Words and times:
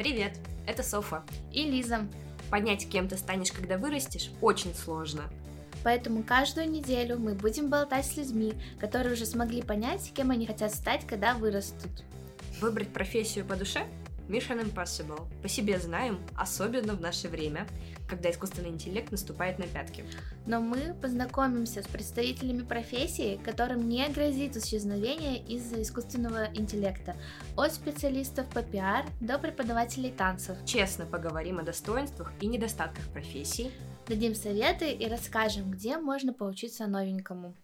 Привет, 0.00 0.32
это 0.66 0.82
Софа. 0.82 1.22
И 1.52 1.62
Лиза. 1.62 2.08
Понять, 2.48 2.88
кем 2.88 3.06
ты 3.06 3.18
станешь, 3.18 3.52
когда 3.52 3.76
вырастешь, 3.76 4.30
очень 4.40 4.74
сложно. 4.74 5.24
Поэтому 5.84 6.22
каждую 6.22 6.70
неделю 6.70 7.18
мы 7.18 7.34
будем 7.34 7.68
болтать 7.68 8.06
с 8.06 8.16
людьми, 8.16 8.54
которые 8.78 9.12
уже 9.12 9.26
смогли 9.26 9.60
понять, 9.60 10.10
кем 10.14 10.30
они 10.30 10.46
хотят 10.46 10.74
стать, 10.74 11.06
когда 11.06 11.34
вырастут. 11.34 11.90
Выбрать 12.62 12.88
профессию 12.88 13.44
по 13.44 13.56
душе 13.56 13.86
Mission 14.30 14.62
Impossible. 14.62 15.26
По 15.42 15.48
себе 15.48 15.78
знаем, 15.80 16.20
особенно 16.36 16.94
в 16.94 17.00
наше 17.00 17.28
время, 17.28 17.66
когда 18.08 18.30
искусственный 18.30 18.68
интеллект 18.68 19.10
наступает 19.10 19.58
на 19.58 19.66
пятки. 19.66 20.04
Но 20.46 20.60
мы 20.60 20.94
познакомимся 20.94 21.82
с 21.82 21.86
представителями 21.88 22.62
профессии, 22.62 23.40
которым 23.44 23.88
не 23.88 24.08
грозит 24.08 24.56
исчезновение 24.56 25.38
из-за 25.38 25.82
искусственного 25.82 26.48
интеллекта. 26.54 27.16
От 27.56 27.74
специалистов 27.74 28.48
по 28.50 28.62
пиар 28.62 29.04
до 29.20 29.38
преподавателей 29.38 30.12
танцев. 30.12 30.56
Честно 30.64 31.06
поговорим 31.06 31.58
о 31.58 31.62
достоинствах 31.62 32.32
и 32.40 32.46
недостатках 32.46 33.08
профессии. 33.08 33.72
Дадим 34.06 34.34
советы 34.36 34.92
и 34.92 35.06
расскажем, 35.08 35.72
где 35.72 35.98
можно 35.98 36.32
поучиться 36.32 36.86
новенькому. 36.86 37.56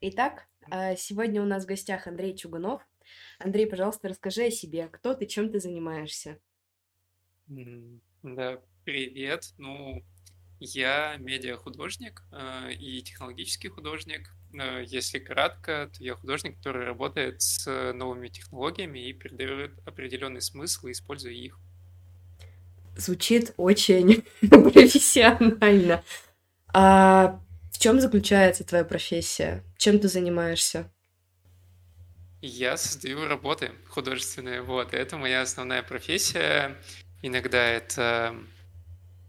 Итак, 0.00 0.46
а, 0.70 0.96
сегодня 0.96 1.42
у 1.42 1.46
нас 1.46 1.64
в 1.64 1.66
гостях 1.66 2.06
Андрей 2.06 2.36
Чугунов, 2.36 2.86
Андрей, 3.38 3.66
пожалуйста, 3.66 4.08
расскажи 4.08 4.44
о 4.44 4.50
себе. 4.50 4.88
Кто 4.88 5.14
ты, 5.14 5.26
чем 5.26 5.50
ты 5.50 5.60
занимаешься? 5.60 6.38
Да, 8.22 8.60
привет. 8.84 9.52
Ну, 9.58 10.02
я 10.60 11.16
медиахудожник 11.18 12.22
э, 12.32 12.72
и 12.72 13.00
технологический 13.02 13.68
художник. 13.68 14.34
Э, 14.52 14.82
если 14.84 15.18
кратко, 15.18 15.90
то 15.96 16.02
я 16.02 16.14
художник, 16.14 16.56
который 16.56 16.84
работает 16.84 17.40
с 17.40 17.92
новыми 17.92 18.28
технологиями 18.28 18.98
и 18.98 19.12
передает 19.12 19.78
определенный 19.86 20.42
смысл, 20.42 20.88
используя 20.88 21.32
их. 21.32 21.58
Звучит 22.96 23.54
очень 23.56 24.24
профессионально. 24.40 26.02
А 26.74 27.40
в 27.72 27.78
чем 27.78 28.00
заключается 28.00 28.64
твоя 28.64 28.84
профессия? 28.84 29.62
Чем 29.76 30.00
ты 30.00 30.08
занимаешься? 30.08 30.90
Я 32.40 32.76
создаю 32.76 33.26
работы 33.26 33.72
художественные, 33.88 34.62
вот, 34.62 34.94
это 34.94 35.16
моя 35.16 35.42
основная 35.42 35.82
профессия. 35.82 36.76
Иногда 37.20 37.64
это 37.64 38.36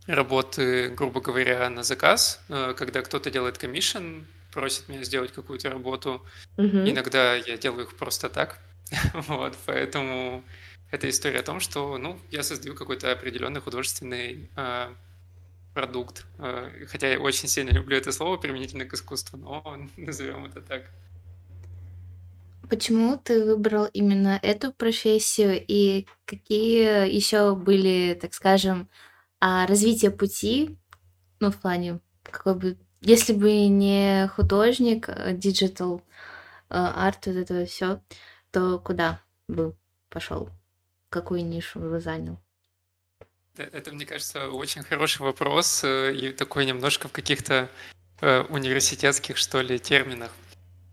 работы, 0.05 0.89
грубо 0.89 1.19
говоря, 1.19 1.69
на 1.69 1.83
заказ, 1.83 2.39
э, 2.49 2.73
когда 2.77 3.01
кто-то 3.01 3.31
делает 3.31 3.57
комиссион, 3.57 4.27
просит 4.51 4.89
меня 4.89 5.03
сделать 5.03 5.31
какую-то 5.31 5.69
работу. 5.69 6.23
Mm-hmm. 6.57 6.89
Иногда 6.91 7.35
я 7.35 7.57
делаю 7.57 7.85
их 7.85 7.95
просто 7.95 8.29
так. 8.29 8.59
вот, 9.13 9.57
поэтому 9.65 10.43
это 10.91 11.09
история 11.09 11.39
о 11.39 11.43
том, 11.43 11.59
что, 11.59 11.97
ну, 11.97 12.19
я 12.31 12.43
создаю 12.43 12.75
какой-то 12.75 13.11
определенный 13.11 13.61
художественный 13.61 14.49
э, 14.55 14.93
продукт. 15.73 16.25
Э, 16.39 16.85
хотя 16.87 17.11
я 17.11 17.19
очень 17.19 17.47
сильно 17.47 17.69
люблю 17.69 17.97
это 17.97 18.11
слово 18.11 18.37
применительно 18.37 18.85
к 18.85 18.93
искусству, 18.93 19.37
но 19.37 19.87
назовем 19.97 20.45
это 20.45 20.61
так. 20.61 20.89
Почему 22.69 23.17
ты 23.17 23.43
выбрал 23.43 23.85
именно 23.85 24.39
эту 24.43 24.71
профессию 24.71 25.63
и 25.67 26.05
какие 26.25 27.09
еще 27.09 27.55
были, 27.55 28.17
так 28.19 28.33
скажем, 28.33 28.89
а, 29.39 29.65
развитие 29.65 30.11
пути, 30.11 30.77
ну, 31.39 31.51
в 31.51 31.57
плане, 31.57 31.99
какой 32.23 32.55
бы, 32.55 32.77
если 33.01 33.33
бы 33.33 33.67
не 33.67 34.27
художник, 34.27 35.09
digital, 35.33 36.03
арт, 36.69 37.25
вот 37.25 37.35
это 37.35 37.65
все, 37.65 38.01
то 38.51 38.79
куда 38.79 39.21
бы 39.47 39.75
пошел? 40.09 40.49
Какую 41.09 41.45
нишу 41.45 41.79
бы 41.79 41.99
занял? 41.99 42.39
Это, 43.57 43.91
мне 43.91 44.05
кажется, 44.05 44.49
очень 44.49 44.83
хороший 44.83 45.23
вопрос 45.23 45.83
э, 45.83 46.13
и 46.13 46.31
такой 46.31 46.65
немножко 46.65 47.09
в 47.09 47.11
каких-то 47.11 47.69
э, 48.21 48.41
университетских, 48.43 49.35
что 49.35 49.61
ли, 49.61 49.79
терминах 49.79 50.31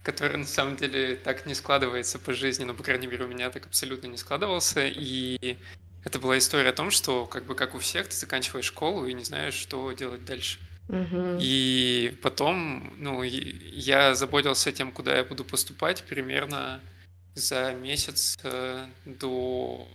который 0.07 0.37
на 0.37 0.47
самом 0.47 0.77
деле 0.77 1.17
так 1.17 1.47
не 1.47 1.55
складывается 1.55 2.21
по 2.21 2.33
жизни, 2.33 2.63
но, 2.63 2.75
по 2.75 2.85
крайней 2.85 3.09
мере, 3.09 3.25
у 3.25 3.29
меня 3.29 3.51
так 3.51 3.67
абсолютно 3.67 4.07
не 4.07 4.17
складывался. 4.17 4.87
И 4.87 5.57
это 6.05 6.21
была 6.21 6.39
история 6.39 6.69
о 6.69 6.73
том, 6.73 6.93
что, 6.93 7.27
как 7.27 7.45
бы, 7.45 7.57
как 7.57 7.75
у 7.75 7.81
всех, 7.81 8.07
ты 8.07 8.15
заканчиваешь 8.15 8.67
школу 8.67 9.07
и 9.07 9.13
не 9.13 9.25
знаешь, 9.25 9.55
что 9.55 9.91
делать 9.91 10.25
дальше. 10.25 10.61
Угу. 10.89 11.39
И 11.41 12.17
потом, 12.23 12.95
ну, 12.99 13.25
я 13.25 14.15
озаботился 14.15 14.71
тем, 14.71 14.93
куда 14.93 15.17
я 15.17 15.25
буду 15.25 15.45
поступать 15.45 16.05
примерно 16.05 16.81
за 17.35 17.75
месяц 17.75 18.39
э, 18.45 18.87
до 19.05 19.89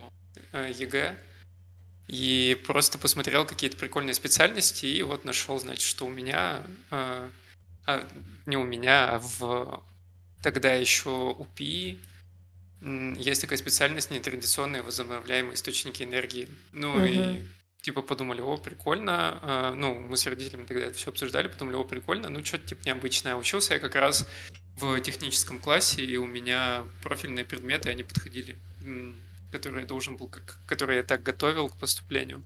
э, 0.51 0.73
ЕГЭ. 0.77 1.17
И 2.07 2.61
просто 2.67 2.97
посмотрел 2.97 3.45
какие-то 3.45 3.77
прикольные 3.77 4.13
специальности, 4.13 4.87
и 4.87 5.01
вот 5.03 5.23
нашел, 5.23 5.57
значит, 5.57 5.87
что 5.87 6.05
у 6.05 6.09
меня, 6.09 6.63
э, 6.89 7.29
а, 7.85 8.07
не 8.45 8.57
у 8.57 8.65
меня, 8.65 9.11
а 9.11 9.19
в 9.19 9.81
Тогда 10.41 10.73
еще 10.73 11.35
УПИ 11.37 11.99
есть 12.81 13.41
такая 13.41 13.57
специальность 13.57 14.09
нетрадиционные 14.09 14.81
возобновляемые 14.81 15.53
источники 15.53 16.03
энергии. 16.03 16.47
Ну 16.71 16.95
угу. 16.95 17.05
и 17.05 17.43
типа 17.81 18.01
подумали, 18.01 18.41
о, 18.41 18.57
прикольно. 18.57 19.39
А, 19.41 19.73
ну, 19.75 19.99
мы 19.99 20.17
с 20.17 20.25
родителями 20.25 20.65
тогда 20.65 20.85
это 20.85 20.93
все 20.97 21.09
обсуждали, 21.09 21.47
подумали, 21.47 21.75
о, 21.75 21.83
прикольно. 21.83 22.29
Ну, 22.29 22.43
что-то 22.43 22.67
типа 22.67 22.85
необычное. 22.85 23.35
Учился 23.35 23.75
я 23.75 23.79
как 23.79 23.95
раз 23.95 24.27
в 24.77 24.99
техническом 25.01 25.59
классе, 25.59 26.03
и 26.03 26.17
у 26.17 26.25
меня 26.25 26.85
профильные 27.03 27.45
предметы, 27.45 27.89
они 27.89 28.03
подходили, 28.03 28.57
которые 29.51 29.81
я 29.81 29.87
должен 29.87 30.17
был, 30.17 30.31
которые 30.65 30.97
я 30.97 31.03
так 31.03 31.21
готовил 31.21 31.69
к 31.69 31.77
поступлению. 31.77 32.43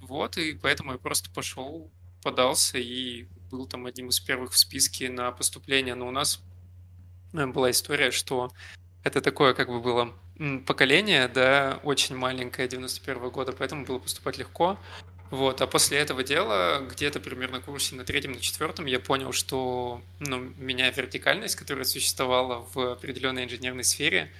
Вот, 0.00 0.38
и 0.38 0.54
поэтому 0.54 0.92
я 0.92 0.98
просто 0.98 1.30
пошел, 1.30 1.90
подался 2.22 2.78
и 2.78 3.26
был 3.50 3.66
там 3.66 3.86
одним 3.86 4.08
из 4.08 4.20
первых 4.20 4.52
в 4.52 4.58
списке 4.58 5.10
на 5.10 5.30
поступление. 5.32 5.94
Но 5.94 6.08
у 6.08 6.10
нас 6.10 6.42
была 7.32 7.70
история, 7.70 8.10
что 8.10 8.50
это 9.04 9.20
такое 9.20 9.54
как 9.54 9.68
бы 9.68 9.80
было 9.80 10.12
поколение, 10.66 11.28
да, 11.28 11.80
очень 11.82 12.16
маленькое, 12.16 12.68
91 12.68 13.22
-го 13.22 13.30
года, 13.30 13.52
поэтому 13.52 13.84
было 13.84 13.98
поступать 13.98 14.38
легко. 14.38 14.78
Вот, 15.30 15.60
а 15.60 15.66
после 15.66 15.98
этого 15.98 16.24
дела, 16.24 16.80
где-то 16.90 17.20
примерно 17.20 17.60
курсе 17.60 17.94
на 17.96 18.04
третьем, 18.04 18.32
на 18.32 18.40
четвертом, 18.40 18.86
я 18.86 18.98
понял, 18.98 19.32
что 19.32 20.00
ну, 20.20 20.38
меня 20.56 20.90
вертикальность, 20.90 21.54
которая 21.54 21.84
существовала 21.84 22.66
в 22.72 22.92
определенной 22.92 23.44
инженерной 23.44 23.84
сфере, 23.84 24.32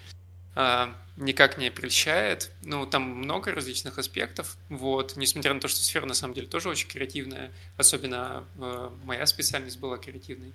а, 0.55 0.95
никак 1.17 1.59
не 1.59 1.71
прельщает. 1.71 2.51
Ну, 2.63 2.87
там 2.87 3.03
много 3.03 3.53
различных 3.53 3.99
аспектов, 3.99 4.57
вот, 4.71 5.17
несмотря 5.17 5.53
на 5.53 5.61
то, 5.61 5.69
что 5.69 5.81
сфера 5.81 6.07
на 6.07 6.15
самом 6.15 6.35
деле 6.35 6.47
тоже 6.47 6.71
очень 6.71 6.89
креативная, 6.89 7.53
особенно 7.77 8.45
э, 8.59 8.91
моя 9.05 9.27
специальность 9.27 9.79
была 9.79 9.99
креативной. 9.99 10.55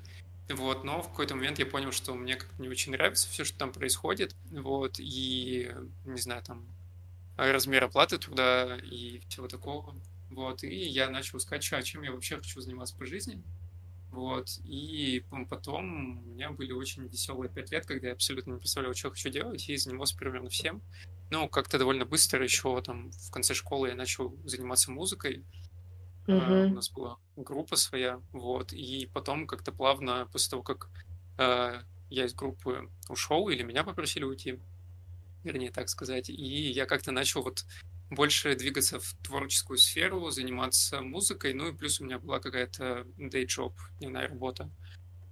Вот, 0.49 0.83
но 0.83 1.01
в 1.01 1.09
какой-то 1.09 1.35
момент 1.35 1.59
я 1.59 1.65
понял, 1.65 1.91
что 1.91 2.13
мне 2.15 2.35
как-то 2.35 2.61
не 2.61 2.67
очень 2.67 2.91
нравится 2.91 3.29
все, 3.29 3.45
что 3.45 3.57
там 3.57 3.71
происходит, 3.71 4.35
вот, 4.51 4.95
и, 4.99 5.71
не 6.05 6.19
знаю, 6.19 6.43
там, 6.43 6.65
размер 7.37 7.85
оплаты 7.85 8.17
труда 8.17 8.77
и 8.77 9.21
всего 9.29 9.47
такого, 9.47 9.95
вот, 10.29 10.63
и 10.63 10.75
я 10.75 11.09
начал 11.09 11.37
искать, 11.37 11.63
что, 11.63 11.81
чем 11.81 12.03
я 12.03 12.11
вообще 12.11 12.35
хочу 12.35 12.59
заниматься 12.59 12.95
по 12.95 13.05
жизни, 13.05 13.41
вот, 14.11 14.59
и 14.65 15.23
потом 15.49 16.19
у 16.19 16.31
меня 16.33 16.51
были 16.51 16.73
очень 16.73 17.07
веселые 17.07 17.49
пять 17.49 17.71
лет, 17.71 17.85
когда 17.85 18.07
я 18.07 18.13
абсолютно 18.13 18.51
не 18.51 18.59
представлял, 18.59 18.93
что 18.93 19.11
хочу 19.11 19.29
делать, 19.29 19.67
и 19.69 19.77
занимался 19.77 20.15
примерно 20.17 20.49
всем, 20.49 20.81
ну, 21.31 21.47
как-то 21.47 21.79
довольно 21.79 22.05
быстро 22.05 22.43
еще 22.43 22.79
там 22.81 23.11
в 23.11 23.31
конце 23.31 23.53
школы 23.53 23.87
я 23.87 23.95
начал 23.95 24.35
заниматься 24.43 24.91
музыкой, 24.91 25.43
Uh-huh. 26.27 26.67
У 26.67 26.73
нас 26.75 26.89
была 26.89 27.17
группа 27.35 27.75
своя, 27.75 28.21
вот, 28.31 28.71
и 28.71 29.09
потом 29.13 29.45
как-то 29.45 29.71
плавно, 29.71 30.27
после 30.31 30.51
того, 30.51 30.63
как 30.63 30.89
э, 31.37 31.81
я 32.09 32.25
из 32.25 32.33
группы 32.33 32.89
ушел, 33.09 33.49
или 33.49 33.63
меня 33.63 33.83
попросили 33.83 34.23
уйти, 34.23 34.59
вернее, 35.43 35.71
так 35.71 35.89
сказать, 35.89 36.29
и 36.29 36.71
я 36.71 36.85
как-то 36.85 37.11
начал 37.11 37.41
вот 37.41 37.65
больше 38.09 38.55
двигаться 38.55 38.99
в 38.99 39.13
творческую 39.23 39.77
сферу, 39.77 40.29
заниматься 40.29 41.01
музыкой, 41.01 41.53
ну 41.53 41.67
и 41.67 41.73
плюс 41.73 41.99
у 41.99 42.05
меня 42.05 42.19
была 42.19 42.39
какая-то 42.39 43.05
day 43.17 43.45
job, 43.45 43.73
дневная 43.99 44.29
работа. 44.29 44.69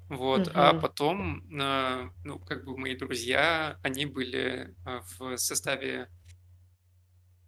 Вот, 0.09 0.49
uh-huh. 0.49 0.51
а 0.55 0.73
потом, 0.73 1.45
э, 1.57 2.09
ну, 2.25 2.37
как 2.39 2.65
бы 2.65 2.77
мои 2.77 2.97
друзья, 2.97 3.79
они 3.81 4.05
были 4.05 4.75
в 4.83 5.37
составе 5.37 6.09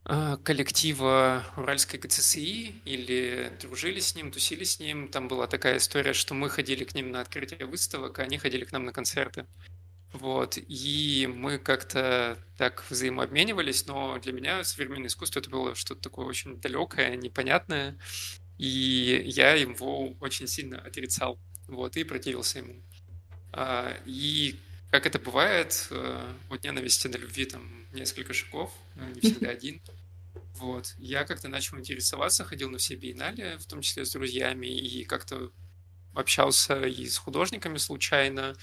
коллектива 0.05 1.45
Уральской 1.55 1.99
ГЦСИ 1.99 2.81
или 2.85 3.51
дружили 3.61 3.99
с 3.99 4.15
ним, 4.15 4.31
тусили 4.31 4.63
с 4.63 4.79
ним. 4.79 5.07
Там 5.07 5.27
была 5.27 5.47
такая 5.47 5.77
история, 5.77 6.13
что 6.13 6.33
мы 6.33 6.49
ходили 6.49 6.83
к 6.83 6.93
ним 6.93 7.11
на 7.11 7.21
открытие 7.21 7.65
выставок, 7.65 8.19
а 8.19 8.23
они 8.23 8.37
ходили 8.37 8.65
к 8.65 8.71
нам 8.71 8.85
на 8.85 8.91
концерты. 8.91 9.45
Вот, 10.13 10.59
и 10.59 11.27
мы 11.33 11.57
как-то 11.57 12.37
так 12.57 12.85
взаимообменивались, 12.89 13.87
но 13.87 14.19
для 14.19 14.31
меня 14.31 14.63
современное 14.63 15.07
искусство 15.07 15.39
это 15.39 15.49
было 15.49 15.73
что-то 15.73 16.01
такое 16.01 16.27
очень 16.27 16.61
далекое, 16.61 17.15
непонятное, 17.15 17.97
и 18.59 19.23
я 19.25 19.53
его 19.53 20.11
очень 20.19 20.47
сильно 20.47 20.77
отрицал, 20.79 21.39
вот, 21.67 21.97
и 21.97 22.03
противился 22.03 22.59
ему. 22.59 22.75
А, 23.53 23.97
и 24.05 24.55
как 24.93 25.07
это 25.07 25.17
бывает, 25.17 25.87
э, 25.89 26.33
от 26.51 26.63
ненависти 26.63 27.07
до 27.07 27.17
любви 27.17 27.45
там 27.45 27.87
несколько 27.93 28.31
шагов, 28.31 28.71
не 29.15 29.21
всегда 29.21 29.49
один. 29.57 29.81
Вот. 30.57 30.93
Я 30.99 31.23
как-то 31.25 31.47
начал 31.47 31.79
интересоваться, 31.79 32.43
ходил 32.43 32.69
на 32.69 32.77
все 32.77 32.93
биеннале, 32.93 33.57
в 33.57 33.65
том 33.65 33.81
числе 33.81 34.05
с 34.05 34.11
друзьями, 34.11 34.67
и 34.67 35.03
как-то 35.03 35.51
общался 36.13 36.83
и 36.83 37.07
с 37.07 37.17
художниками 37.17 37.77
случайно, 37.77 38.55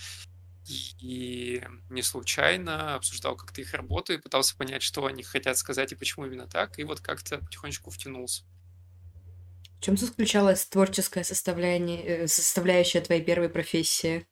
и 0.69 1.65
не 1.89 2.03
случайно 2.03 2.95
обсуждал 2.95 3.35
как-то 3.35 3.61
их 3.61 3.75
работу 3.75 4.13
и 4.13 4.19
пытался 4.19 4.57
понять, 4.57 4.83
что 4.83 5.07
они 5.07 5.25
хотят 5.25 5.59
сказать 5.59 5.91
и 5.91 5.97
почему 5.97 6.27
именно 6.27 6.47
так, 6.47 6.79
и 6.79 6.85
вот 6.85 7.01
как-то 7.01 7.39
потихонечку 7.39 7.91
втянулся. 7.91 8.45
В 9.81 9.83
чем 9.83 9.97
заключалась 9.97 10.65
творческая 10.65 11.25
э, 11.25 12.29
составляющая 12.29 13.01
твоей 13.01 13.25
первой 13.25 13.49
профессии? 13.49 14.29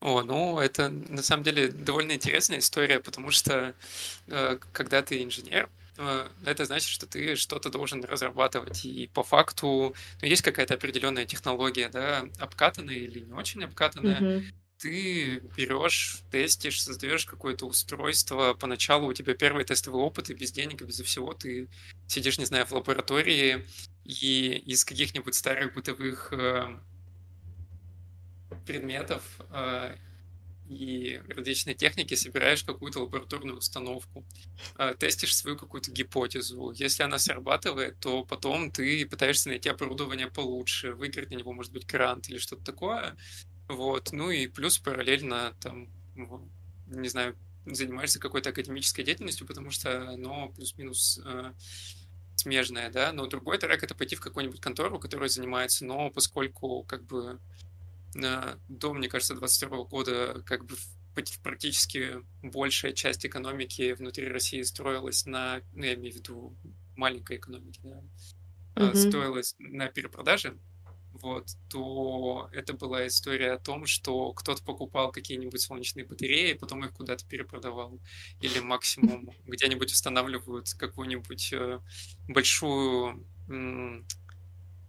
О, 0.00 0.22
ну, 0.22 0.60
это 0.60 0.90
на 0.90 1.22
самом 1.22 1.42
деле 1.42 1.68
довольно 1.68 2.12
интересная 2.12 2.58
история, 2.58 3.00
потому 3.00 3.32
что 3.32 3.74
э, 4.28 4.58
когда 4.72 5.02
ты 5.02 5.24
инженер, 5.24 5.68
э, 5.96 6.28
это 6.44 6.64
значит, 6.66 6.88
что 6.88 7.06
ты 7.06 7.34
что-то 7.34 7.68
должен 7.68 8.04
разрабатывать. 8.04 8.84
И 8.84 9.08
по 9.12 9.24
факту 9.24 9.96
ну, 10.22 10.28
есть 10.28 10.42
какая-то 10.42 10.74
определенная 10.74 11.26
технология, 11.26 11.88
да, 11.88 12.26
обкатанная 12.38 12.94
или 12.94 13.20
не 13.20 13.32
очень 13.32 13.64
обкатанная. 13.64 14.20
Мгм. 14.20 14.44
Ты 14.78 15.40
берешь, 15.56 16.20
тестишь, 16.30 16.80
создаешь 16.80 17.26
какое-то 17.26 17.66
устройство. 17.66 18.54
Поначалу 18.54 19.08
у 19.08 19.12
тебя 19.12 19.34
первый 19.34 19.64
тестовый 19.64 20.00
опыт, 20.00 20.30
и 20.30 20.34
без 20.34 20.52
денег, 20.52 20.80
и 20.80 20.84
без 20.84 21.00
всего 21.00 21.34
ты 21.34 21.68
сидишь, 22.06 22.38
не 22.38 22.44
знаю, 22.44 22.66
в 22.66 22.70
лаборатории, 22.70 23.66
и 24.04 24.62
из 24.64 24.84
каких-нибудь 24.84 25.34
старых 25.34 25.74
бытовых 25.74 26.32
э, 26.32 26.78
предметов 28.68 29.22
э, 29.50 29.96
и 30.68 31.22
различной 31.28 31.72
техники 31.74 32.14
собираешь 32.14 32.62
какую-то 32.62 33.00
лабораторную 33.00 33.56
установку, 33.56 34.26
э, 34.76 34.94
тестишь 34.98 35.34
свою 35.34 35.56
какую-то 35.56 35.90
гипотезу. 35.90 36.70
Если 36.72 37.02
она 37.02 37.18
срабатывает, 37.18 37.98
то 37.98 38.24
потом 38.24 38.70
ты 38.70 39.06
пытаешься 39.06 39.48
найти 39.48 39.70
оборудование 39.70 40.28
получше, 40.30 40.92
выиграть 40.92 41.30
на 41.30 41.36
него, 41.36 41.54
может 41.54 41.72
быть, 41.72 41.86
грант 41.86 42.28
или 42.28 42.36
что-то 42.36 42.62
такое. 42.62 43.16
Вот. 43.68 44.12
Ну 44.12 44.30
и 44.30 44.46
плюс 44.46 44.78
параллельно 44.78 45.54
там, 45.62 45.88
не 46.86 47.08
знаю, 47.08 47.36
занимаешься 47.64 48.20
какой-то 48.20 48.50
академической 48.50 49.02
деятельностью, 49.02 49.46
потому 49.46 49.70
что 49.70 50.10
оно 50.10 50.50
плюс-минус 50.50 51.20
э, 51.24 51.52
смежное, 52.36 52.90
да, 52.90 53.12
но 53.12 53.26
другой 53.26 53.56
трек 53.58 53.82
это 53.82 53.94
пойти 53.94 54.16
в 54.16 54.20
какую-нибудь 54.20 54.60
контору, 54.60 54.98
которая 54.98 55.30
занимается, 55.30 55.86
но 55.86 56.10
поскольку 56.10 56.82
как 56.84 57.04
бы 57.04 57.40
до, 58.14 58.92
мне 58.92 59.08
кажется, 59.08 59.34
22 59.34 59.84
года 59.84 60.42
как 60.46 60.64
бы 60.64 60.76
практически 61.42 62.22
большая 62.42 62.92
часть 62.92 63.26
экономики 63.26 63.92
внутри 63.92 64.28
России 64.28 64.62
строилась 64.62 65.26
на, 65.26 65.60
ну, 65.74 65.84
я 65.84 65.94
имею 65.94 66.14
в 66.14 66.16
виду 66.16 66.56
маленькой 66.96 67.38
экономики, 67.38 67.80
да, 67.82 68.02
mm-hmm. 68.76 69.08
строилась 69.08 69.54
на 69.58 69.88
перепродаже, 69.88 70.56
вот, 71.20 71.48
то 71.68 72.48
это 72.52 72.74
была 72.74 73.06
история 73.06 73.52
о 73.52 73.58
том, 73.58 73.86
что 73.86 74.32
кто-то 74.32 74.62
покупал 74.62 75.10
какие-нибудь 75.10 75.60
солнечные 75.60 76.06
батареи, 76.06 76.52
потом 76.52 76.84
их 76.84 76.92
куда-то 76.92 77.26
перепродавал, 77.26 77.98
или 78.40 78.60
максимум 78.60 79.30
где-нибудь 79.46 79.92
устанавливают 79.92 80.72
какую-нибудь 80.74 81.52
э, 81.52 81.80
большую 82.28 83.26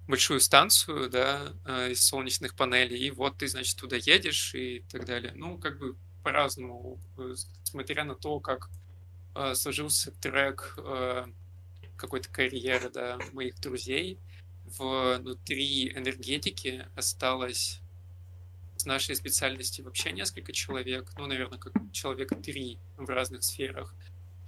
большую 0.09 0.41
станцию, 0.41 1.07
да, 1.07 1.53
э, 1.65 1.91
из 1.91 2.03
солнечных 2.03 2.55
панелей, 2.55 2.97
и 2.97 3.11
вот 3.11 3.37
ты, 3.37 3.47
значит, 3.47 3.77
туда 3.77 3.95
едешь 3.95 4.55
и 4.55 4.83
так 4.91 5.05
далее. 5.05 5.33
Ну, 5.35 5.59
как 5.59 5.77
бы 5.77 5.95
по-разному, 6.23 6.99
э, 7.19 7.35
смотря 7.63 8.03
на 8.03 8.15
то, 8.15 8.39
как 8.39 8.69
э, 9.35 9.53
сложился 9.53 10.11
трек 10.11 10.75
какой-то 11.95 12.29
карьеры, 12.29 12.89
да, 12.89 13.19
моих 13.33 13.59
друзей. 13.59 14.17
Внутри 14.65 15.91
энергетики 15.91 16.87
осталось 16.95 17.81
с 18.77 18.85
нашей 18.85 19.15
специальности 19.15 19.81
вообще 19.81 20.11
несколько 20.11 20.53
человек, 20.53 21.11
ну, 21.17 21.27
наверное, 21.27 21.59
как 21.59 21.73
человек 21.91 22.29
три 22.41 22.79
в 22.97 23.09
разных 23.09 23.43
сферах 23.43 23.93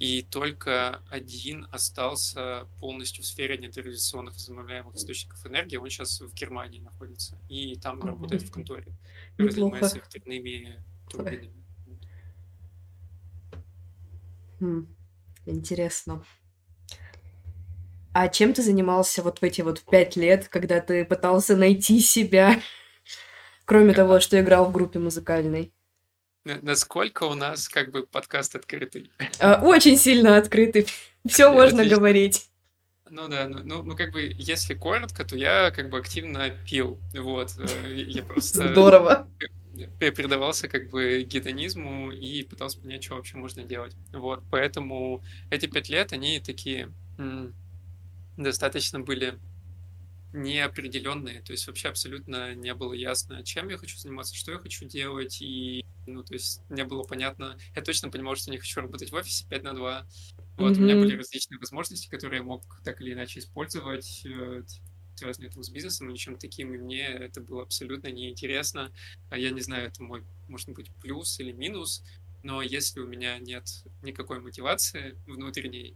и 0.02 0.24
только 0.24 1.04
один 1.12 1.68
остался 1.72 2.68
полностью 2.80 3.24
в 3.24 3.28
сфере 3.28 3.56
нетрадиционных 3.56 4.34
возобновляемых 4.34 4.96
источников 4.96 5.46
энергии. 5.46 5.78
Он 5.78 5.88
сейчас 5.92 6.22
в 6.22 6.34
Германии 6.34 6.80
находится, 6.80 7.38
и 7.48 7.76
там 7.76 8.00
mm-hmm. 8.00 8.08
работает 8.08 8.42
в 8.42 8.52
конторе, 8.52 8.88
Неплохо. 9.38 9.52
занимается 9.52 10.00
ветряными 10.00 10.84
турбинами. 11.08 11.64
Хм. 14.60 14.88
Интересно. 15.46 16.26
А 18.12 18.28
чем 18.28 18.54
ты 18.54 18.64
занимался 18.64 19.22
вот 19.22 19.38
в 19.38 19.44
эти 19.44 19.62
вот 19.62 19.84
пять 19.84 20.16
лет, 20.16 20.48
когда 20.48 20.82
ты 20.82 21.06
пытался 21.06 21.56
найти 21.56 22.00
себя, 22.00 22.60
кроме 23.66 23.94
того, 23.94 24.20
что 24.20 24.42
играл 24.42 24.66
в 24.66 24.72
группе 24.72 24.98
музыкальной? 24.98 25.72
Насколько 26.44 27.24
у 27.26 27.36
нас 27.36 27.70
как 27.70 27.92
бы 27.92 28.04
подкаст 28.08 28.56
открытый? 28.56 29.12
А, 29.40 29.62
очень 29.62 29.98
сильно 29.98 30.38
открытый. 30.38 30.88
Все 31.26 31.52
можно 31.52 31.86
говорить. 31.86 32.50
Ну 33.10 33.28
да, 33.28 33.48
ну, 33.48 33.60
ну, 33.64 33.84
ну 33.84 33.96
как 33.96 34.12
бы, 34.12 34.32
если 34.38 34.74
коротко, 34.74 35.24
то 35.24 35.36
я 35.36 35.70
как 35.72 35.90
бы 35.90 36.00
активно 36.00 36.50
пил. 36.68 37.00
Вот. 37.14 37.52
Э, 37.60 37.94
я 37.94 38.24
просто... 38.24 38.70
Здорово. 38.70 39.28
Предавался 40.00 40.68
как 40.68 40.90
бы 40.90 41.24
гедонизму 41.24 42.12
и 42.12 42.44
пытался 42.44 42.80
понять, 42.80 43.04
что 43.04 43.16
вообще 43.16 43.38
можно 43.38 43.64
делать. 43.64 43.96
Вот. 44.12 44.44
Поэтому 44.50 45.24
эти 45.50 45.66
пять 45.68 45.90
лет, 45.90 46.14
они 46.14 46.40
такие 46.40 46.92
достаточно 48.38 49.00
были 49.00 49.38
неопределенные, 50.34 51.42
то 51.42 51.52
есть 51.52 51.68
вообще 51.68 51.90
абсолютно 51.90 52.56
не 52.56 52.74
было 52.74 52.94
ясно, 52.94 53.44
чем 53.44 53.70
я 53.70 53.78
хочу 53.78 53.98
заниматься, 53.98 54.36
что 54.36 54.52
я 54.52 54.60
хочу 54.60 54.86
делать, 54.86 55.42
и, 55.42 55.86
ну, 56.08 56.24
то 56.24 56.34
есть 56.34 56.62
не 56.70 56.84
было 56.86 57.04
понятно, 57.04 57.58
я 57.76 57.82
точно 57.82 58.10
понимал, 58.10 58.36
что 58.36 58.52
не 58.52 58.58
хочу 58.58 58.80
работать 58.80 59.12
в 59.12 59.16
офисе 59.16 59.46
5 59.50 59.64
на 59.64 59.74
2, 59.74 60.08
вот, 60.58 60.72
mm-hmm. 60.72 60.78
у 60.78 60.82
меня 60.82 60.96
были 60.96 61.18
различные 61.18 61.60
возможности, 61.60 62.10
которые 62.10 62.40
я 62.40 62.44
мог 62.44 62.64
так 62.84 63.02
или 63.02 63.14
иначе 63.14 63.40
использовать, 63.40 64.26
э, 64.26 64.64
связанные 65.16 65.52
там 65.52 65.64
с 65.64 65.70
бизнесом 65.70 66.10
или 66.10 66.18
чем-то 66.18 66.42
таким, 66.42 66.74
и 66.74 66.78
мне 66.78 67.06
это 67.06 67.42
было 67.42 67.64
абсолютно 67.64 68.08
неинтересно, 68.08 68.92
а 69.30 69.38
я 69.38 69.52
не 69.52 69.62
знаю, 69.62 69.88
это 69.88 70.02
мой, 70.02 70.24
может 70.48 70.70
быть, 70.70 70.90
плюс 71.02 71.40
или 71.40 71.52
минус, 71.52 72.04
но 72.44 72.62
если 72.62 73.00
у 73.02 73.08
меня 73.08 73.38
нет 73.38 73.66
никакой 74.02 74.40
мотивации 74.40 75.16
внутренней, 75.28 75.96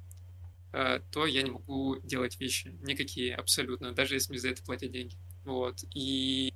то 1.11 1.25
я 1.25 1.41
не 1.41 1.51
могу 1.51 1.97
делать 2.03 2.39
вещи 2.39 2.77
никакие 2.81 3.35
абсолютно, 3.35 3.93
даже 3.93 4.15
если 4.15 4.31
мне 4.31 4.39
за 4.39 4.49
это 4.49 4.63
платят 4.63 4.91
деньги. 4.91 5.15
Вот. 5.45 5.83
И 5.93 6.53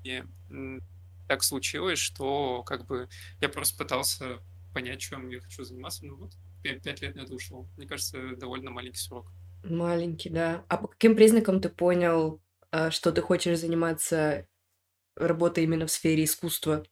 так 1.27 1.43
случилось, 1.43 1.99
что 1.99 2.63
как 2.63 2.85
бы 2.87 3.07
я 3.39 3.49
просто 3.49 3.77
пытался 3.77 4.39
понять, 4.73 4.99
чем 4.99 5.29
я 5.29 5.39
хочу 5.39 5.63
заниматься. 5.63 6.05
Ну 6.05 6.15
вот, 6.15 6.33
пять 6.63 7.01
лет 7.01 7.15
на 7.15 7.21
это 7.21 7.33
ушло. 7.33 7.67
Мне 7.77 7.87
кажется, 7.87 8.35
довольно 8.35 8.71
маленький 8.71 8.99
срок. 8.99 9.31
Маленький, 9.63 10.29
да. 10.29 10.65
А 10.67 10.77
по 10.77 10.87
каким 10.87 11.15
признакам 11.15 11.61
ты 11.61 11.69
понял, 11.69 12.41
э, 12.71 12.89
что 12.91 13.11
ты 13.11 13.21
хочешь 13.21 13.59
заниматься 13.59 14.47
работой 15.15 15.65
именно 15.65 15.85
в 15.85 15.91
сфере 15.91 16.23
искусства? 16.23 16.83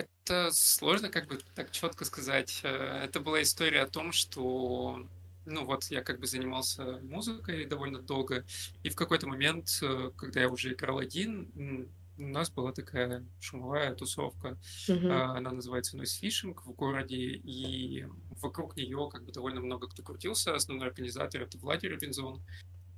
Это 0.00 0.50
сложно 0.52 1.08
как 1.08 1.26
бы 1.28 1.38
так 1.54 1.70
четко 1.70 2.04
сказать. 2.04 2.60
Э, 2.62 3.02
это 3.04 3.20
была 3.20 3.42
история 3.42 3.82
о 3.82 3.86
том, 3.88 4.12
что 4.12 5.06
ну 5.46 5.64
вот 5.64 5.84
я 5.84 6.02
как 6.02 6.20
бы 6.20 6.26
занимался 6.26 7.00
музыкой 7.02 7.66
довольно 7.66 8.00
долго, 8.00 8.44
и 8.82 8.90
в 8.90 8.96
какой-то 8.96 9.26
момент, 9.26 9.78
э, 9.82 10.10
когда 10.16 10.40
я 10.40 10.48
уже 10.48 10.72
играл 10.72 10.98
один, 10.98 11.88
у 12.20 12.26
нас 12.26 12.50
была 12.50 12.72
такая 12.72 13.24
шумовая 13.40 13.94
тусовка, 13.94 14.58
а, 14.88 15.36
она 15.38 15.52
называется 15.52 15.96
Noise 15.96 16.20
Fishing 16.22 16.54
в 16.64 16.72
городе, 16.72 17.16
и 17.16 18.06
вокруг 18.42 18.76
нее 18.76 19.08
как 19.10 19.24
бы 19.24 19.32
довольно 19.32 19.60
много 19.60 19.88
кто 19.88 20.02
крутился. 20.02 20.54
Основной 20.54 20.88
организатор 20.88 21.40
это 21.40 21.56
Владимир 21.56 21.94
Робинзон, 21.94 22.42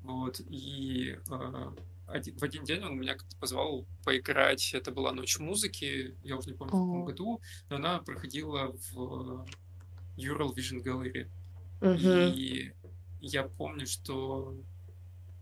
вот, 0.02 0.40
и 0.40 1.16
а, 1.30 1.72
один, 2.06 2.38
в 2.38 2.42
один 2.42 2.64
день 2.64 2.82
он 2.82 2.98
меня 2.98 3.14
как-то 3.14 3.36
позвал 3.38 3.86
поиграть. 4.04 4.74
Это 4.74 4.90
была 4.90 5.12
ночь 5.12 5.38
музыки, 5.38 6.16
я 6.22 6.36
уже 6.36 6.50
не 6.50 6.56
помню, 6.56 6.70
в 6.70 6.72
каком 6.72 7.04
году, 7.04 7.40
но 7.70 7.76
она 7.76 7.98
проходила 8.00 8.72
в 8.92 9.46
Ural 10.16 10.54
Vision 10.54 10.82
Gallery. 10.82 11.30
Мгм. 11.80 12.34
И 12.34 12.72
я 13.20 13.44
помню, 13.44 13.86
что 13.86 14.56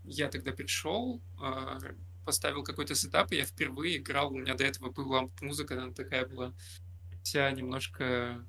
я 0.03 0.29
тогда 0.29 0.51
пришел, 0.51 1.21
а, 1.39 1.77
поставил 2.25 2.63
какой-то 2.63 2.95
сетап, 2.95 3.31
и 3.31 3.37
я 3.37 3.45
впервые 3.45 3.97
играл, 3.97 4.31
у 4.31 4.37
меня 4.37 4.55
до 4.55 4.63
этого 4.63 4.89
была 4.89 5.29
музыка, 5.41 5.81
она 5.81 5.91
такая 5.93 6.25
была 6.25 6.53
вся 7.23 7.51
немножко 7.51 8.45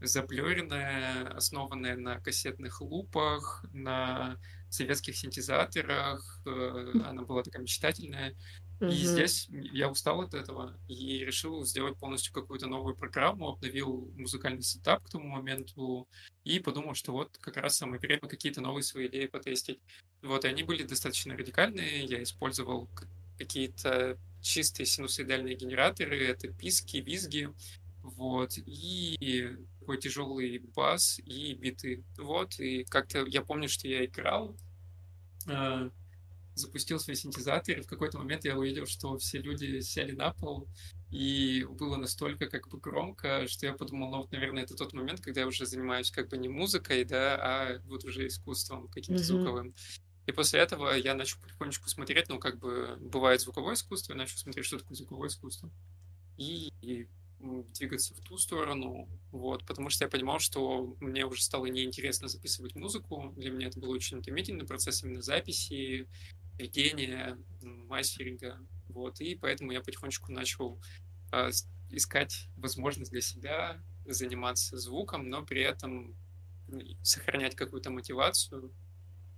заблюренная, 0.00 1.28
основанная 1.28 1.96
на 1.96 2.20
кассетных 2.20 2.80
лупах, 2.80 3.64
на 3.72 4.38
советских 4.70 5.16
синтезаторах, 5.16 6.40
э, 6.46 6.92
она 7.04 7.22
была 7.22 7.42
такая 7.42 7.62
мечтательная, 7.62 8.34
И 8.80 9.06
здесь 9.06 9.46
я 9.50 9.88
устал 9.90 10.20
от 10.20 10.34
этого 10.34 10.78
и 10.86 11.24
решил 11.24 11.64
сделать 11.64 11.98
полностью 11.98 12.34
какую-то 12.34 12.66
новую 12.66 12.94
программу, 12.94 13.48
обновил 13.48 14.12
музыкальный 14.16 14.62
сетап 14.62 15.02
к 15.02 15.10
тому 15.10 15.28
моменту 15.28 16.06
и 16.44 16.58
подумал, 16.60 16.94
что 16.94 17.12
вот 17.12 17.38
как 17.38 17.56
раз 17.56 17.76
самое 17.78 17.98
время 17.98 18.20
какие-то 18.20 18.60
новые 18.60 18.82
свои 18.82 19.06
идеи 19.08 19.26
потестить. 19.26 19.80
Вот, 20.22 20.44
и 20.44 20.48
они 20.48 20.62
были 20.62 20.82
достаточно 20.82 21.34
радикальные. 21.36 22.04
Я 22.04 22.22
использовал 22.22 22.90
какие-то 23.38 24.18
чистые 24.42 24.86
синусоидальные 24.86 25.56
генераторы, 25.56 26.26
это 26.26 26.48
писки, 26.48 26.98
визги, 26.98 27.48
вот, 28.02 28.52
и 28.58 29.56
такой 29.86 29.98
тяжелый 29.98 30.58
бас 30.74 31.20
и 31.20 31.54
биты. 31.54 32.04
Вот, 32.18 32.58
и 32.58 32.82
как-то 32.84 33.24
я 33.24 33.42
помню, 33.42 33.68
что 33.68 33.86
я 33.86 34.04
играл, 34.04 34.56
э, 35.46 35.90
запустил 36.56 36.98
свой 36.98 37.14
синтезатор, 37.14 37.78
и 37.78 37.82
в 37.82 37.86
какой-то 37.86 38.18
момент 38.18 38.44
я 38.44 38.58
увидел, 38.58 38.86
что 38.86 39.16
все 39.18 39.38
люди 39.38 39.78
сели 39.80 40.10
на 40.10 40.32
пол, 40.32 40.66
и 41.12 41.64
было 41.78 41.96
настолько 41.96 42.48
как 42.48 42.68
бы 42.68 42.80
громко, 42.80 43.46
что 43.46 43.66
я 43.66 43.74
подумал, 43.74 44.10
ну 44.10 44.16
вот, 44.18 44.32
наверное, 44.32 44.64
это 44.64 44.74
тот 44.74 44.92
момент, 44.92 45.20
когда 45.20 45.42
я 45.42 45.46
уже 45.46 45.66
занимаюсь 45.66 46.10
как 46.10 46.30
бы 46.30 46.36
не 46.36 46.48
музыкой, 46.48 47.04
да, 47.04 47.36
а 47.40 47.80
вот 47.84 48.04
уже 48.04 48.26
искусством 48.26 48.88
каким-то 48.88 49.22
mm-hmm. 49.22 49.24
звуковым. 49.24 49.74
И 50.26 50.32
после 50.32 50.58
этого 50.58 50.96
я 50.96 51.14
начал 51.14 51.40
потихонечку 51.40 51.88
смотреть, 51.88 52.28
ну, 52.28 52.40
как 52.40 52.58
бы 52.58 52.96
бывает 52.98 53.40
звуковое 53.40 53.74
искусство, 53.74 54.14
я 54.14 54.18
начал 54.18 54.36
смотреть, 54.36 54.66
что 54.66 54.78
такое 54.78 54.96
звуковое 54.96 55.28
искусство. 55.28 55.70
И, 56.36 56.72
и 56.80 57.06
двигаться 57.38 58.14
в 58.14 58.20
ту 58.20 58.38
сторону, 58.38 59.08
вот, 59.30 59.64
потому 59.66 59.90
что 59.90 60.04
я 60.04 60.10
понимал, 60.10 60.38
что 60.38 60.96
мне 61.00 61.26
уже 61.26 61.42
стало 61.42 61.66
неинтересно 61.66 62.28
записывать 62.28 62.74
музыку, 62.74 63.32
для 63.36 63.50
меня 63.50 63.68
это 63.68 63.78
был 63.78 63.90
очень 63.90 64.18
утомительный 64.18 64.66
процесс 64.66 65.02
именно 65.02 65.22
записи, 65.22 66.08
ведения, 66.58 67.38
мастеринга, 67.62 68.58
вот, 68.88 69.20
и 69.20 69.34
поэтому 69.34 69.72
я 69.72 69.82
потихонечку 69.82 70.32
начал 70.32 70.80
э, 71.32 71.50
искать 71.90 72.48
возможность 72.56 73.12
для 73.12 73.20
себя 73.20 73.82
заниматься 74.06 74.78
звуком, 74.78 75.28
но 75.28 75.44
при 75.44 75.62
этом 75.62 76.16
сохранять 77.02 77.54
какую-то 77.54 77.90
мотивацию, 77.90 78.72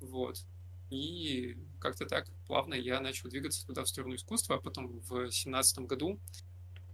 вот. 0.01 0.45
И 0.91 1.59
как-то 1.81 2.07
так 2.07 2.29
плавно 2.47 2.75
я 2.75 3.01
начал 3.01 3.29
двигаться 3.29 3.67
туда 3.67 3.85
в 3.85 3.89
сторону 3.89 4.15
искусства, 4.15 4.57
а 4.57 4.61
потом 4.61 5.01
в 5.01 5.31
семнадцатом 5.31 5.87
году 5.87 6.19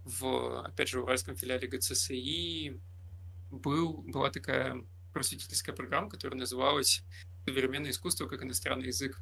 в, 0.05 0.61
опять 0.65 0.87
же, 0.87 1.01
в 1.01 1.03
уральском 1.03 1.35
филиале 1.35 1.67
ГЦСИ 1.67 2.79
был, 3.51 4.03
была 4.03 4.29
такая 4.29 4.83
просветительская 5.13 5.75
программа, 5.75 6.09
которая 6.09 6.39
называлась 6.39 7.03
«Современное 7.45 7.91
искусство 7.91 8.27
как 8.27 8.43
иностранный 8.43 8.87
язык». 8.87 9.19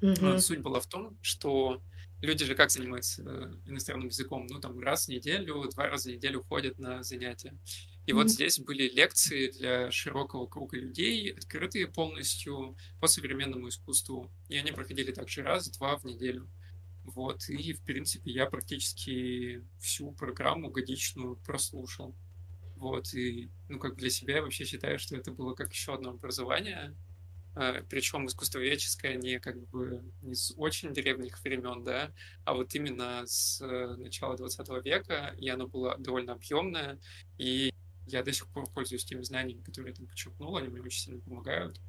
Mm-hmm. 0.00 0.38
Суть 0.38 0.60
была 0.60 0.80
в 0.80 0.86
том, 0.86 1.18
что 1.22 1.82
люди 2.20 2.44
же 2.44 2.54
как 2.54 2.70
занимаются 2.70 3.22
э, 3.22 3.54
иностранным 3.66 4.08
языком? 4.08 4.46
Ну, 4.48 4.60
там, 4.60 4.78
раз 4.80 5.06
в 5.06 5.08
неделю, 5.08 5.68
два 5.72 5.88
раза 5.88 6.10
в 6.10 6.12
неделю 6.12 6.42
ходят 6.42 6.78
на 6.78 7.02
занятия. 7.02 7.56
И 8.06 8.10
mm-hmm. 8.10 8.14
вот 8.14 8.30
здесь 8.30 8.58
были 8.58 8.88
лекции 8.88 9.50
для 9.50 9.90
широкого 9.90 10.46
круга 10.46 10.76
людей, 10.76 11.32
открытые 11.32 11.86
полностью 11.88 12.76
по 13.00 13.06
современному 13.06 13.68
искусству. 13.68 14.30
И 14.48 14.56
они 14.56 14.72
проходили 14.72 15.10
также 15.10 15.42
раз-два 15.42 15.96
в 15.96 16.04
неделю. 16.04 16.48
Вот, 17.04 17.48
и, 17.48 17.74
в 17.74 17.82
принципе, 17.82 18.30
я 18.30 18.46
практически 18.46 19.62
всю 19.78 20.12
программу 20.12 20.70
годичную 20.70 21.36
прослушал. 21.36 22.14
Вот, 22.76 23.12
и, 23.14 23.50
ну, 23.68 23.78
как 23.78 23.96
для 23.96 24.10
себя 24.10 24.36
я 24.36 24.42
вообще 24.42 24.64
считаю, 24.64 24.98
что 24.98 25.16
это 25.16 25.30
было 25.30 25.54
как 25.54 25.72
еще 25.72 25.94
одно 25.94 26.10
образование, 26.10 26.96
а, 27.56 27.82
причем 27.88 28.26
искусствоведческое 28.26 29.14
не 29.16 29.38
как 29.38 29.56
бы 29.68 30.02
не 30.22 30.34
с 30.34 30.52
очень 30.56 30.92
древних 30.92 31.40
времен, 31.44 31.84
да, 31.84 32.12
а 32.44 32.54
вот 32.54 32.74
именно 32.74 33.22
с 33.26 33.60
э, 33.60 33.96
начала 33.96 34.36
20 34.36 34.84
века, 34.84 35.34
и 35.38 35.48
оно 35.48 35.68
было 35.68 35.96
довольно 35.98 36.32
объемное, 36.32 36.98
и 37.38 37.72
я 38.06 38.22
до 38.24 38.32
сих 38.32 38.48
пор 38.48 38.68
пользуюсь 38.70 39.04
теми 39.04 39.22
знаниями, 39.22 39.62
которые 39.62 39.90
я 39.90 39.96
там 39.96 40.06
подчеркнул, 40.06 40.56
они 40.56 40.68
мне 40.68 40.80
очень 40.80 41.00
сильно 41.00 41.20
помогают. 41.20 41.80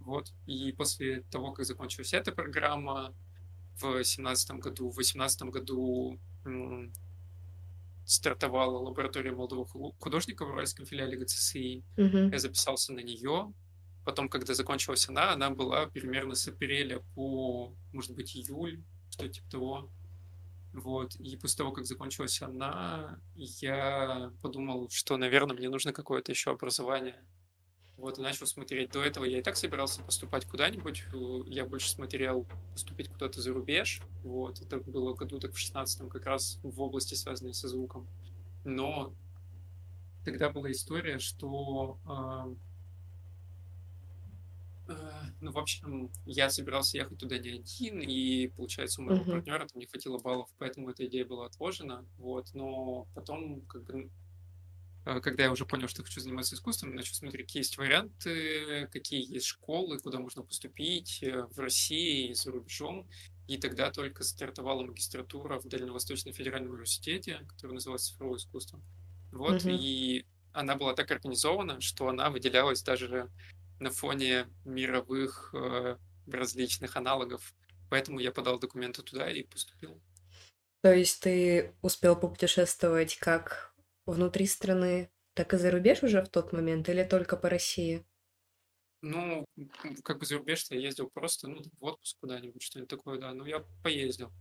Вот. 0.00 0.32
И 0.46 0.72
после 0.72 1.22
того, 1.30 1.52
как 1.52 1.64
закончилась 1.64 2.12
эта 2.12 2.32
программа, 2.32 3.14
в 3.80 4.04
семнадцатом 4.04 4.60
году. 4.60 4.90
В 4.90 4.96
восемнадцатом 4.96 5.50
году 5.50 6.18
стартовала 8.06 8.78
лаборатория 8.78 9.32
молодого 9.32 9.66
художника 9.98 10.46
в 10.46 10.50
уральском 10.50 10.86
филиале 10.86 11.18
ГЦСИ. 11.18 11.84
Mm-hmm. 11.96 12.32
Я 12.32 12.38
записался 12.38 12.92
на 12.92 13.00
нее. 13.00 13.52
Потом, 14.04 14.30
когда 14.30 14.54
закончилась 14.54 15.08
она, 15.08 15.32
она 15.32 15.50
была 15.50 15.86
примерно 15.86 16.34
с 16.34 16.48
апреля 16.48 17.00
по, 17.14 17.74
может 17.92 18.14
быть, 18.14 18.34
июль, 18.34 18.82
что-то 19.10 19.28
типа 19.28 19.50
того. 19.50 19.90
Вот. 20.72 21.16
И 21.16 21.36
после 21.36 21.58
того, 21.58 21.72
как 21.72 21.84
закончилась 21.84 22.40
она, 22.40 23.20
я 23.34 24.32
подумал, 24.40 24.88
что, 24.90 25.18
наверное, 25.18 25.56
мне 25.56 25.68
нужно 25.68 25.92
какое-то 25.92 26.32
еще 26.32 26.50
образование. 26.50 27.22
Вот, 27.98 28.16
и 28.16 28.22
начал 28.22 28.46
смотреть. 28.46 28.92
До 28.92 29.02
этого 29.02 29.24
я 29.24 29.38
и 29.38 29.42
так 29.42 29.56
собирался 29.56 30.02
поступать 30.02 30.46
куда-нибудь. 30.46 31.04
Я 31.46 31.66
больше 31.66 31.90
смотрел 31.90 32.46
поступить 32.72 33.08
куда-то 33.08 33.40
за 33.40 33.52
рубеж. 33.52 34.00
Вот, 34.22 34.62
это 34.62 34.78
было 34.78 35.14
году 35.14 35.40
так 35.40 35.52
в 35.52 35.58
16 35.58 36.08
как 36.08 36.24
раз 36.24 36.60
в 36.62 36.80
области, 36.80 37.14
связанной 37.14 37.54
со 37.54 37.68
звуком. 37.68 38.06
Но 38.64 39.12
тогда 40.24 40.48
была 40.48 40.70
история, 40.70 41.18
что 41.18 41.98
э, 44.88 44.92
э, 44.92 45.10
ну, 45.40 45.50
в 45.50 45.58
общем, 45.58 46.08
я 46.24 46.50
собирался 46.50 46.98
ехать 46.98 47.18
туда 47.18 47.38
не 47.38 47.50
один, 47.50 48.00
и, 48.00 48.46
получается, 48.46 49.00
у 49.00 49.06
моего 49.06 49.24
uh-huh. 49.24 49.32
партнера 49.32 49.66
там 49.66 49.80
не 49.80 49.86
хватило 49.86 50.18
баллов, 50.18 50.48
поэтому 50.58 50.90
эта 50.90 51.04
идея 51.06 51.24
была 51.24 51.46
отложена, 51.46 52.04
вот, 52.18 52.54
но 52.54 53.08
потом, 53.14 53.62
как 53.62 53.82
бы, 53.82 54.08
Э, 54.08 54.27
когда 55.20 55.44
я 55.44 55.52
уже 55.52 55.64
понял, 55.64 55.88
что 55.88 56.02
хочу 56.02 56.20
заниматься 56.20 56.54
искусством, 56.54 56.94
начал 56.94 57.14
смотреть, 57.14 57.46
какие 57.46 57.60
есть 57.60 57.78
варианты, 57.78 58.88
какие 58.92 59.32
есть 59.32 59.46
школы, 59.46 59.98
куда 59.98 60.18
можно 60.18 60.42
поступить 60.42 61.22
э, 61.22 61.46
в 61.50 61.58
России 61.58 62.28
и 62.28 62.34
за 62.34 62.50
рубежом. 62.50 63.08
И 63.46 63.56
тогда 63.56 63.90
только 63.90 64.22
стартовала 64.24 64.82
магистратура 64.82 65.58
в 65.58 65.66
Дальневосточном 65.66 66.34
федеральном 66.34 66.72
университете, 66.72 67.46
который 67.48 67.72
называется 67.72 68.08
цифровое 68.08 68.38
искусство. 68.38 68.80
Вот, 69.32 69.62
mm-hmm. 69.62 69.78
и 69.80 70.26
она 70.52 70.76
была 70.76 70.94
так 70.94 71.10
организована, 71.10 71.80
что 71.80 72.08
она 72.08 72.30
выделялась 72.30 72.82
даже 72.82 73.30
на 73.80 73.90
фоне 73.90 74.48
мировых 74.64 75.54
э, 75.54 75.96
различных 76.26 76.96
аналогов. 76.96 77.54
Поэтому 77.88 78.20
я 78.20 78.32
подал 78.32 78.58
документы 78.58 79.02
туда 79.02 79.30
и 79.30 79.42
поступил. 79.44 80.00
То 80.82 80.92
есть 80.92 81.22
ты 81.22 81.74
успел 81.82 82.16
попутешествовать 82.16 83.16
как 83.16 83.67
внутри 84.12 84.46
страны, 84.46 85.10
так 85.34 85.54
и 85.54 85.58
за 85.58 85.70
рубеж 85.70 86.02
уже 86.02 86.22
в 86.22 86.28
тот 86.28 86.52
момент 86.52 86.88
или 86.88 87.04
только 87.04 87.36
по 87.36 87.48
России? 87.48 88.04
Ну, 89.00 89.44
как 90.02 90.18
бы 90.18 90.26
за 90.26 90.38
рубеж 90.38 90.66
я 90.70 90.78
ездил 90.78 91.08
просто, 91.08 91.48
ну, 91.48 91.62
в 91.78 91.84
отпуск 91.84 92.16
куда-нибудь, 92.20 92.62
что-нибудь 92.62 92.90
такое, 92.90 93.18
да. 93.20 93.32
Ну, 93.32 93.44
я 93.44 93.64
поездил. 93.82 94.32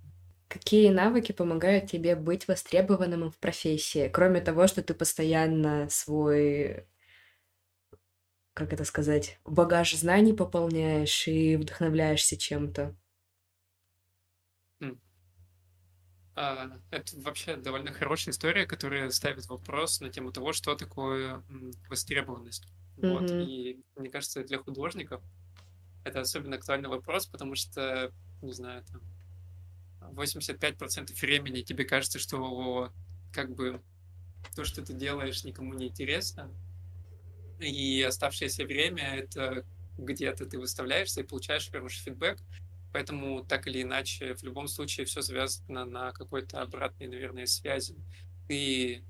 Какие 0.47 0.89
навыки 0.89 1.31
помогают 1.33 1.91
тебе 1.91 2.15
быть 2.15 2.47
востребованным 2.47 3.29
в 3.31 3.37
профессии, 3.37 4.09
кроме 4.09 4.41
того, 4.41 4.67
что 4.67 4.81
ты 4.81 4.93
постоянно 4.93 5.89
свой, 5.89 6.87
как 8.53 8.73
это 8.73 8.83
сказать, 8.83 9.39
багаж 9.45 9.93
знаний 9.95 10.33
пополняешь 10.33 11.27
и 11.29 11.55
вдохновляешься 11.55 12.35
чем-то? 12.37 12.97
А, 14.81 14.87
это 16.37 17.19
вообще 17.21 17.55
довольно 17.55 17.91
хорошая 17.91 18.31
история, 18.31 18.65
которая 18.65 19.09
ставит 19.09 19.47
вопрос 19.47 20.01
на 20.01 20.09
тему 20.09 20.31
того, 20.31 20.53
что 20.53 20.75
такое 20.75 21.43
востребованность. 21.89 22.67
Mm-hmm. 22.97 23.11
Вот. 23.11 23.31
И 23.31 23.79
мне 23.95 24.09
кажется, 24.09 24.43
для 24.43 24.59
художников 24.59 25.21
это 26.03 26.21
особенно 26.21 26.55
актуальный 26.57 26.89
вопрос, 26.89 27.25
потому 27.25 27.55
что, 27.55 28.11
не 28.41 28.53
знаю, 28.53 28.83
там 28.85 29.01
85% 30.11 31.19
времени 31.19 31.61
тебе 31.61 31.85
кажется, 31.85 32.19
что 32.19 32.91
как 33.33 33.53
бы 33.55 33.81
то, 34.55 34.63
что 34.63 34.83
ты 34.83 34.93
делаешь, 34.93 35.43
никому 35.43 35.73
не 35.73 35.87
интересно. 35.87 36.51
И 37.59 38.01
оставшееся 38.03 38.65
время 38.65 39.15
это 39.15 39.65
где-то 39.97 40.45
ты 40.45 40.59
выставляешься 40.59 41.21
и 41.21 41.23
получаешь 41.23 41.69
хороший 41.71 42.01
фидбэк, 42.03 42.37
Поэтому 42.97 43.45
так 43.45 43.67
или 43.67 43.83
иначе, 43.83 44.33
в 44.33 44.41
любом 44.41 44.67
случае, 44.67 45.05
все 45.05 45.21
завязано 45.21 45.85
на 45.85 46.11
какой-то 46.13 46.63
обратной, 46.63 47.05
наверное, 47.05 47.45
связи. 47.45 47.95
И 48.49 49.03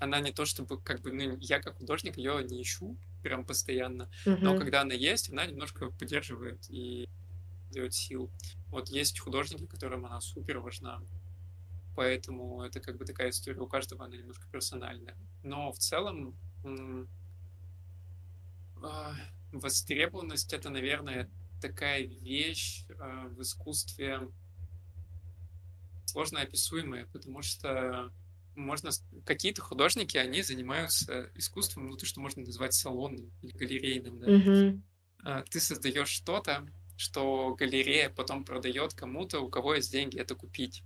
она 0.00 0.18
не 0.18 0.32
то 0.32 0.44
чтобы, 0.44 0.80
как 0.80 1.02
бы, 1.02 1.12
ну, 1.12 1.36
я 1.38 1.60
как 1.60 1.78
художник 1.78 2.16
ее 2.16 2.42
не 2.42 2.60
ищу 2.60 2.96
прям 3.22 3.44
постоянно, 3.44 4.10
mm-hmm. 4.26 4.38
но 4.40 4.58
когда 4.58 4.80
она 4.80 4.92
есть, 4.92 5.30
она 5.30 5.46
немножко 5.46 5.88
поддерживает 5.92 6.68
и 6.68 7.08
дает 7.70 7.94
сил. 7.94 8.28
Вот 8.70 8.88
есть 8.88 9.20
художники, 9.20 9.66
которым 9.66 10.04
она 10.06 10.20
супер 10.20 10.58
важна, 10.58 11.00
поэтому 11.94 12.62
это 12.62 12.80
как 12.80 12.96
бы 12.96 13.04
такая 13.04 13.30
история, 13.30 13.60
у 13.60 13.68
каждого 13.68 14.04
она 14.04 14.16
немножко 14.16 14.48
персональная. 14.50 15.14
Но 15.44 15.70
в 15.70 15.78
целом 15.78 16.36
а, 18.82 19.14
востребованность 19.52 20.52
это, 20.52 20.70
наверное, 20.70 21.30
такая 21.60 22.02
вещь 22.02 22.84
э, 22.88 23.28
в 23.28 23.42
искусстве, 23.42 24.28
сложно 26.06 26.40
описуемое, 26.40 27.06
потому 27.12 27.42
что 27.42 28.12
можно 28.54 28.90
какие-то 29.24 29.62
художники, 29.62 30.16
они 30.16 30.42
занимаются 30.42 31.30
искусством, 31.34 31.90
ну 31.90 31.96
то, 31.96 32.06
что 32.06 32.20
можно 32.20 32.42
назвать 32.42 32.74
салонным 32.74 33.30
или 33.42 33.52
галерейным, 33.52 34.18
да. 34.18 34.30
Мгм. 34.30 34.82
Ты 35.50 35.60
создаешь 35.60 36.08
что-то, 36.08 36.66
что 36.96 37.54
галерея 37.54 38.10
потом 38.10 38.44
продает 38.44 38.94
кому-то, 38.94 39.40
у 39.40 39.48
кого 39.48 39.74
есть 39.74 39.92
деньги 39.92 40.18
это 40.18 40.34
купить. 40.34 40.82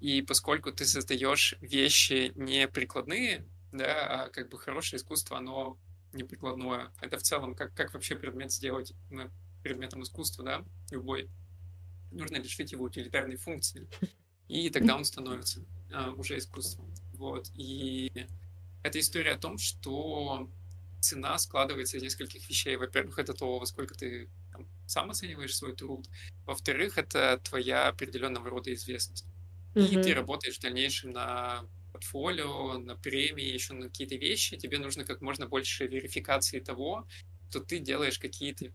И 0.00 0.20
поскольку 0.20 0.72
ты 0.72 0.84
создаешь 0.84 1.56
вещи 1.60 2.32
не 2.34 2.68
прикладные, 2.68 3.46
да, 3.72 4.24
а 4.24 4.28
как 4.28 4.50
бы 4.50 4.58
хорошее 4.58 4.98
искусство, 5.00 5.38
оно 5.38 5.78
не 6.12 6.24
прикладное. 6.24 6.92
Это 7.00 7.18
в 7.18 7.22
целом, 7.22 7.54
как, 7.54 7.74
как 7.74 7.94
вообще 7.94 8.16
предмет 8.16 8.52
сделать 8.52 8.92
ну, 9.10 9.30
предметом 9.66 10.02
искусства, 10.02 10.44
да, 10.44 10.64
любой. 10.90 11.28
Нужно 12.12 12.36
лишить 12.36 12.72
его 12.72 12.84
утилитарной 12.84 13.36
функции. 13.36 13.88
И 14.48 14.70
тогда 14.70 14.94
он 14.96 15.04
становится 15.04 15.60
а, 15.92 16.12
уже 16.12 16.38
искусством. 16.38 16.86
Вот. 17.14 17.50
И 17.56 18.12
это 18.84 19.00
история 19.00 19.32
о 19.32 19.38
том, 19.38 19.58
что 19.58 20.48
цена 21.00 21.36
складывается 21.38 21.96
из 21.96 22.02
нескольких 22.04 22.48
вещей. 22.48 22.76
Во-первых, 22.76 23.18
это 23.18 23.34
то, 23.34 23.58
во 23.58 23.66
сколько 23.66 23.94
ты 23.94 24.28
там, 24.52 24.66
сам 24.86 25.10
оцениваешь 25.10 25.56
свой 25.56 25.74
труд. 25.74 26.08
Во-вторых, 26.44 26.96
это 26.96 27.40
твоя 27.42 27.88
определенного 27.88 28.48
рода 28.50 28.72
известность. 28.72 29.26
И 29.74 29.96
ты 29.96 30.14
работаешь 30.14 30.56
в 30.56 30.62
дальнейшем 30.62 31.10
на 31.10 31.66
портфолио, 31.92 32.78
на 32.78 32.96
премии, 32.96 33.44
еще 33.44 33.74
на 33.74 33.88
какие-то 33.88 34.14
вещи. 34.14 34.56
Тебе 34.56 34.78
нужно 34.78 35.04
как 35.04 35.20
можно 35.20 35.46
больше 35.46 35.86
верификации 35.86 36.60
того, 36.60 37.06
что 37.50 37.60
ты 37.60 37.78
делаешь 37.78 38.18
какие-то 38.18 38.66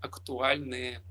актуальные 0.00 1.02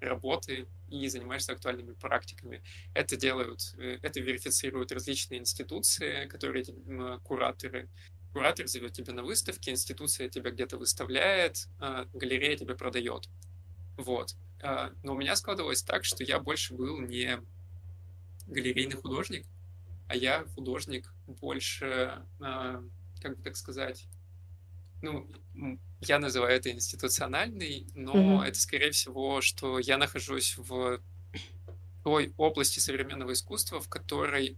работы 0.00 0.66
и 0.88 1.08
занимаешься 1.08 1.52
актуальными 1.52 1.92
практиками. 1.92 2.62
Это 2.94 3.16
делают, 3.16 3.74
э, 3.78 3.98
это 4.02 4.20
верифицируют 4.20 4.92
различные 4.92 5.40
институции, 5.40 6.26
которые 6.26 6.64
кураторы. 7.22 7.88
Куратор 8.32 8.66
зовет 8.66 8.92
тебя 8.92 9.12
на 9.12 9.22
выставки, 9.22 9.70
институция 9.70 10.28
тебя 10.28 10.50
где-то 10.50 10.78
выставляет, 10.78 11.66
а, 11.80 12.04
галерея 12.12 12.56
тебя 12.56 12.76
продает. 12.76 13.28
Вот. 13.96 14.36
А, 14.62 14.92
но 15.02 15.14
у 15.14 15.18
меня 15.18 15.34
складывалось 15.34 15.82
так, 15.82 16.04
что 16.04 16.22
я 16.22 16.38
больше 16.38 16.74
был 16.74 17.00
не 17.00 17.40
галерейный 18.46 18.96
художник, 18.96 19.46
а 20.08 20.14
я 20.14 20.44
художник 20.54 21.12
больше, 21.26 22.22
а, 22.40 22.84
как 23.20 23.36
бы 23.36 23.42
так 23.42 23.56
сказать, 23.56 24.06
ну, 25.02 25.28
я 26.00 26.18
называю 26.18 26.56
это 26.56 26.70
институциональный, 26.70 27.86
но 27.94 28.14
mm-hmm. 28.14 28.46
это, 28.46 28.58
скорее 28.58 28.90
всего, 28.90 29.40
что 29.40 29.78
я 29.78 29.98
нахожусь 29.98 30.56
в 30.56 31.00
той 32.04 32.32
области 32.36 32.80
современного 32.80 33.32
искусства, 33.32 33.80
в 33.80 33.88
которой 33.88 34.56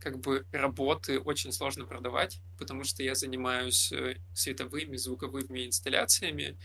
как 0.00 0.20
бы 0.20 0.46
работы 0.52 1.18
очень 1.18 1.52
сложно 1.52 1.84
продавать, 1.84 2.40
потому 2.58 2.84
что 2.84 3.02
я 3.02 3.14
занимаюсь 3.14 3.92
э, 3.92 4.16
световыми, 4.32 4.96
звуковыми 4.96 5.66
инсталляциями, 5.66 6.56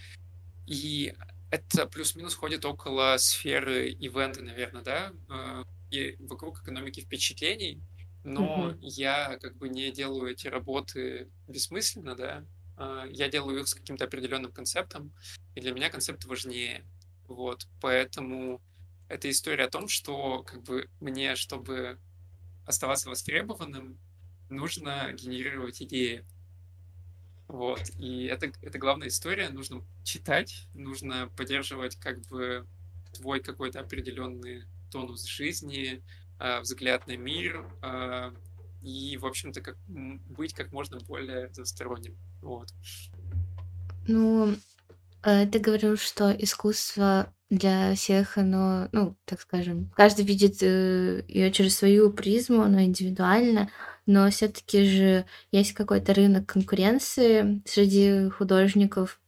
и 0.68 1.14
это 1.50 1.86
плюс-минус 1.88 2.36
ходит 2.36 2.64
около 2.66 3.18
сферы 3.18 3.90
ивента, 3.90 4.42
наверное, 4.42 4.82
да, 4.82 5.14
а, 5.30 5.66
и 5.92 6.16
вокруг 6.20 6.62
экономики 6.62 7.02
впечатлений, 7.02 7.82
но 8.24 8.72
mm-hmm. 8.72 8.78
я 8.82 9.38
как 9.40 9.58
бы 9.58 9.70
не 9.70 9.92
делаю 9.92 10.32
эти 10.32 10.48
работы 10.48 11.30
бессмысленно, 11.48 12.16
да, 12.16 12.46
а, 12.78 13.06
я 13.10 13.30
делаю 13.30 13.60
их 13.60 13.68
с 13.68 13.76
каким-то 13.76 14.06
определенным 14.06 14.52
концептом, 14.52 15.12
и 15.56 15.62
для 15.62 15.74
меня 15.74 15.90
концепт 15.90 16.26
важнее. 16.26 16.84
Вот, 17.28 17.68
поэтому 17.82 18.62
это 19.08 19.30
история 19.30 19.66
о 19.66 19.70
том, 19.70 19.88
что 19.88 20.44
как 20.44 20.64
бы 20.64 20.90
мне, 21.00 21.36
чтобы 21.36 22.00
оставаться 22.66 23.10
востребованным, 23.10 23.98
нужно 24.50 25.12
генерировать 25.14 25.82
идеи. 25.82 26.26
Вот, 27.48 27.82
и 28.00 28.26
это, 28.26 28.52
это 28.62 28.80
главная 28.80 29.10
история, 29.10 29.50
нужно 29.50 29.84
читать, 30.04 30.68
нужно 30.74 31.30
поддерживать 31.36 31.98
как 31.98 32.22
бы 32.28 32.66
твой 33.14 33.42
какой-то 33.42 33.82
определенный 33.82 34.64
тонус 34.92 35.26
жизни, 35.26 36.02
взгляд 36.40 37.08
на 37.08 37.16
мир, 37.16 37.66
а, 37.82 38.34
и, 38.84 39.18
в 39.18 39.26
общем-то, 39.26 39.62
как, 39.62 39.78
быть 39.88 40.54
как 40.54 40.72
можно 40.72 41.00
более 41.00 41.46
разносторонним. 41.48 42.18
Вот. 42.42 42.68
Ну, 44.08 44.56
э, 45.24 45.48
ты 45.48 45.60
говорил, 45.60 45.96
что 45.96 46.32
искусство 46.32 47.34
для 47.50 47.96
всех, 47.96 48.38
оно, 48.38 48.90
ну, 48.92 49.16
так 49.26 49.40
скажем, 49.42 49.90
каждый 49.96 50.26
видит 50.26 50.62
э, 50.62 51.24
ее 51.28 51.52
через 51.52 51.78
свою 51.78 52.12
призму, 52.12 52.62
оно 52.62 52.82
индивидуально, 52.82 53.70
но 54.06 54.30
все-таки 54.30 54.84
же 54.86 55.26
есть 55.52 55.74
какой-то 55.74 56.14
рынок 56.14 56.46
конкуренции 56.46 57.62
среди 57.66 58.30
художников, 58.30 59.22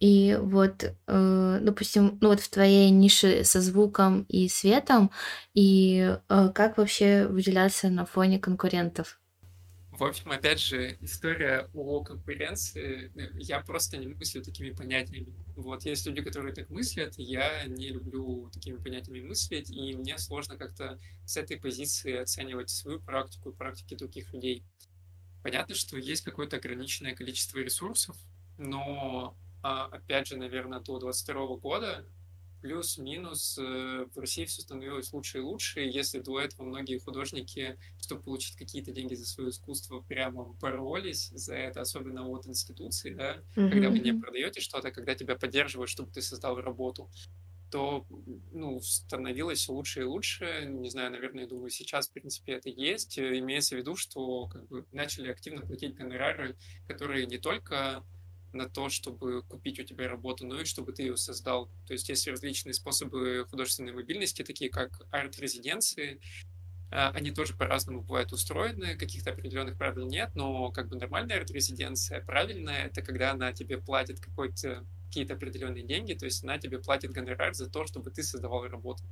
и 0.00 0.38
вот, 0.40 0.84
э, 0.84 1.58
допустим, 1.62 2.18
ну 2.20 2.28
вот 2.28 2.40
в 2.40 2.50
твоей 2.50 2.90
нише 2.90 3.44
со 3.44 3.60
звуком 3.60 4.22
и 4.28 4.48
светом, 4.48 5.10
и 5.54 6.16
э, 6.28 6.48
как 6.54 6.78
вообще 6.78 7.26
выделяться 7.26 7.88
на 7.88 8.04
фоне 8.04 8.38
конкурентов? 8.38 9.18
В 9.98 10.04
общем, 10.04 10.30
опять 10.30 10.60
же, 10.60 10.98
история 11.00 11.70
о 11.72 12.04
конкуренции, 12.04 13.10
э, 13.16 13.30
я 13.38 13.60
просто 13.60 13.96
не 13.96 14.08
мыслю 14.08 14.42
такими 14.42 14.70
понятиями. 14.70 15.34
Вот, 15.56 15.86
есть 15.86 16.06
люди, 16.06 16.20
которые 16.20 16.54
так 16.54 16.68
мыслят, 16.68 17.14
я 17.16 17.64
не 17.64 17.88
люблю 17.88 18.50
такими 18.52 18.76
понятиями 18.76 19.26
мыслить, 19.26 19.70
и 19.70 19.96
мне 19.96 20.18
сложно 20.18 20.58
как-то 20.58 21.00
с 21.24 21.38
этой 21.38 21.56
позиции 21.56 22.14
оценивать 22.14 22.68
свою 22.68 23.00
практику 23.00 23.52
практики 23.52 23.94
других 23.94 24.34
людей. 24.34 24.62
Понятно, 25.42 25.74
что 25.74 25.96
есть 25.96 26.24
какое-то 26.24 26.56
ограниченное 26.56 27.14
количество 27.14 27.58
ресурсов, 27.58 28.18
но 28.58 29.34
опять 29.86 30.26
же, 30.28 30.36
наверное, 30.36 30.80
до 30.80 30.98
22 30.98 31.56
года, 31.56 32.06
плюс-минус 32.62 33.58
э, 33.58 34.06
в 34.14 34.18
России 34.18 34.44
все 34.44 34.62
становилось 34.62 35.12
лучше 35.12 35.38
и 35.38 35.40
лучше. 35.40 35.80
Если 35.80 36.18
до 36.18 36.40
этого 36.40 36.66
многие 36.66 36.98
художники, 36.98 37.78
чтобы 38.00 38.22
получить 38.22 38.56
какие-то 38.56 38.92
деньги 38.92 39.14
за 39.14 39.26
свое 39.26 39.50
искусство, 39.50 40.00
прямо 40.00 40.44
боролись 40.60 41.30
за 41.30 41.54
это, 41.54 41.82
особенно 41.82 42.28
от 42.28 42.46
институции, 42.46 43.14
да, 43.14 43.36
mm-hmm. 43.54 43.70
когда 43.70 43.90
вы 43.90 43.98
не 44.00 44.12
продаете 44.12 44.60
что-то, 44.60 44.90
когда 44.90 45.14
тебя 45.14 45.36
поддерживают, 45.36 45.90
чтобы 45.90 46.10
ты 46.10 46.22
создал 46.22 46.60
работу, 46.60 47.08
то 47.70 48.06
ну, 48.52 48.80
становилось 48.80 49.68
лучше 49.68 50.00
и 50.00 50.04
лучше. 50.04 50.66
Не 50.66 50.88
знаю, 50.88 51.10
наверное, 51.10 51.42
я 51.42 51.48
думаю, 51.48 51.70
сейчас, 51.70 52.08
в 52.08 52.12
принципе, 52.12 52.52
это 52.52 52.68
есть. 52.68 53.18
Имеется 53.18 53.74
в 53.74 53.78
виду, 53.78 53.96
что 53.96 54.46
как 54.46 54.66
бы, 54.68 54.86
начали 54.92 55.30
активно 55.30 55.62
платить 55.62 55.94
гонорары, 55.94 56.56
которые 56.86 57.26
не 57.26 57.38
только 57.38 58.04
на 58.56 58.68
то, 58.68 58.88
чтобы 58.88 59.42
купить 59.42 59.78
у 59.78 59.84
тебя 59.84 60.08
работу, 60.08 60.46
но 60.46 60.60
и 60.60 60.64
чтобы 60.64 60.92
ты 60.92 61.02
ее 61.02 61.16
создал. 61.16 61.68
То 61.86 61.92
есть 61.92 62.08
есть 62.08 62.26
различные 62.26 62.74
способы 62.74 63.46
художественной 63.50 63.92
мобильности, 63.92 64.42
такие 64.42 64.70
как 64.70 65.06
арт-резиденции. 65.10 66.20
А, 66.90 67.10
они 67.10 67.30
тоже 67.30 67.54
по-разному 67.54 68.02
бывают 68.02 68.32
устроены, 68.32 68.96
каких-то 68.96 69.30
определенных 69.30 69.76
правил 69.76 70.06
нет, 70.06 70.30
но 70.34 70.70
как 70.70 70.88
бы 70.88 70.96
нормальная 70.96 71.38
арт-резиденция, 71.38 72.20
правильная, 72.20 72.86
это 72.86 73.02
когда 73.02 73.32
она 73.32 73.52
тебе 73.52 73.78
платит 73.78 74.20
какой-то 74.20 74.84
какие-то 75.08 75.34
определенные 75.34 75.84
деньги, 75.84 76.14
то 76.14 76.26
есть 76.26 76.44
она 76.44 76.58
тебе 76.58 76.78
платит 76.78 77.12
гонорар 77.12 77.54
за 77.54 77.70
то, 77.70 77.86
чтобы 77.86 78.10
ты 78.10 78.22
создавал 78.22 78.66
работу. 78.66 79.04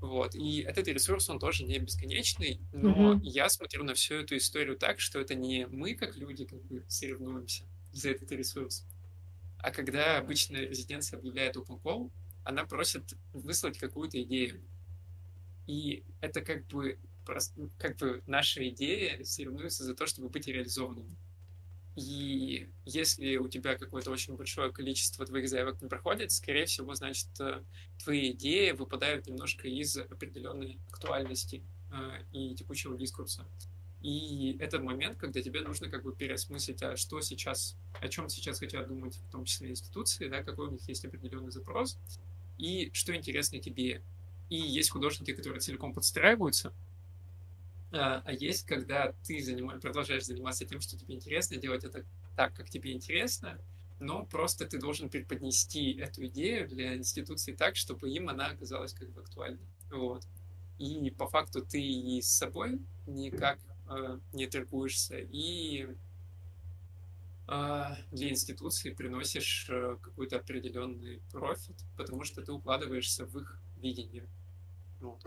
Вот. 0.00 0.34
И 0.34 0.60
этот 0.60 0.88
ресурс, 0.88 1.30
он 1.30 1.38
тоже 1.38 1.64
не 1.64 1.78
бесконечный, 1.78 2.60
но 2.72 3.14
mm-hmm. 3.14 3.20
я 3.22 3.48
смотрю 3.48 3.84
на 3.84 3.94
всю 3.94 4.16
эту 4.16 4.36
историю 4.36 4.76
так, 4.76 4.98
что 4.98 5.20
это 5.20 5.36
не 5.36 5.66
мы, 5.68 5.94
как 5.94 6.16
люди, 6.16 6.44
как 6.44 6.60
бы 6.64 6.84
соревнуемся, 6.88 7.62
за 7.92 8.10
этот 8.10 8.32
ресурс. 8.32 8.86
А 9.58 9.70
когда 9.70 10.18
обычная 10.18 10.66
резиденция 10.66 11.18
объявляет 11.18 11.56
open 11.56 11.80
call, 11.82 12.10
она 12.44 12.64
просит 12.64 13.14
выслать 13.32 13.78
какую-то 13.78 14.20
идею. 14.22 14.62
И 15.66 16.04
это 16.20 16.40
как 16.40 16.66
бы, 16.66 16.98
как 17.78 17.96
бы 17.98 18.22
наша 18.26 18.68
идея 18.68 19.22
соревнуется 19.24 19.84
за 19.84 19.94
то, 19.94 20.06
чтобы 20.06 20.28
быть 20.28 20.48
реализованным. 20.48 21.16
И 21.94 22.70
если 22.86 23.36
у 23.36 23.48
тебя 23.48 23.76
какое-то 23.76 24.10
очень 24.10 24.34
большое 24.34 24.72
количество 24.72 25.26
твоих 25.26 25.48
заявок 25.48 25.82
не 25.82 25.88
проходит, 25.88 26.32
скорее 26.32 26.64
всего, 26.64 26.94
значит, 26.94 27.28
э, 27.38 27.62
твои 28.02 28.32
идеи 28.32 28.70
выпадают 28.70 29.26
немножко 29.26 29.68
из 29.68 29.98
определенной 29.98 30.78
актуальности 30.90 31.62
э, 31.92 32.22
и 32.32 32.54
текущего 32.54 32.96
дискурса. 32.96 33.46
И 34.02 34.56
это 34.58 34.80
момент, 34.80 35.16
когда 35.16 35.40
тебе 35.40 35.60
нужно 35.60 35.88
как 35.88 36.02
бы 36.02 36.14
переосмыслить, 36.14 36.82
а 36.82 36.96
что 36.96 37.20
сейчас, 37.20 37.76
о 38.00 38.08
чем 38.08 38.28
сейчас 38.28 38.58
хотят 38.58 38.88
думать, 38.88 39.14
в 39.14 39.30
том 39.30 39.44
числе 39.44 39.70
институции, 39.70 40.28
да, 40.28 40.42
какой 40.42 40.68
у 40.68 40.70
них 40.72 40.86
есть 40.88 41.04
определенный 41.04 41.52
запрос, 41.52 41.98
и 42.58 42.90
что 42.92 43.14
интересно 43.14 43.60
тебе. 43.60 44.02
И 44.50 44.56
есть 44.56 44.90
художники, 44.90 45.32
которые 45.32 45.60
целиком 45.60 45.94
подстраиваются, 45.94 46.72
а, 47.92 48.22
а 48.24 48.32
есть, 48.32 48.66
когда 48.66 49.12
ты 49.24 49.40
заним... 49.42 49.68
продолжаешь 49.80 50.24
заниматься 50.24 50.64
тем, 50.64 50.80
что 50.80 50.98
тебе 50.98 51.14
интересно, 51.14 51.56
делать 51.56 51.84
это 51.84 52.04
так, 52.36 52.54
как 52.54 52.70
тебе 52.70 52.92
интересно, 52.92 53.58
но 54.00 54.24
просто 54.24 54.66
ты 54.66 54.78
должен 54.78 55.10
преподнести 55.10 55.92
эту 55.92 56.26
идею 56.26 56.68
для 56.68 56.96
институции 56.96 57.52
так, 57.52 57.76
чтобы 57.76 58.10
им 58.10 58.28
она 58.28 58.46
оказалась 58.46 58.94
как 58.94 59.10
бы 59.10 59.20
актуальной. 59.20 59.64
Вот. 59.90 60.24
и 60.78 61.10
по 61.10 61.28
факту 61.28 61.64
ты 61.64 61.80
и 61.80 62.20
с 62.20 62.28
собой 62.28 62.80
никак 63.06 63.58
не 64.32 64.46
торгуешься, 64.46 65.18
и 65.18 65.86
э, 67.48 67.82
для 68.10 68.30
институции 68.30 68.90
приносишь 68.90 69.68
э, 69.70 69.96
какой-то 70.00 70.36
определенный 70.36 71.22
профит, 71.30 71.76
потому 71.96 72.24
что 72.24 72.42
ты 72.42 72.52
укладываешься 72.52 73.26
в 73.26 73.38
их 73.38 73.58
видение. 73.76 74.26
Вот. 75.00 75.20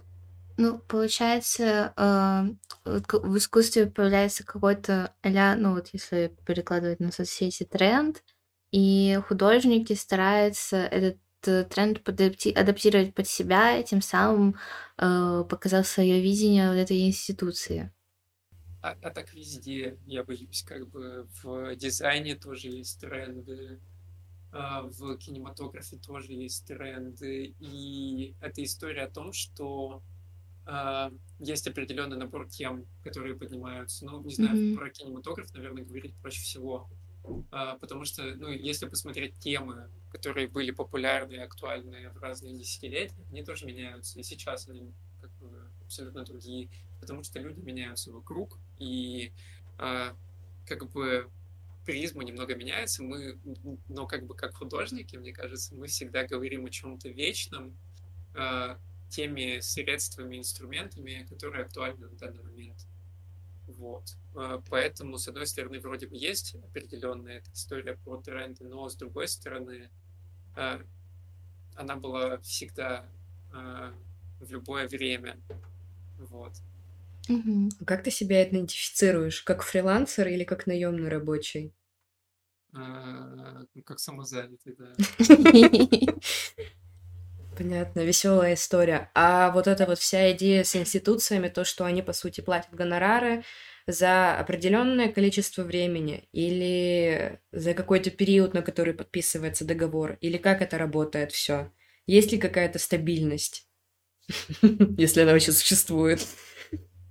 Ну, 0.58 0.80
получается, 0.80 1.94
э, 1.98 3.00
в 3.14 3.38
искусстве 3.38 3.88
появляется 3.88 4.46
какой-то 4.46 5.14
а 5.22 5.56
ну 5.56 5.74
вот 5.74 5.90
если 5.92 6.36
перекладывать 6.46 7.00
на 7.02 7.12
соцсети 7.12 7.64
тренд, 7.64 8.24
и 8.72 9.20
художники 9.28 9.94
стараются 9.94 10.78
этот 10.78 11.18
э, 11.46 11.66
тренд 11.66 12.00
подапти- 12.08 12.54
адаптировать 12.54 13.14
под 13.14 13.28
себя, 13.28 13.78
и 13.78 13.84
тем 13.84 14.02
самым 14.02 14.56
э, 14.98 15.44
показав 15.50 15.88
свое 15.88 16.22
видение 16.22 16.70
вот 16.70 16.78
этой 16.78 17.06
институции. 17.06 17.92
А, 18.86 18.96
а 19.02 19.10
так 19.10 19.34
везде, 19.34 19.98
я 20.06 20.24
боюсь, 20.24 20.62
как 20.62 20.88
бы 20.88 21.28
в 21.42 21.76
дизайне 21.76 22.36
тоже 22.36 22.68
есть 22.68 23.00
тренды, 23.00 23.80
а 24.52 24.84
в 24.84 25.18
кинематографе 25.18 25.98
тоже 25.98 26.34
есть 26.34 26.68
тренды, 26.68 27.56
и 27.60 28.36
это 28.42 28.64
история 28.64 29.06
о 29.06 29.10
том, 29.10 29.34
что 29.34 30.04
а, 30.68 31.12
есть 31.40 31.66
определенный 31.68 32.18
набор 32.18 32.48
тем, 32.48 32.86
которые 33.04 33.36
поднимаются. 33.36 34.06
Ну, 34.06 34.22
не 34.22 34.36
знаю, 34.36 34.56
mm-hmm. 34.56 34.76
про 34.76 34.92
кинематограф, 34.92 35.52
наверное, 35.56 35.84
говорить 35.84 36.14
проще 36.22 36.42
всего. 36.42 36.88
А, 37.50 37.80
потому 37.80 38.06
что, 38.06 38.36
ну, 38.36 38.50
если 38.50 38.88
посмотреть 38.88 39.40
темы, 39.40 39.90
которые 40.12 40.48
были 40.48 40.70
популярны 40.70 41.34
и 41.34 41.40
актуальны 41.40 42.12
в 42.12 42.18
разные 42.20 42.54
десятилетия, 42.54 43.26
они 43.32 43.44
тоже 43.44 43.66
меняются. 43.66 44.20
И 44.20 44.24
сейчас 44.24 44.70
они 44.70 44.94
как 45.22 45.32
бы 45.40 45.72
абсолютно 45.84 46.24
другие. 46.24 46.70
Потому 47.00 47.24
что 47.24 47.40
люди 47.40 47.60
меняются 47.60 48.12
вокруг, 48.12 48.60
и 48.80 49.32
а, 49.78 50.16
как 50.68 50.90
бы 50.92 51.30
призма 51.86 52.24
немного 52.24 52.56
меняется. 52.56 53.04
Мы, 53.04 53.38
но 53.88 54.08
как 54.08 54.26
бы 54.26 54.36
как 54.36 54.56
художники, 54.56 55.16
мне 55.16 55.32
кажется, 55.34 55.76
мы 55.76 55.88
всегда 55.88 56.26
говорим 56.26 56.66
о 56.66 56.70
чем-то 56.70 57.10
вечном, 57.10 57.78
теми 59.10 59.60
средствами, 59.60 60.38
инструментами, 60.38 61.26
которые 61.30 61.66
актуальны 61.66 62.08
в 62.08 62.18
данный 62.18 62.44
момент. 62.44 62.88
Вот. 63.68 64.18
А, 64.36 64.62
поэтому, 64.70 65.18
с 65.18 65.28
одной 65.28 65.48
стороны, 65.48 65.80
вроде 65.80 66.08
бы 66.08 66.16
есть 66.18 66.56
определенная 66.56 67.44
история 67.54 67.96
про 67.96 68.18
тренды, 68.22 68.66
но 68.66 68.90
с 68.90 68.96
другой 68.96 69.28
стороны, 69.28 69.90
она 70.54 71.96
была 71.96 72.38
всегда 72.40 73.06
в 74.40 74.52
любое 74.52 74.88
время. 74.88 75.38
Вот. 76.18 76.54
Угу. 77.30 77.70
Как 77.86 78.04
ты 78.04 78.12
себя 78.12 78.48
идентифицируешь? 78.48 79.42
Как 79.42 79.64
фрилансер 79.64 80.28
или 80.28 80.44
как 80.44 80.68
наемный 80.68 81.10
рабочий? 81.10 81.74
А, 82.74 83.64
как 83.86 84.00
самозанятый, 84.00 84.76
да. 84.78 84.94
Понятно, 87.58 88.02
веселая 88.02 88.56
история. 88.56 89.10
А 89.14 89.52
вот 89.52 89.68
эта 89.68 89.86
вот 89.86 89.98
вся 89.98 90.32
идея 90.34 90.64
с 90.64 90.76
институциями, 90.76 91.48
то, 91.48 91.64
что 91.64 91.86
они, 91.86 92.02
по 92.02 92.12
сути, 92.12 92.42
платят 92.42 92.74
гонорары 92.74 93.46
за 93.88 94.38
определенное 94.38 95.10
количество 95.10 95.64
времени 95.64 96.28
или 96.34 97.40
за 97.54 97.74
какой-то 97.74 98.12
период, 98.12 98.54
на 98.54 98.62
который 98.62 98.94
подписывается 98.94 99.64
договор, 99.64 100.18
или 100.20 100.38
как 100.38 100.62
это 100.62 100.78
работает 100.78 101.32
все? 101.32 101.72
Есть 102.08 102.32
ли 102.34 102.38
какая-то 102.38 102.78
стабильность, 102.78 103.70
если 104.98 105.22
она 105.22 105.32
вообще 105.34 105.54
существует? 105.54 106.26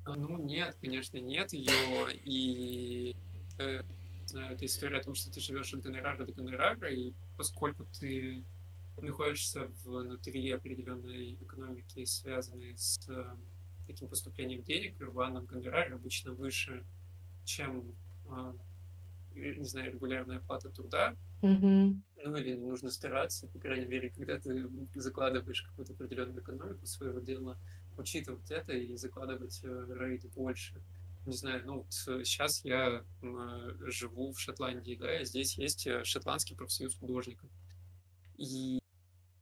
Ну, 0.07 0.39
нет, 0.39 0.77
конечно, 0.81 1.19
нет 1.19 1.53
ее. 1.53 2.15
И 2.25 3.17
э, 3.59 3.83
это 4.33 4.67
история 4.67 4.99
о 4.99 5.03
том, 5.03 5.15
что 5.15 5.31
ты 5.31 5.41
живешь 5.41 5.73
от 5.73 5.81
гонорара 5.81 6.25
до 6.25 6.33
гонорара, 6.33 6.91
и 6.91 7.13
поскольку 7.37 7.87
ты 7.99 8.45
находишься 9.01 9.69
внутри 9.85 10.51
определенной 10.51 11.35
экономики, 11.35 12.05
связанной 12.05 12.77
с 12.77 12.99
э, 13.09 13.37
таким 13.87 14.09
поступлением 14.09 14.63
денег, 14.63 15.01
рваном 15.01 15.47
гонорар 15.47 15.93
обычно 15.93 16.33
выше, 16.33 16.85
чем, 17.45 17.95
э, 18.29 18.53
не 19.35 19.65
знаю, 19.65 19.93
регулярная 19.93 20.39
оплата 20.39 20.71
труда. 20.71 21.17
Mm-hmm. 21.43 21.97
Ну, 22.27 22.37
или 22.37 22.55
нужно 22.55 22.91
стараться, 22.91 23.47
по 23.49 23.59
крайней 23.59 23.87
мере, 23.87 24.11
когда 24.11 24.39
ты 24.39 24.67
закладываешь 24.95 25.63
какую-то 25.63 25.93
определенную 25.93 26.41
экономику 26.43 26.87
своего 26.87 27.21
дела, 27.21 27.59
учитывать 27.97 28.51
это 28.51 28.73
и 28.73 28.97
закладывать 28.97 29.61
э, 29.63 29.87
рейд 29.99 30.25
больше. 30.33 30.75
Не 31.27 31.37
знаю, 31.37 31.63
ну, 31.65 31.77
вот 31.79 31.93
сейчас 32.27 32.63
я 32.67 33.03
живу 33.87 34.33
в 34.33 34.39
Шотландии, 34.39 34.95
да, 35.01 35.21
и 35.21 35.25
здесь 35.25 35.57
есть 35.57 35.89
шотландский 36.05 36.55
профсоюз 36.55 36.97
художников. 36.97 37.49
И 38.37 38.79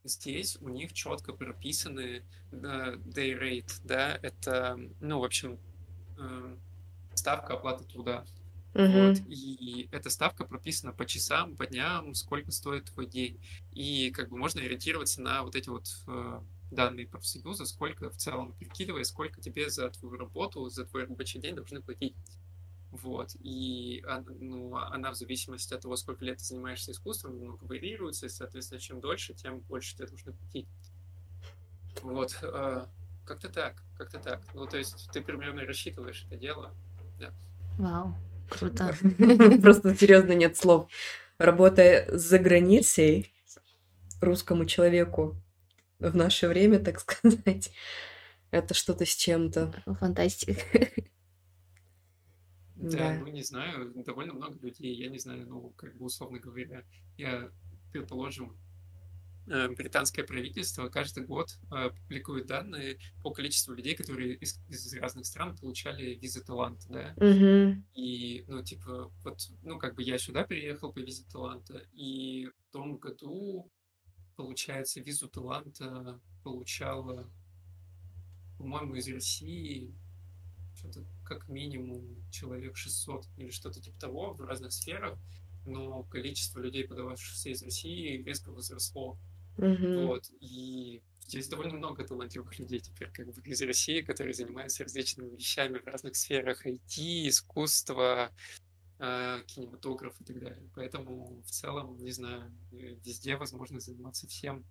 здесь 0.03 0.57
у 0.61 0.69
них 0.69 0.93
четко 0.93 1.33
прописаны 1.33 2.23
uh, 2.51 2.97
day 3.03 3.37
rate, 3.37 3.81
да, 3.83 4.17
это, 4.21 4.79
ну, 4.99 5.19
в 5.19 5.23
общем, 5.23 5.59
uh, 6.17 6.59
ставка 7.15 7.53
оплаты 7.53 7.85
труда. 7.85 8.25
Uh-huh. 8.73 9.09
Вот, 9.09 9.21
и 9.27 9.87
эта 9.91 10.09
ставка 10.09 10.45
прописана 10.45 10.93
по 10.93 11.05
часам, 11.05 11.55
по 11.55 11.67
дням, 11.67 12.15
сколько 12.15 12.51
стоит 12.51 12.85
твой 12.85 13.05
день. 13.05 13.39
И 13.71 14.09
как 14.11 14.29
бы 14.29 14.37
можно 14.37 14.61
ориентироваться 14.61 15.21
на 15.21 15.43
вот 15.43 15.55
эти 15.55 15.69
вот 15.69 15.85
uh, 16.07 16.43
данные 16.73 17.07
профсоюза, 17.07 17.65
сколько 17.65 18.09
в 18.09 18.17
целом, 18.17 18.53
прикидывая, 18.53 19.03
сколько 19.03 19.41
тебе 19.41 19.69
за 19.69 19.89
твою 19.89 20.17
работу, 20.17 20.69
за 20.69 20.85
твой 20.85 21.05
рабочий 21.05 21.39
день 21.39 21.55
должны 21.55 21.81
платить. 21.81 22.15
Вот. 22.91 23.35
И 23.39 24.05
ну, 24.39 24.75
она 24.75 25.11
в 25.11 25.15
зависимости 25.15 25.73
от 25.73 25.81
того, 25.81 25.95
сколько 25.95 26.23
лет 26.23 26.37
ты 26.37 26.43
занимаешься 26.43 26.91
искусством, 26.91 27.39
немного 27.39 27.63
варьируется, 27.63 28.27
и, 28.27 28.29
соответственно, 28.29 28.79
чем 28.79 29.01
дольше, 29.01 29.33
тем 29.33 29.59
больше 29.61 29.95
тебе 29.95 30.07
нужно 30.09 30.33
платить. 30.33 30.67
Вот. 32.03 32.37
А, 32.43 32.87
как-то 33.25 33.49
так, 33.49 33.81
как-то 33.97 34.19
так. 34.19 34.41
Ну, 34.53 34.67
то 34.67 34.77
есть 34.77 35.09
ты 35.11 35.21
примерно 35.21 35.65
рассчитываешь 35.65 36.25
это 36.27 36.37
дело. 36.37 36.71
Да. 37.19 37.33
Вау, 37.79 38.15
круто. 38.49 38.95
Просто 39.61 39.95
серьезно 39.95 40.33
нет 40.33 40.55
слов. 40.55 40.87
Работая 41.39 42.15
за 42.15 42.37
границей, 42.37 43.33
русскому 44.21 44.65
человеку 44.65 45.35
в 45.99 46.15
наше 46.15 46.47
время, 46.47 46.79
так 46.79 46.99
сказать, 47.01 47.71
это 48.51 48.73
что-то 48.73 49.05
с 49.05 49.15
чем-то. 49.15 49.83
Фантастика. 49.99 50.61
Да, 52.75 52.97
да, 52.97 53.19
ну 53.19 53.27
не 53.27 53.43
знаю, 53.43 53.93
довольно 54.03 54.33
много 54.33 54.57
людей, 54.59 54.93
я 54.95 55.07
не 55.07 55.17
знаю, 55.17 55.47
ну, 55.47 55.69
как 55.77 55.95
бы 55.95 56.05
условно 56.05 56.39
говоря, 56.39 56.83
я, 57.17 57.49
предположим, 57.93 58.57
э, 59.47 59.69
британское 59.69 60.25
правительство 60.25 60.89
каждый 60.89 61.23
год 61.23 61.57
э, 61.71 61.91
публикует 61.91 62.47
данные 62.47 62.97
по 63.21 63.31
количеству 63.31 63.73
людей, 63.73 63.95
которые 63.95 64.35
из, 64.35 64.59
из 64.67 64.93
разных 64.95 65.25
стран 65.25 65.55
получали 65.55 66.15
визы 66.15 66.43
таланта, 66.43 66.85
да. 66.89 67.13
Mm-hmm. 67.17 67.83
И, 67.93 68.43
ну, 68.47 68.63
типа, 68.63 69.13
вот, 69.23 69.39
ну, 69.61 69.77
как 69.77 69.95
бы 69.95 70.03
я 70.03 70.17
сюда 70.17 70.43
приехал 70.43 70.91
по 70.91 70.99
визе 70.99 71.23
таланта, 71.31 71.85
и 71.93 72.47
в 72.47 72.73
том 72.73 72.97
году, 72.97 73.71
получается, 74.35 74.99
визу 75.01 75.27
таланта 75.27 76.19
получала, 76.43 77.29
по-моему, 78.57 78.95
из 78.95 79.07
России 79.07 79.93
что-то 80.75 81.05
как 81.25 81.47
минимум 81.47 82.29
человек 82.31 82.75
600 82.75 83.25
или 83.37 83.49
что-то 83.49 83.81
типа 83.81 83.99
того 83.99 84.33
в 84.33 84.41
разных 84.41 84.73
сферах, 84.73 85.17
но 85.65 86.03
количество 86.03 86.59
людей, 86.59 86.87
подававшихся 86.87 87.49
из 87.49 87.63
России, 87.63 88.21
резко 88.21 88.51
возросло. 88.51 89.17
Mm-hmm. 89.57 90.07
Вот. 90.07 90.29
И 90.39 91.01
здесь 91.21 91.47
довольно 91.47 91.75
много 91.75 92.03
талантливых 92.03 92.57
людей 92.59 92.79
теперь 92.79 93.09
как 93.11 93.33
бы 93.33 93.41
из 93.43 93.61
России, 93.61 94.01
которые 94.01 94.33
занимаются 94.33 94.83
различными 94.83 95.35
вещами 95.35 95.77
в 95.77 95.87
разных 95.87 96.15
сферах 96.15 96.65
IT, 96.65 97.27
искусство, 97.27 98.31
э, 98.31 98.35
кинематограф 99.47 100.19
и 100.21 100.23
так 100.23 100.39
далее. 100.39 100.69
Поэтому 100.75 101.41
в 101.45 101.51
целом, 101.51 101.97
не 101.97 102.11
знаю, 102.11 102.51
везде 102.71 103.35
возможно 103.35 103.79
заниматься 103.79 104.27
всем. 104.27 104.65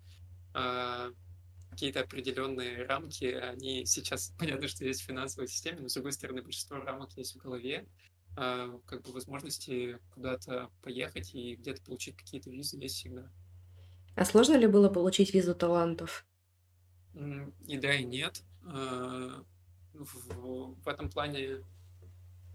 Э, 0.54 1.12
какие-то 1.70 2.00
определенные 2.00 2.86
рамки, 2.86 3.24
они 3.24 3.84
сейчас, 3.84 4.32
понятно, 4.38 4.68
что 4.68 4.84
есть 4.84 5.02
в 5.02 5.06
финансовой 5.06 5.48
системе, 5.48 5.80
но 5.80 5.88
с 5.88 5.94
другой 5.94 6.12
стороны, 6.12 6.42
большинство 6.42 6.78
рамок 6.78 7.12
есть 7.16 7.34
в 7.34 7.38
голове, 7.38 7.86
как 8.34 9.02
бы 9.02 9.12
возможности 9.12 9.98
куда-то 10.14 10.70
поехать 10.80 11.34
и 11.34 11.54
где-то 11.56 11.82
получить 11.82 12.16
какие-то 12.16 12.48
визы 12.48 12.78
есть 12.78 12.96
всегда. 12.96 13.30
А 14.14 14.24
сложно 14.24 14.56
ли 14.56 14.66
было 14.66 14.88
получить 14.88 15.34
визу 15.34 15.54
талантов? 15.54 16.24
И 17.14 17.76
да, 17.76 17.94
и 17.94 18.04
нет. 18.04 18.42
В, 18.62 19.44
в 19.92 20.88
этом 20.88 21.10
плане 21.10 21.62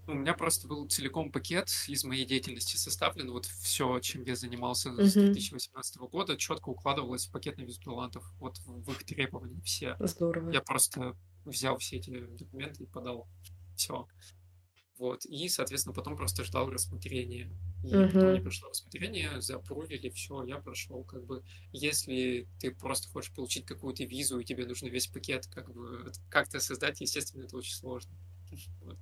У 0.08 0.14
меня 0.14 0.34
просто 0.34 0.68
был 0.70 0.88
целиком 0.88 1.32
пакет 1.34 1.70
из 1.88 2.06
моей 2.06 2.26
деятельности 2.26 2.78
составлен. 2.78 3.30
Вот 3.30 3.46
все, 3.46 4.00
чем 4.00 4.24
я 4.24 4.36
занимался 4.38 4.90
Мгм. 4.90 5.06
с 5.06 5.14
2018 5.16 6.08
года, 6.08 6.38
четко 6.38 6.70
укладывалось 6.70 7.28
в 7.28 7.32
пакет 7.32 7.58
на 7.58 7.64
виз-талантов. 7.64 8.26
Вот 8.40 8.58
в 8.66 8.90
их 8.92 9.04
требования 9.04 9.62
все. 9.64 9.98
Здорово. 10.00 10.50
Я 10.52 10.62
просто 10.62 11.18
взял 11.44 11.78
все 11.78 11.98
эти 11.98 12.10
документы 12.38 12.84
и 12.84 12.88
подал. 12.88 13.28
Все. 13.76 14.08
Вот. 14.98 15.26
И, 15.26 15.48
соответственно, 15.50 15.94
потом 15.94 16.16
просто 16.16 16.44
ждал 16.44 16.70
рассмотрения. 16.70 17.52
И 17.84 18.08
потом 18.08 18.32
Мгм. 18.32 18.34
не 18.34 18.42
пришло 18.42 18.70
рассмотрение, 18.70 19.42
запрувили, 19.42 20.10
все, 20.10 20.44
я 20.46 20.58
прошел. 20.58 21.04
Как 21.04 21.26
бы, 21.26 21.44
если 21.72 22.48
ты 22.60 22.72
просто 22.74 23.08
хочешь 23.10 23.34
получить 23.34 23.66
какую-то 23.66 24.06
визу, 24.06 24.40
и 24.40 24.46
тебе 24.46 24.66
нужен 24.66 24.88
весь 24.90 25.08
пакет, 25.08 25.48
как 25.48 25.72
бы, 25.72 26.12
как-то 26.30 26.60
создать, 26.60 27.02
естественно, 27.02 27.44
это 27.44 27.58
очень 27.58 27.76
сложно. 27.76 28.16
Вот. 28.82 28.98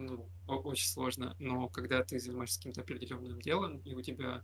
Ну, 0.00 0.30
очень 0.46 0.88
сложно. 0.88 1.36
Но 1.38 1.68
когда 1.68 2.02
ты 2.02 2.18
занимаешься 2.18 2.58
каким-то 2.58 2.80
определенным 2.80 3.38
делом, 3.38 3.78
и 3.80 3.94
у 3.94 4.00
тебя 4.00 4.42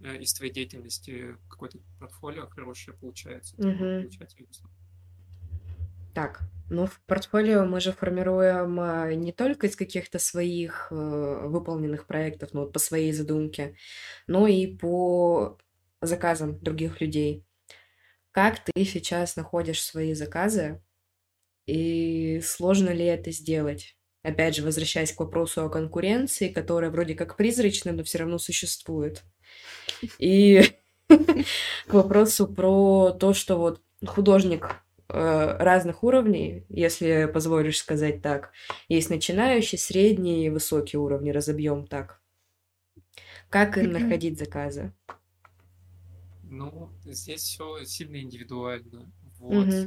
э, 0.00 0.18
из 0.18 0.32
твоей 0.34 0.52
деятельности 0.52 1.36
какое-то 1.50 1.78
портфолио 1.98 2.46
хорошее 2.46 2.96
получается, 2.96 3.56
то 3.56 3.66
Мгм. 3.66 4.02
получать 4.02 4.38
визу. 4.38 4.64
Так, 6.14 6.42
ну 6.70 6.86
в 6.86 7.00
портфолио 7.06 7.64
мы 7.64 7.80
же 7.80 7.92
формируем 7.92 8.78
а, 8.78 9.12
не 9.14 9.32
только 9.32 9.66
из 9.66 9.74
каких-то 9.74 10.20
своих 10.20 10.88
э, 10.92 10.94
выполненных 10.94 12.06
проектов, 12.06 12.50
ну 12.52 12.60
вот 12.60 12.72
по 12.72 12.78
своей 12.78 13.12
задумке, 13.12 13.76
но 14.28 14.46
и 14.46 14.76
по 14.76 15.58
заказам 16.00 16.60
других 16.60 17.00
людей. 17.00 17.44
Как 18.30 18.62
ты 18.64 18.84
сейчас 18.84 19.34
находишь 19.34 19.82
свои 19.82 20.14
заказы 20.14 20.82
и 21.66 22.40
сложно 22.44 22.90
ли 22.90 23.04
это 23.04 23.32
сделать? 23.32 23.96
Опять 24.22 24.54
же, 24.56 24.62
возвращаясь 24.62 25.12
к 25.12 25.20
вопросу 25.20 25.64
о 25.64 25.68
конкуренции, 25.68 26.48
которая 26.48 26.90
вроде 26.90 27.14
как 27.14 27.36
призрачная, 27.36 27.92
но 27.92 28.04
все 28.04 28.18
равно 28.18 28.38
существует. 28.38 29.24
И 30.18 30.62
к 31.08 31.92
вопросу 31.92 32.46
про 32.46 33.10
то, 33.10 33.34
что 33.34 33.56
вот 33.58 33.82
художник 34.06 34.76
э, 35.08 35.56
разных 35.58 36.04
уровней, 36.04 36.64
если 36.68 37.28
позволишь 37.32 37.78
сказать 37.78 38.22
так. 38.22 38.52
Есть 38.88 39.10
начинающий, 39.10 39.78
средний 39.78 40.46
и 40.46 40.50
высокий 40.50 40.96
уровни, 40.98 41.30
разобьем 41.30 41.86
так. 41.86 42.20
Как 43.50 43.76
им 43.76 43.92
находить 43.92 44.38
заказы? 44.38 44.92
Ну, 46.42 46.90
здесь 47.04 47.42
все 47.42 47.84
сильно 47.84 48.20
индивидуально. 48.20 49.12
Вот. 49.38 49.68
Э, 49.68 49.86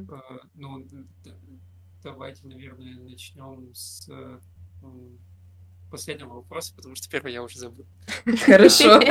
Ну, 0.54 0.86
давайте, 2.06 2.46
наверное, 2.48 3.00
начнем 3.00 3.74
с 3.74 4.08
э, 4.10 4.40
последнего 5.90 6.36
вопроса, 6.36 6.74
потому 6.76 6.96
что 6.96 7.10
первый 7.10 7.34
я 7.34 7.44
уже 7.44 7.60
забыл. 7.60 7.86
Хорошо. 8.46 9.00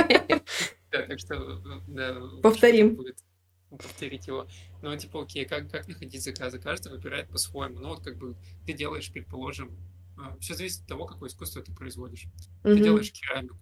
Да, 0.91 1.03
так 1.09 1.19
что, 1.19 1.35
э, 1.35 1.81
да, 1.89 2.21
Повторим. 2.41 2.95
будет 2.95 3.19
повторить 3.69 4.29
его. 4.29 4.47
Ну, 4.81 4.97
типа, 4.97 5.25
окей, 5.25 5.45
как, 5.45 5.69
как 5.69 5.89
находить 5.89 6.23
заказы? 6.23 6.61
Каждый 6.61 6.93
выбирает 6.93 7.29
по-своему. 7.29 7.81
Ну, 7.81 7.89
вот 7.89 8.05
как 8.05 8.17
бы 8.17 8.37
ты 8.65 8.75
делаешь, 8.75 9.11
предположим, 9.13 9.77
все 10.39 10.55
зависит 10.55 10.83
от 10.83 10.87
того, 10.87 11.07
какое 11.07 11.29
искусство 11.29 11.63
ты 11.63 11.73
производишь. 11.73 12.27
Ты 12.63 12.79
делаешь 12.79 13.11
керамику. 13.11 13.59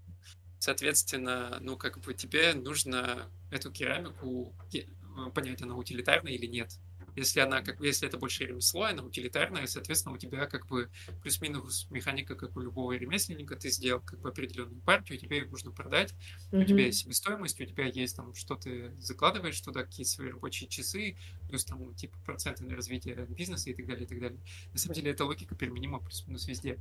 Соответственно, 0.59 1.57
ну, 1.63 1.79
как 1.79 2.01
бы 2.01 2.13
тебе 2.13 2.53
нужно 2.53 3.31
эту 3.51 3.73
керамику 3.73 4.55
э, 4.75 5.31
понять, 5.35 5.63
она 5.63 5.75
утилитарная 5.75 6.33
или 6.33 6.47
нет. 6.47 6.79
Если 7.17 7.41
она, 7.41 7.63
как 7.63 7.81
если 7.81 8.09
это 8.09 8.19
больше 8.19 8.45
ремесло, 8.45 8.85
она 8.85 9.03
утилитарная, 9.03 9.67
соответственно, 9.67 10.15
у 10.15 10.19
тебя 10.19 10.47
как 10.47 10.67
бы 10.67 10.91
плюс-минус 11.23 11.87
механика, 11.91 12.35
как 12.35 12.57
у 12.57 12.61
любого 12.61 12.93
ремесленника, 12.93 13.57
ты 13.57 13.71
сделал 13.71 14.01
как 14.01 14.21
бы 14.21 14.31
определенную 14.31 14.81
партию, 14.83 15.19
тебе 15.19 15.39
ее 15.39 15.47
нужно 15.47 15.71
продать, 15.71 16.15
у 16.51 16.65
тебя 16.65 16.87
есть 16.87 17.01
себестоимость, 17.01 17.61
у 17.61 17.65
тебя 17.65 17.87
есть 17.87 18.17
там, 18.17 18.35
что 18.35 18.57
ты 18.57 18.93
закладываешь 18.99 19.61
туда, 19.61 19.85
какие 19.85 20.05
свои 20.05 20.31
рабочие 20.31 20.69
часы, 20.69 21.17
плюс 21.49 21.65
там 21.65 21.95
типа 21.95 22.17
проценты 22.25 22.65
на 22.65 22.77
развитие 22.77 23.27
бизнеса 23.29 23.71
и 23.71 23.75
так 23.75 23.87
далее, 23.87 24.05
и 24.05 24.09
так 24.09 24.21
далее. 24.21 24.41
На 24.73 24.79
самом 24.79 24.95
деле 24.95 25.11
эта 25.11 25.25
логика 25.25 25.55
применима 25.55 26.01
плюс-минус 26.01 26.47
везде. 26.47 26.79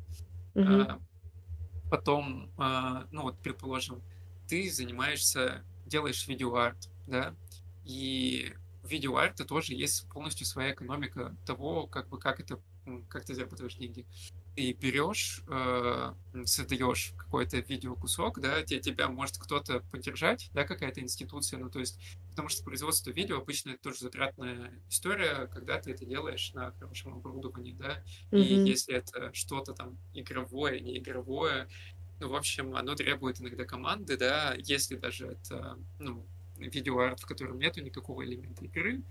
Мгм. 0.54 0.82
А, 0.82 1.02
Потом, 1.92 2.50
а, 2.58 3.06
ну 3.12 3.24
вот, 3.24 3.38
предположим, 3.40 4.02
ты 4.48 4.72
занимаешься, 4.72 5.66
делаешь 5.86 6.26
видеоарт, 6.26 6.90
да, 7.06 7.36
и 7.84 8.54
в 8.92 8.94
видеоарте 8.94 9.46
тоже 9.46 9.74
есть 9.74 10.08
полностью 10.10 10.46
своя 10.46 10.74
экономика 10.74 11.38
того, 11.46 11.88
как 11.88 12.10
бы, 12.10 12.20
как 12.20 12.40
это, 12.42 12.62
как 13.10 13.26
ты 13.26 13.34
зарабатываешь 13.36 13.76
деньги. 13.76 14.06
Ты 14.56 14.74
берешь, 14.74 15.42
э, 15.48 16.14
создаешь 16.46 17.14
какой-то 17.18 17.60
видеокусок, 17.60 18.42
да, 18.42 18.64
те- 18.64 18.82
тебя 18.82 19.08
может 19.08 19.38
кто-то 19.38 19.80
поддержать, 19.92 20.50
да, 20.54 20.66
какая-то 20.66 21.00
институция, 21.00 21.58
ну, 21.60 21.70
то 21.70 21.80
есть, 21.80 21.98
потому 22.30 22.50
что 22.50 22.64
производство 22.64 23.12
видео 23.12 23.38
обычно 23.38 23.72
это 23.72 23.82
тоже 23.84 24.00
затратная 24.00 24.74
история, 24.90 25.48
когда 25.48 25.80
ты 25.80 25.92
это 25.92 26.06
делаешь 26.06 26.52
на 26.54 26.74
хорошем 26.74 27.14
оборудовании, 27.14 27.74
да, 27.74 28.04
и 28.36 28.42
Мгм. 28.42 28.66
если 28.66 28.94
это 28.96 29.34
что-то 29.34 29.74
там 29.74 29.98
игровое, 30.14 30.82
не 30.82 30.98
игровое, 30.98 31.70
ну, 32.20 32.30
в 32.30 32.36
общем, 32.36 32.76
оно 32.76 32.96
требует 32.96 33.42
иногда 33.42 33.66
команды, 33.66 34.18
да, 34.18 34.54
если 34.58 34.96
даже 34.98 35.28
это, 35.28 35.80
ну, 36.00 36.28
видеоарт, 36.68 37.20
в 37.22 37.26
котором 37.26 37.60
нету 37.60 37.82
никакого 37.82 38.24
элемента 38.26 38.66
игры, 38.66 39.04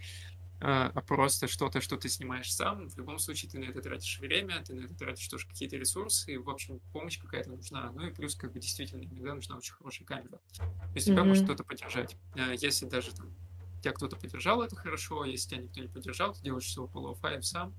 а 0.60 0.92
а 0.94 1.00
просто 1.02 1.48
что-то, 1.48 1.80
что 1.80 1.96
ты 1.96 2.08
снимаешь 2.08 2.52
сам, 2.52 2.88
в 2.88 2.96
любом 2.98 3.18
случае 3.18 3.50
ты 3.50 3.58
на 3.58 3.64
это 3.64 3.80
тратишь 3.80 4.18
время, 4.20 4.62
ты 4.62 4.74
на 4.74 4.84
это 4.86 4.94
тратишь 4.94 5.26
тоже 5.28 5.46
какие-то 5.46 5.76
ресурсы, 5.76 6.34
и, 6.34 6.38
в 6.38 6.50
общем, 6.50 6.80
помощь 6.92 7.18
какая-то 7.18 7.50
нужна. 7.50 7.90
Ну 7.92 8.06
и 8.08 8.12
плюс, 8.12 8.34
как 8.34 8.52
бы, 8.52 8.60
действительно, 8.60 9.02
иногда 9.02 9.34
нужна 9.34 9.56
очень 9.56 9.72
хорошая 9.74 10.06
камера. 10.06 10.38
То 10.38 10.96
есть 10.96 11.08
тебя 11.08 11.24
может 11.24 11.44
Мгм. 11.44 11.46
кто-то 11.46 11.64
поддержать. 11.64 12.16
А 12.34 12.52
Если 12.52 12.86
даже 12.86 13.14
там 13.14 13.34
тебя 13.82 13.92
кто-то 13.92 14.16
поддержал, 14.16 14.62
это 14.62 14.76
хорошо, 14.76 15.24
если 15.24 15.50
тебя 15.50 15.62
никто 15.62 15.80
не 15.80 15.88
поддержал, 15.88 16.34
ты 16.34 16.42
делаешь 16.42 16.64
все 16.66 16.86
по 16.86 16.98
лоу-фаю 16.98 17.42
сам, 17.42 17.74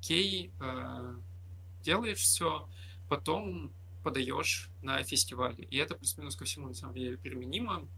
окей, 0.00 0.52
э, 0.60 1.16
делаешь 1.82 2.18
все, 2.20 2.68
потом 3.08 3.72
подаешь 4.02 4.70
на 4.82 5.02
фестивале. 5.04 5.64
И 5.64 5.76
это 5.76 5.94
плюс-минус 5.96 6.36
ко 6.36 6.44
всему, 6.44 6.68
на 6.68 6.74
самом 6.74 6.94
деле, 6.94 7.16
применимо. 7.18 7.88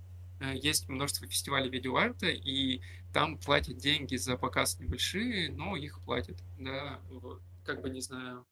Э, 0.41 0.55
Есть 0.55 0.89
множество 0.89 1.27
фестивалей 1.27 1.71
видеоарта, 1.71 2.27
и 2.29 2.81
там 3.13 3.39
платят 3.39 3.79
деньги 3.79 4.17
за 4.17 4.37
показ 4.37 4.79
небольшие, 4.79 5.51
но 5.51 5.77
их 5.77 6.01
платят, 6.05 6.43
да, 6.59 7.01
как 7.65 7.81
бы, 7.83 7.91
не 7.91 8.01
знаю, 8.01 8.47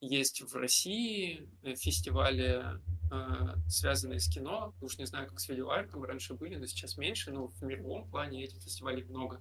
есть 0.00 0.42
в 0.42 0.54
России 0.56 1.48
э, 1.62 1.74
фестивали, 1.76 2.64
э, 3.12 3.56
связанные 3.68 4.20
с 4.20 4.28
кино, 4.28 4.74
уж 4.80 4.98
не 4.98 5.06
знаю, 5.06 5.28
как 5.28 5.40
с 5.40 5.48
видеоартом, 5.48 6.04
раньше 6.04 6.34
были, 6.34 6.56
но 6.56 6.66
сейчас 6.66 6.96
меньше, 6.96 7.32
но 7.32 7.48
в 7.48 7.62
мировом 7.62 8.08
плане 8.10 8.44
этих 8.44 8.62
фестивалей 8.62 9.04
много. 9.04 9.40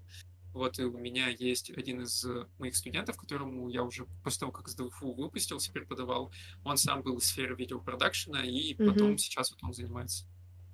Вот 0.54 0.80
и 0.80 0.84
у 0.84 0.98
меня 0.98 1.30
есть 1.30 1.70
один 1.70 2.02
из 2.02 2.26
моих 2.58 2.76
студентов, 2.76 3.18
которому 3.18 3.70
я 3.70 3.84
уже 3.84 4.06
после 4.24 4.42
того, 4.42 4.52
как 4.52 4.68
с 4.68 4.76
ДВФУ 4.76 5.14
выпустился, 5.14 5.72
преподавал, 5.72 6.32
он 6.64 6.78
сам 6.78 7.04
был 7.04 7.18
из 7.20 7.26
сферы 7.26 7.56
видеопродакшена, 7.56 8.44
и 8.46 8.74
потом 8.74 9.12
Мгм. 9.12 9.18
сейчас 9.18 9.52
вот 9.52 9.64
он 9.64 9.74
занимается 9.74 10.26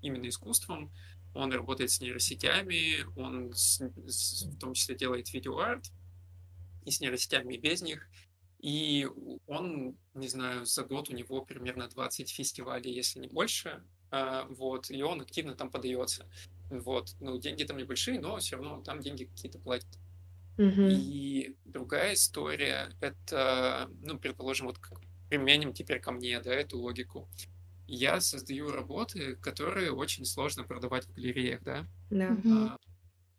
именно 0.05 0.27
искусством, 0.27 0.91
он 1.33 1.51
работает 1.51 1.91
с 1.91 1.99
нейросетями, 1.99 3.05
он 3.19 3.53
с- 3.53 3.81
с- 4.07 4.43
в 4.45 4.57
том 4.59 4.73
числе 4.73 4.95
делает 4.95 5.33
видеоарт, 5.33 5.91
и 6.85 6.91
с 6.91 7.01
нейросетями, 7.01 7.55
и 7.55 7.57
без 7.59 7.81
них. 7.81 8.07
И 8.59 9.07
он, 9.47 9.97
не 10.13 10.27
знаю, 10.27 10.65
за 10.65 10.83
год 10.83 11.09
у 11.09 11.13
него 11.13 11.43
примерно 11.43 11.87
20 11.87 12.29
фестивалей, 12.31 12.91
если 12.93 13.19
не 13.19 13.27
больше. 13.27 13.83
а, 14.11 14.45
Вот, 14.49 14.89
и 14.91 15.01
он 15.03 15.21
активно 15.21 15.55
там 15.55 15.69
подается. 15.69 16.25
Вот, 16.69 17.15
ну, 17.19 17.37
деньги 17.37 17.63
там 17.63 17.77
небольшие, 17.77 18.19
но 18.19 18.37
все 18.37 18.55
равно 18.55 18.81
там 18.81 19.01
деньги 19.01 19.25
какие-то 19.25 19.59
платят. 19.59 19.89
Мгм. 20.57 20.87
И 20.89 21.55
другая 21.65 22.13
история, 22.13 22.95
это, 23.01 23.89
ну, 24.01 24.17
предположим, 24.17 24.67
вот 24.67 24.79
применим 25.29 25.73
теперь 25.73 25.99
ко 25.99 26.11
мне, 26.11 26.39
да, 26.39 26.53
эту 26.53 26.79
логику. 26.79 27.27
Я 27.87 28.19
создаю 28.19 28.71
работы, 28.71 29.35
которые 29.37 29.91
очень 29.91 30.25
сложно 30.25 30.63
продавать 30.63 31.05
в 31.05 31.13
галереях, 31.13 31.61
да, 31.63 31.85
Да. 32.09 32.31
Мгм. 32.31 32.67
а, 32.69 32.77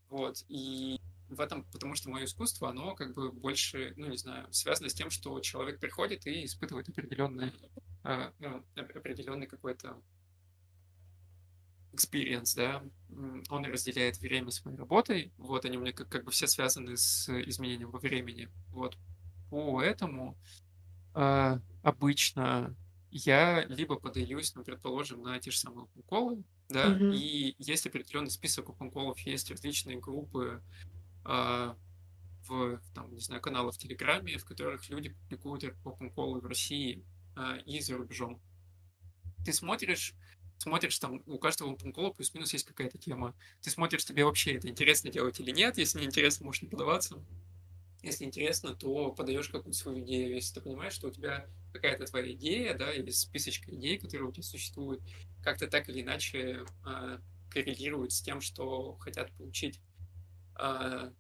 вот, 0.09 0.45
и 0.49 0.99
в 1.29 1.41
этом, 1.41 1.65
потому 1.65 1.95
что 1.97 2.11
мое 2.11 2.25
искусство, 2.27 2.71
оно 2.71 2.95
как 2.95 3.15
бы 3.15 3.33
больше, 3.33 3.93
ну, 3.97 4.07
не 4.09 4.17
знаю, 4.17 4.47
связано 4.53 4.89
с 4.89 4.95
тем, 4.95 5.11
что 5.11 5.39
человек 5.41 5.81
приходит 5.81 6.27
и 6.27 6.45
испытывает 6.45 6.89
определенный, 6.89 7.53
а, 8.05 8.33
ну, 8.39 8.59
оп- 8.59 8.97
определенный 8.97 9.47
какой-то 9.47 10.01
experience, 11.93 12.55
да, 12.55 12.83
он 13.49 13.65
разделяет 13.65 14.19
время 14.19 14.51
с 14.51 14.65
моей 14.65 14.77
работой, 14.77 15.33
вот, 15.39 15.65
они 15.65 15.79
у 15.79 15.81
меня 15.81 15.93
как, 15.93 16.09
как 16.09 16.25
бы 16.25 16.31
все 16.31 16.47
связаны 16.47 16.97
с 16.97 17.29
изменением 17.49 17.91
во 17.91 17.99
времени, 17.99 18.49
вот, 18.69 18.99
поэтому 19.51 20.37
а, 21.15 21.61
обычно 21.83 22.75
я 23.11 23.65
либо 23.67 23.97
подаюсь, 23.97 24.55
ну, 24.55 24.65
предположим, 24.65 25.23
на 25.23 25.39
те 25.39 25.51
же 25.51 25.59
самые 25.59 25.85
опенколы, 25.85 26.43
да, 26.69 26.91
Мгм. 26.91 27.13
и 27.13 27.55
есть 27.59 27.87
определенный 27.87 28.31
список 28.31 28.69
опенколов, 28.69 29.19
есть 29.21 29.51
различные 29.51 29.99
группы 29.99 30.63
а, 31.25 31.77
в, 32.49 32.81
там, 32.95 33.13
не 33.15 33.21
знаю, 33.21 33.41
каналах 33.41 33.75
в 33.75 33.79
Телеграме, 33.79 34.39
в 34.39 34.45
которых 34.45 34.89
люди 34.89 35.11
публикуют 35.11 35.65
опенколы 35.85 36.41
в 36.41 36.47
России, 36.47 37.05
а, 37.37 37.57
и 37.59 37.81
за 37.81 37.97
рубежом. 37.97 38.41
Ты 39.45 39.53
смотришь, 39.53 40.15
смотришь, 40.59 40.99
там 40.99 41.23
у 41.27 41.39
каждого 41.39 41.75
пункола 41.77 42.11
плюс-минус 42.11 42.53
есть 42.53 42.67
какая-то 42.67 42.99
тема. 42.99 43.35
Ты 43.63 43.71
смотришь, 43.71 44.05
тебе 44.05 44.25
вообще 44.25 44.55
это 44.55 44.69
интересно 44.69 45.11
делать 45.11 45.39
или 45.41 45.51
нет. 45.51 45.79
Если 45.79 46.01
не 46.01 46.07
интересно, 46.07 46.47
можешь 46.47 46.63
не 46.63 46.69
подаваться. 46.69 47.23
Если 48.07 48.25
интересно, 48.25 48.73
то 48.73 49.11
подаешь 49.11 49.49
какую-то 49.49 49.77
свою 49.77 49.99
идею. 50.05 50.37
Если 50.37 50.55
ты 50.55 50.61
понимаешь, 50.61 50.93
что 50.93 51.09
у 51.09 51.11
тебя 51.11 51.45
какая-то 51.73 52.05
твоя 52.07 52.33
идея, 52.35 52.79
да, 52.79 52.93
или 52.93 53.11
списочка 53.11 53.75
идей, 53.75 53.99
которые 53.99 54.29
у 54.29 54.33
тебя 54.33 54.45
существуют, 54.45 55.03
как-то 55.43 55.67
так 55.67 55.89
или 55.89 56.03
иначе 56.03 56.65
э, 56.87 57.19
коррелирует 57.51 58.13
с 58.13 58.23
тем, 58.23 58.41
что 58.41 58.95
хотят 58.99 59.33
получить 59.33 59.81
э, 60.57 61.11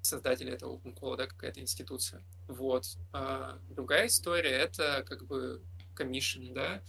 создатели 0.00 0.52
этого 0.52 0.76
OpenCall, 0.78 1.16
да, 1.16 1.26
какая-то 1.26 1.60
институция. 1.60 2.22
Вот. 2.46 2.84
А 3.12 3.58
другая 3.68 4.06
история— 4.06 4.50
это 4.50 5.04
как 5.08 5.26
бы 5.26 5.60
комиссион, 5.96 6.54
да. 6.54 6.84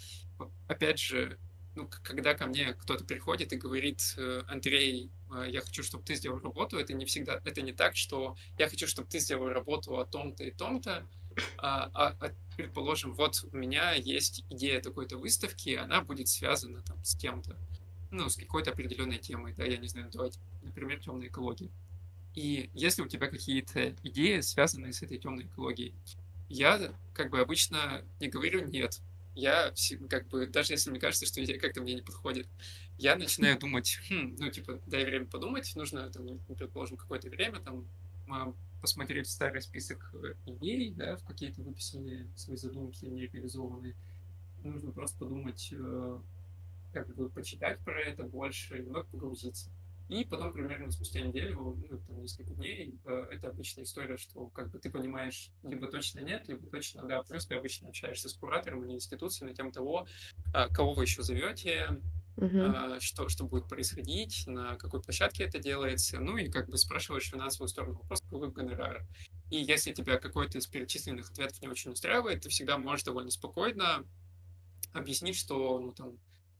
Опять 0.67 0.99
же, 0.99 1.39
ну, 1.77 1.87
когда 2.01 2.33
ко 2.33 2.47
мне 2.47 2.73
кто-то 2.73 3.05
приходит 3.05 3.53
и 3.53 3.55
говорит, 3.55 4.15
э, 4.17 4.41
Андрей, 4.47 5.11
э, 5.31 5.45
я 5.49 5.61
хочу, 5.61 5.83
чтобы 5.83 6.03
ты 6.03 6.15
сделал 6.15 6.39
работу, 6.39 6.77
это 6.77 6.93
не 6.93 7.05
всегда, 7.05 7.39
это 7.45 7.61
не 7.61 7.71
так, 7.71 7.95
что 7.95 8.35
я 8.57 8.67
хочу, 8.67 8.87
чтобы 8.87 9.07
ты 9.07 9.19
сделал 9.19 9.49
работу 9.49 9.99
о 9.99 10.05
том-то 10.05 10.43
и 10.43 10.49
том-то, 10.49 11.07
а, 11.59 11.91
а, 11.93 12.15
а 12.19 12.31
предположим, 12.55 13.13
вот 13.13 13.45
у 13.51 13.55
меня 13.55 13.93
есть 13.93 14.43
идея 14.49 14.81
такой-то 14.81 15.17
выставки, 15.17 15.75
она 15.75 16.01
будет 16.01 16.27
связана 16.27 16.81
там 16.81 16.97
с 17.03 17.15
кем-то, 17.15 17.55
ну, 18.09 18.27
с 18.27 18.37
какой-то 18.37 18.71
определенной 18.71 19.19
темой, 19.19 19.53
да, 19.53 19.63
я 19.63 19.77
не 19.77 19.87
знаю, 19.87 20.09
давайте, 20.11 20.39
например, 20.63 20.99
темная 20.99 21.27
экология. 21.27 21.69
И 22.33 22.71
если 22.73 23.03
у 23.03 23.07
тебя 23.07 23.27
какие-то 23.27 23.95
идеи, 24.01 24.39
связанные 24.41 24.93
с 24.93 25.03
этой 25.03 25.19
темной 25.19 25.45
экологией, 25.45 25.93
я 26.49 26.91
как 27.13 27.29
бы 27.29 27.39
обычно 27.39 28.03
не 28.19 28.29
говорю 28.29 28.65
нет. 28.67 28.99
Я 29.37 29.71
как 30.09 30.27
бы, 30.29 30.47
даже 30.47 30.73
если 30.73 30.89
мне 30.89 30.99
кажется, 30.99 31.27
что 31.27 31.43
идея 31.43 31.59
как-то 31.59 31.79
мне 31.81 31.93
не 31.93 32.01
подходит, 32.01 32.47
я 32.97 33.15
начинаю 33.15 33.59
думать, 33.59 33.99
хм, 34.09 34.35
ну, 34.39 34.49
типа, 34.49 34.81
дай 34.87 35.05
время 35.05 35.27
подумать, 35.27 35.71
нужно, 35.75 36.09
там, 36.09 36.39
предположим, 36.57 36.97
какое-то 36.97 37.29
время, 37.29 37.59
там, 37.59 37.85
посмотреть 38.81 39.29
старый 39.29 39.61
список 39.61 40.11
э, 40.15 40.33
идей, 40.47 40.91
да, 40.91 41.17
в 41.17 41.23
какие-то 41.23 41.61
выписанные 41.61 42.27
свои 42.35 42.57
задумки, 42.57 43.05
не 43.05 43.27
реализованные. 43.27 43.95
Нужно 44.63 44.91
просто 44.91 45.19
подумать, 45.19 45.69
э, 45.71 46.19
как 46.91 47.15
бы 47.15 47.29
почитать 47.29 47.79
про 47.81 48.01
это 48.01 48.23
больше, 48.23 48.79
немного 48.79 49.05
погрузиться. 49.05 49.69
И 50.09 50.23
потом 50.23 50.53
примерно 50.53 50.89
спустя 50.91 51.21
неделю, 51.21 51.75
ну, 51.89 51.97
там, 51.97 52.21
несколько 52.21 52.53
дней, 52.53 52.95
э, 53.05 53.27
это 53.31 53.49
обычная 53.49 53.83
история, 53.83 54.17
что 54.17 54.47
как 54.47 54.71
бы 54.71 54.79
ты 54.79 54.89
понимаешь, 54.89 55.51
либо 55.63 55.87
точно 55.87 56.21
нет, 56.21 56.47
либо 56.47 56.65
точно 56.67 57.03
да. 57.03 57.23
Плюс 57.23 57.45
ты 57.45 57.55
обычно 57.55 57.89
общаешься 57.89 58.29
с 58.29 58.33
куратором 58.33 58.85
или 58.85 58.93
институцией 58.93 59.49
на 59.49 59.55
тем 59.55 59.71
того, 59.71 60.07
э, 60.53 60.67
кого 60.69 60.93
вы 60.93 61.03
еще 61.03 61.23
зовете, 61.23 61.99
uh-huh. 62.37 62.99
что, 63.01 63.27
что 63.27 63.43
будет 63.45 63.67
происходить, 63.67 64.45
на 64.47 64.75
какой 64.77 65.01
площадке 65.01 65.43
это 65.43 65.59
делается, 65.59 66.19
ну 66.19 66.37
и 66.37 66.49
как 66.49 66.69
бы 66.69 66.77
спрашиваешь 66.77 67.29
финансовую 67.29 67.67
сторону 67.67 67.95
вопроса, 67.95 68.23
какой 68.29 68.49
гонорар. 68.49 69.05
И 69.49 69.57
если 69.57 69.91
тебя 69.91 70.17
какой-то 70.17 70.57
из 70.57 70.67
перечисленных 70.67 71.29
ответов 71.31 71.61
не 71.61 71.67
очень 71.67 71.91
устраивает, 71.91 72.43
ты 72.43 72.49
всегда 72.49 72.77
можешь 72.77 73.03
довольно 73.03 73.31
спокойно 73.31 74.05
объяснить, 74.93 75.35
что 75.35 75.79
ну, 75.79 75.91
там, 75.91 76.17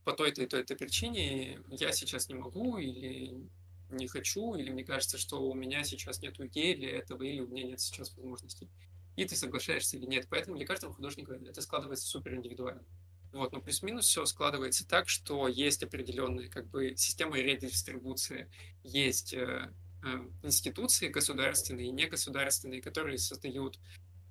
по 0.07 0.13
той-то 0.13 0.41
и 0.41 0.47
той-то 0.47 0.77
причине 0.77 1.59
я 1.69 1.91
сейчас 1.91 2.29
не 2.29 2.35
могу 2.35 2.77
или 2.77 3.45
не 3.89 4.07
хочу, 4.07 4.55
или 4.55 4.69
мне 4.69 4.85
кажется, 4.85 5.17
что 5.17 5.41
у 5.41 5.53
меня 5.53 5.83
сейчас 5.83 6.21
нет 6.21 6.39
идеи 6.39 6.75
для 6.75 6.91
этого, 6.91 7.23
или 7.23 7.41
у 7.41 7.47
меня 7.47 7.63
нет 7.63 7.81
сейчас 7.81 8.15
возможностей. 8.15 8.69
И 9.17 9.25
ты 9.25 9.35
соглашаешься 9.35 9.97
или 9.97 10.05
нет. 10.05 10.27
Поэтому 10.29 10.55
для 10.55 10.65
каждого 10.65 10.93
художника 10.93 11.33
это 11.33 11.61
складывается 11.61 12.07
супер 12.07 12.35
индивидуально. 12.35 12.85
Вот, 13.33 13.51
но 13.51 13.59
плюс-минус 13.59 14.05
все 14.05 14.25
складывается 14.25 14.87
так, 14.87 15.09
что 15.09 15.49
есть 15.49 15.83
определенные 15.83 16.47
как 16.47 16.67
бы 16.67 16.95
системы 16.95 17.41
редистрибуции, 17.41 18.49
есть 18.83 19.33
э, 19.33 19.73
э, 20.05 20.29
институции 20.41 21.09
государственные 21.09 21.87
и 21.87 21.91
негосударственные, 21.91 22.81
которые 22.81 23.17
создают 23.17 23.77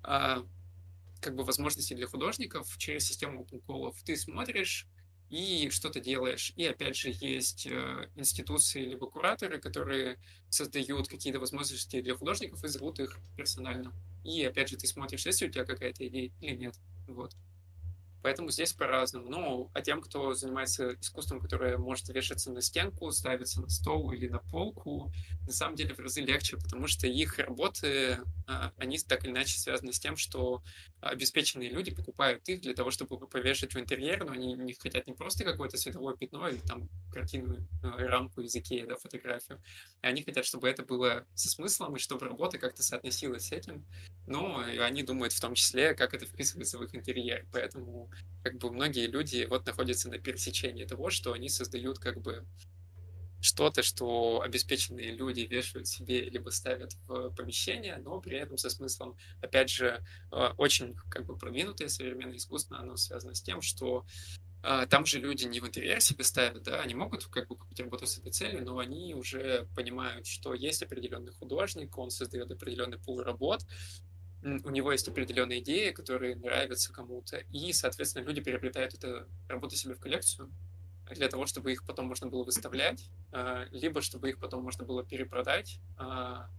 э, 0.03 0.37
как 1.21 1.35
бы 1.35 1.43
возможности 1.43 1.93
для 1.93 2.07
художников 2.07 2.75
через 2.79 3.05
систему 3.05 3.45
open 3.45 3.93
Ты 4.03 4.17
смотришь, 4.17 4.87
и 5.29 5.69
что-то 5.69 5.99
делаешь. 5.99 6.53
И 6.55 6.65
опять 6.65 6.95
же 6.95 7.13
есть 7.19 7.67
э, 7.67 8.09
институции 8.15 8.83
либо 8.83 9.07
кураторы, 9.07 9.59
которые 9.59 10.17
создают 10.49 11.07
какие-то 11.07 11.39
возможности 11.39 12.01
для 12.01 12.15
художников 12.15 12.63
и 12.63 12.67
зовут 12.67 12.99
их 12.99 13.17
персонально. 13.35 13.93
И 14.23 14.43
опять 14.43 14.69
же 14.69 14.77
ты 14.77 14.87
смотришь, 14.87 15.25
есть 15.25 15.43
у 15.43 15.47
тебя 15.47 15.65
какая-то 15.65 16.07
идея 16.07 16.31
или 16.41 16.55
нет. 16.55 16.75
Вот. 17.07 17.33
Поэтому 18.21 18.49
здесь 18.49 18.73
по-разному. 18.73 19.29
Ну, 19.29 19.71
а 19.73 19.81
тем, 19.81 20.01
кто 20.01 20.33
занимается 20.33 20.95
искусством, 20.99 21.39
которое 21.39 21.77
может 21.77 22.09
вешаться 22.09 22.51
на 22.51 22.61
стенку, 22.61 23.11
ставиться 23.11 23.61
на 23.61 23.69
стол 23.69 24.11
или 24.11 24.27
на 24.27 24.39
полку, 24.39 25.11
на 25.45 25.53
самом 25.53 25.75
деле 25.75 25.93
в 25.93 25.99
разы 25.99 26.21
легче, 26.21 26.57
потому 26.57 26.87
что 26.87 27.07
их 27.07 27.37
работы, 27.39 28.19
а, 28.47 28.71
они 28.77 28.97
так 28.99 29.23
или 29.23 29.31
иначе 29.31 29.57
связаны 29.57 29.93
с 29.93 29.99
тем, 29.99 30.17
что 30.17 30.63
обеспеченные 30.99 31.69
люди 31.69 31.91
покупают 31.91 32.47
их 32.49 32.61
для 32.61 32.73
того, 32.73 32.91
чтобы 32.91 33.27
повешать 33.27 33.73
в 33.73 33.79
интерьер, 33.79 34.25
но 34.25 34.31
они 34.31 34.53
не 34.53 34.73
хотят 34.73 35.07
не 35.07 35.13
просто 35.13 35.43
какое-то 35.43 35.77
световое 35.77 36.15
пятно 36.15 36.47
или 36.49 36.59
там 36.59 36.89
картину, 37.11 37.67
а, 37.83 37.97
рамку 37.97 38.41
из 38.41 38.55
Икеи, 38.55 38.85
да, 38.85 38.95
фотографию. 38.95 39.61
Они 40.01 40.23
хотят, 40.23 40.45
чтобы 40.45 40.67
это 40.67 40.83
было 40.83 41.25
со 41.35 41.49
смыслом 41.49 41.95
и 41.95 41.99
чтобы 41.99 42.25
работа 42.25 42.57
как-то 42.57 42.83
соотносилась 42.83 43.47
с 43.47 43.51
этим. 43.51 43.85
Но 44.25 44.59
они 44.59 45.03
думают 45.03 45.33
в 45.33 45.39
том 45.39 45.53
числе, 45.53 45.93
как 45.93 46.13
это 46.13 46.25
вписывается 46.25 46.77
в 46.77 46.83
их 46.83 46.93
интерьер. 46.93 47.45
Поэтому 47.53 48.06
как 48.43 48.57
бы 48.57 48.71
многие 48.71 49.07
люди 49.07 49.45
вот 49.49 49.65
находятся 49.65 50.09
на 50.09 50.17
пересечении 50.17 50.85
того, 50.85 51.09
что 51.09 51.33
они 51.33 51.49
создают 51.49 51.99
как 51.99 52.21
бы 52.21 52.45
что-то, 53.39 53.83
что 53.83 54.41
обеспеченные 54.41 55.11
люди 55.11 55.41
вешают 55.41 55.87
себе 55.87 56.21
либо 56.29 56.49
ставят 56.49 56.93
в 57.07 57.29
помещение, 57.31 57.97
но 57.97 58.19
при 58.19 58.37
этом 58.37 58.57
со 58.57 58.69
смыслом, 58.69 59.15
опять 59.41 59.69
же, 59.69 60.03
э, 60.31 60.49
очень 60.57 60.95
как 61.09 61.25
бы 61.25 61.37
продвинутое 61.37 61.87
современное 61.87 62.37
искусство, 62.37 62.79
оно 62.79 62.97
связано 62.97 63.35
с 63.35 63.41
тем, 63.41 63.61
что 63.61 64.05
э, 64.63 64.87
там 64.89 65.05
же 65.05 65.19
люди 65.19 65.45
не 65.45 65.59
в 65.59 65.67
интерьер 65.67 66.01
себе 66.01 66.23
ставят, 66.23 66.63
да, 66.63 66.81
они 66.81 66.95
могут 66.95 67.25
как 67.25 67.47
бы 67.47 67.55
купить 67.55 67.79
работу 67.79 68.07
с 68.07 68.17
этой 68.17 68.31
целью, 68.31 68.65
но 68.65 68.79
они 68.79 69.13
уже 69.13 69.67
понимают, 69.75 70.25
что 70.25 70.53
есть 70.53 70.81
определенный 70.81 71.33
художник, 71.33 71.97
он 71.97 72.09
создает 72.09 72.49
определенный 72.51 72.97
пул 72.97 73.21
работ, 73.21 73.61
у 74.63 74.69
него 74.69 74.91
есть 74.91 75.07
определенные 75.07 75.59
идеи, 75.59 75.91
которые 75.91 76.35
нравятся 76.35 76.91
кому-то, 76.91 77.37
и, 77.51 77.73
соответственно, 77.73 78.23
люди 78.23 78.41
переплетают 78.41 78.93
эту 78.93 79.27
работу 79.47 79.75
себе 79.75 79.95
в 79.95 79.99
коллекцию 79.99 80.51
для 81.09 81.29
того, 81.29 81.45
чтобы 81.45 81.71
их 81.71 81.85
потом 81.85 82.07
можно 82.07 82.27
было 82.27 82.43
выставлять, 82.43 83.09
а, 83.31 83.65
либо 83.71 84.01
чтобы 84.01 84.29
их 84.29 84.39
потом 84.39 84.63
можно 84.63 84.85
было 84.85 85.05
перепродать. 85.05 85.79
А, 85.97 86.49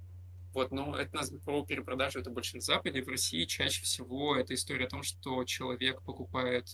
вот, 0.54 0.72
но 0.72 0.96
это 0.96 1.20
про 1.44 1.64
перепродажу 1.64 2.18
это 2.18 2.30
больше 2.30 2.56
на 2.56 2.62
Западе. 2.62 3.02
В 3.02 3.08
России 3.08 3.44
чаще 3.44 3.82
всего 3.82 4.34
это 4.36 4.54
история 4.54 4.86
о 4.86 4.88
том, 4.88 5.02
что 5.02 5.44
человек 5.44 6.00
покупает 6.02 6.66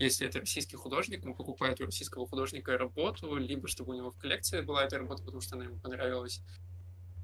если 0.00 0.26
это 0.26 0.40
российский 0.40 0.76
художник, 0.76 1.26
он 1.26 1.34
покупает 1.34 1.78
у 1.82 1.84
российского 1.84 2.26
художника 2.26 2.78
работу, 2.78 3.36
либо 3.36 3.68
чтобы 3.68 3.92
у 3.92 3.94
него 3.94 4.10
в 4.10 4.16
коллекции 4.16 4.62
была 4.62 4.84
эта 4.84 4.96
работа, 4.96 5.22
потому 5.22 5.42
что 5.42 5.56
она 5.56 5.66
ему 5.66 5.78
понравилась, 5.78 6.40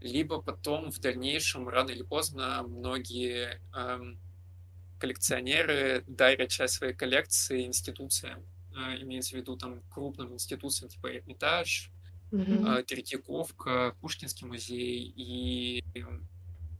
либо 0.06 0.40
потом 0.40 0.90
в 0.90 0.98
дальнейшем, 1.00 1.68
рано 1.68 1.90
или 1.90 2.02
поздно, 2.02 2.62
многие 2.62 3.60
эм, 3.74 4.18
коллекционеры 4.98 6.04
дарят 6.06 6.50
часть 6.50 6.74
своей 6.74 6.94
коллекции 6.94 7.66
институциям, 7.66 8.44
э, 8.74 9.02
имеется 9.02 9.36
в 9.36 9.38
виду 9.38 9.56
там 9.56 9.82
крупным 9.90 10.34
институциям 10.34 10.88
типа 10.88 11.16
Эрмитаж, 11.16 11.90
mm-hmm. 12.32 12.80
э, 12.80 12.82
Третьяковка, 12.84 13.96
Пушкинский 14.00 14.46
музей 14.46 15.12
и 15.16 15.84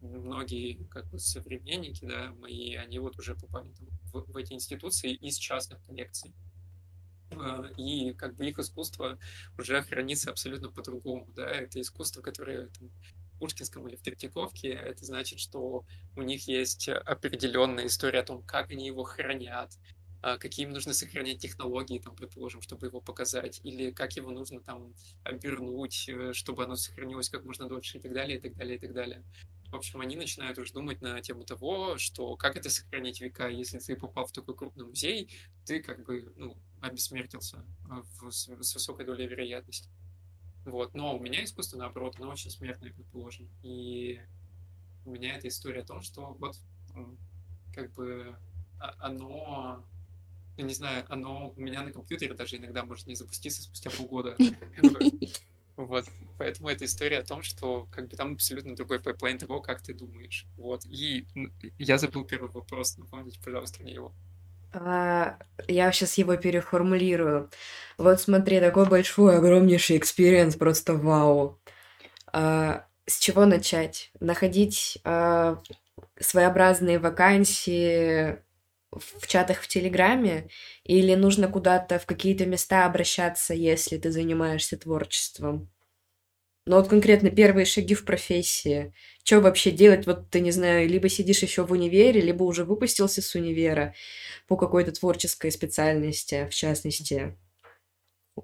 многие 0.01 0.85
как 0.91 1.07
бы 1.09 1.19
современники, 1.19 2.05
да, 2.05 2.33
мои, 2.41 2.75
они 2.75 2.99
вот 2.99 3.19
уже 3.19 3.35
попали 3.35 3.69
там, 3.79 3.89
в, 4.13 4.33
в 4.33 4.37
эти 4.37 4.53
институции 4.53 5.13
из 5.13 5.37
частных 5.37 5.83
коллекций. 5.85 6.33
А, 7.31 7.65
и 7.77 8.13
как 8.13 8.37
бы 8.37 8.47
их 8.47 8.59
искусство 8.59 9.19
уже 9.59 9.83
хранится 9.83 10.31
абсолютно 10.31 10.71
по-другому, 10.71 11.29
да, 11.35 11.49
это 11.49 11.81
искусство, 11.81 12.23
которое 12.23 12.69
там, 12.69 12.91
в 13.35 13.39
Пушкинском 13.39 13.87
или 13.89 13.97
в 13.97 14.03
Третьяковке, 14.03 14.71
это 14.71 15.05
значит, 15.05 15.41
что 15.41 15.85
у 16.15 16.23
них 16.23 16.47
есть 16.47 16.89
определенная 16.89 17.87
история 17.87 18.21
о 18.21 18.25
том, 18.25 18.43
как 18.43 18.71
они 18.71 18.87
его 18.87 19.03
хранят, 19.03 19.73
а, 20.23 20.39
какие 20.39 20.67
им 20.67 20.73
нужно 20.73 20.93
сохранять 20.95 21.39
технологии, 21.39 21.99
там, 21.99 22.17
предположим, 22.17 22.63
чтобы 22.63 22.87
его 22.87 23.01
показать, 23.01 23.61
или 23.65 23.91
как 23.91 24.13
его 24.15 24.31
нужно 24.31 24.61
там 24.61 24.95
обернуть, 25.23 26.09
э, 26.09 26.33
чтобы 26.33 26.65
оно 26.65 26.77
сохранилось 26.77 27.29
как 27.29 27.45
можно 27.45 27.69
дольше 27.69 27.99
и 27.99 28.01
так 28.01 28.13
далее, 28.13 28.39
и 28.39 28.41
так 28.41 28.57
далее, 28.57 28.77
и 28.77 28.79
так 28.79 28.93
далее. 28.93 29.23
В 29.71 29.75
общем, 29.77 30.01
они 30.01 30.17
начинают 30.17 30.59
уже 30.59 30.73
думать 30.73 31.01
на 31.01 31.21
тему 31.21 31.45
того, 31.45 31.99
что 31.99 32.37
как 32.37 32.57
это 32.57 32.71
сохранить 32.71 33.21
века, 33.21 33.49
если 33.49 33.79
ты 33.79 33.97
попал 33.97 34.27
в 34.27 34.33
такой 34.33 34.57
крупный 34.57 34.87
музей, 34.87 35.31
ты 35.65 35.81
как 35.83 36.05
бы, 36.05 36.33
ну, 36.37 36.57
обессмертился 36.87 37.65
а, 37.89 38.03
в, 38.21 38.31
с, 38.31 38.49
с 38.49 38.75
высокой 38.75 39.07
долей 39.07 39.27
вероятности. 39.27 39.89
Вот. 40.65 40.95
Но 40.95 41.17
у 41.17 41.21
меня 41.21 41.45
искусство, 41.45 41.79
наоборот, 41.79 42.17
оно 42.19 42.31
очень 42.31 42.51
смертное, 42.51 42.93
предположим. 42.93 43.49
И 43.63 44.21
у 45.05 45.11
меня 45.11 45.37
эта 45.37 45.49
история 45.49 45.81
о 45.81 45.87
том, 45.87 46.03
что 46.03 46.37
вот 46.41 46.57
как 47.75 47.93
бы 47.93 48.37
а, 48.81 48.95
оно, 48.99 49.85
я 50.57 50.65
не 50.65 50.75
знаю, 50.75 51.05
оно 51.09 51.53
у 51.57 51.61
меня 51.61 51.83
на 51.83 51.93
компьютере 51.93 52.35
даже 52.35 52.57
иногда 52.57 52.85
может 52.85 53.07
не 53.07 53.15
запуститься 53.15 53.63
спустя 53.63 53.91
полгода. 53.91 54.37
Вот, 55.77 56.07
поэтому 56.39 56.71
это 56.71 56.87
история 56.87 57.19
о 57.19 57.25
том, 57.25 57.43
что 57.43 57.87
как 57.91 58.09
бы 58.09 58.17
там 58.17 58.33
абсолютно 58.33 58.75
другой 58.75 58.99
pipeline 58.99 59.37
того, 59.37 59.61
как 59.61 59.83
ты 59.83 59.93
думаешь. 59.93 60.47
Вот, 60.57 60.87
и 60.87 61.27
я 61.79 61.99
забыл 61.99 62.25
первый 62.25 62.51
вопрос, 62.51 62.97
напомните, 62.97 63.39
пожалуйста, 63.45 63.83
мне 63.83 63.93
его. 63.93 64.15
А, 64.77 65.39
я 65.69 65.91
сейчас 65.93 66.19
его 66.19 66.37
переформулирую. 66.37 67.51
Вот 67.99 68.21
смотри, 68.21 68.61
такой 68.61 68.87
большой, 68.87 69.39
огромнейший 69.39 69.97
experience, 69.97 70.57
просто 70.57 70.95
вау. 70.95 71.59
А, 72.33 72.87
с 73.07 73.19
чего 73.19 73.47
начать? 73.47 74.11
Находить 74.21 74.99
а, 75.05 75.63
своеобразные 76.21 76.99
вакансии 76.99 78.39
в 78.93 79.27
чатах 79.27 79.61
в 79.61 79.69
Телеграме 79.69 80.49
или 80.85 81.15
нужно 81.15 81.49
куда-то 81.49 81.99
в 81.99 82.07
какие-то 82.07 82.47
места 82.47 82.87
обращаться, 82.87 83.55
если 83.55 83.99
ты 83.99 84.11
занимаешься 84.11 84.79
творчеством? 84.79 85.71
Но 86.67 86.77
вот 86.77 86.89
конкретно 86.89 87.31
первые 87.31 87.65
шаги 87.65 87.95
в 87.95 88.05
профессии. 88.05 88.93
Что 89.25 89.41
вообще 89.41 89.71
делать? 89.71 90.07
Вот 90.07 90.31
ты, 90.31 90.41
не 90.41 90.51
знаю, 90.51 90.89
либо 90.89 91.09
сидишь 91.09 91.43
еще 91.43 91.65
в 91.65 91.73
универе, 91.73 92.21
либо 92.21 92.43
уже 92.43 92.65
выпустился 92.65 93.23
с 93.23 93.35
универа 93.35 93.95
по 94.49 94.57
какой-то 94.57 94.93
творческой 94.93 95.53
специальности, 95.53 96.49
в 96.51 96.55
частности, 96.55 97.37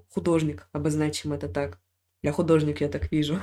художник, 0.09 0.67
обозначим 0.71 1.33
это 1.33 1.49
так. 1.49 1.79
Я 2.21 2.31
художник, 2.31 2.79
я 2.81 2.87
так 2.87 3.11
вижу. 3.11 3.41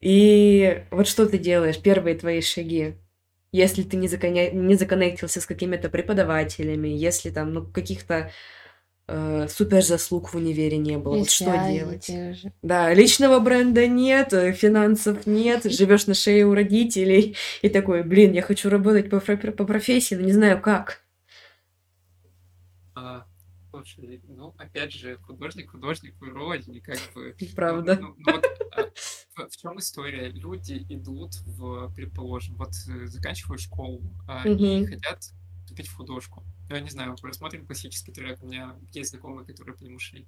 И 0.00 0.84
вот 0.90 1.08
что 1.08 1.26
ты 1.26 1.38
делаешь, 1.38 1.80
первые 1.80 2.16
твои 2.16 2.40
шаги? 2.40 2.94
если 3.54 3.84
ты 3.84 3.96
не, 3.96 4.08
законе... 4.08 4.50
не 4.50 4.74
законнектился 4.74 5.40
с 5.40 5.46
какими-то 5.46 5.88
преподавателями, 5.88 6.88
если 6.88 7.30
там, 7.30 7.52
ну, 7.52 7.64
каких-то 7.64 8.32
э, 9.08 9.48
супер 9.48 9.82
заслуг 9.82 10.32
в 10.32 10.36
универе 10.36 10.78
не 10.78 10.98
было. 10.98 11.18
Вот 11.18 11.30
что 11.30 11.52
делать? 11.68 12.10
Да, 12.62 12.92
личного 12.92 13.38
бренда 13.40 13.86
нет, 13.86 14.32
э, 14.32 14.52
финансов 14.52 15.26
нет, 15.26 15.64
живешь 15.70 16.06
на 16.06 16.14
шее 16.14 16.46
у 16.46 16.54
родителей 16.54 17.36
и 17.62 17.68
такой, 17.68 18.02
блин, 18.02 18.32
я 18.32 18.42
хочу 18.42 18.68
работать 18.68 19.10
по, 19.10 19.20
по 19.20 19.64
профессии, 19.64 20.14
но 20.14 20.22
не 20.22 20.32
знаю 20.32 20.60
как. 20.60 21.02
А, 22.94 23.26
Слушай, 23.74 24.22
ну, 24.28 24.54
опять 24.56 24.92
же, 24.92 25.16
художник 25.18 25.72
художник 25.72 26.14
вроде, 26.20 26.80
как 26.80 26.96
бы... 27.12 27.34
Правда. 27.56 27.98
Ну, 28.00 28.14
ну, 28.18 28.32
вот, 28.32 28.46
а, 28.70 28.82
в, 29.34 29.48
в 29.50 29.56
чем 29.56 29.78
история? 29.80 30.28
Люди 30.28 30.86
идут 30.88 31.34
в, 31.44 31.92
предположим, 31.92 32.54
вот 32.54 32.70
э, 32.88 33.06
заканчивают 33.06 33.60
школу 33.60 34.00
а, 34.28 34.48
угу. 34.48 34.64
и 34.64 34.86
хотят 34.86 35.24
вступить 35.64 35.88
в 35.88 35.96
художку. 35.96 36.44
Я 36.70 36.80
не 36.80 36.90
знаю, 36.90 37.16
рассмотрим 37.22 37.66
классический 37.66 38.12
трек, 38.12 38.42
у 38.42 38.46
меня 38.46 38.76
есть 38.92 39.10
знакомые, 39.10 39.46
которые 39.46 39.76
по 39.76 39.82
нему 39.82 39.98
шли. 39.98 40.26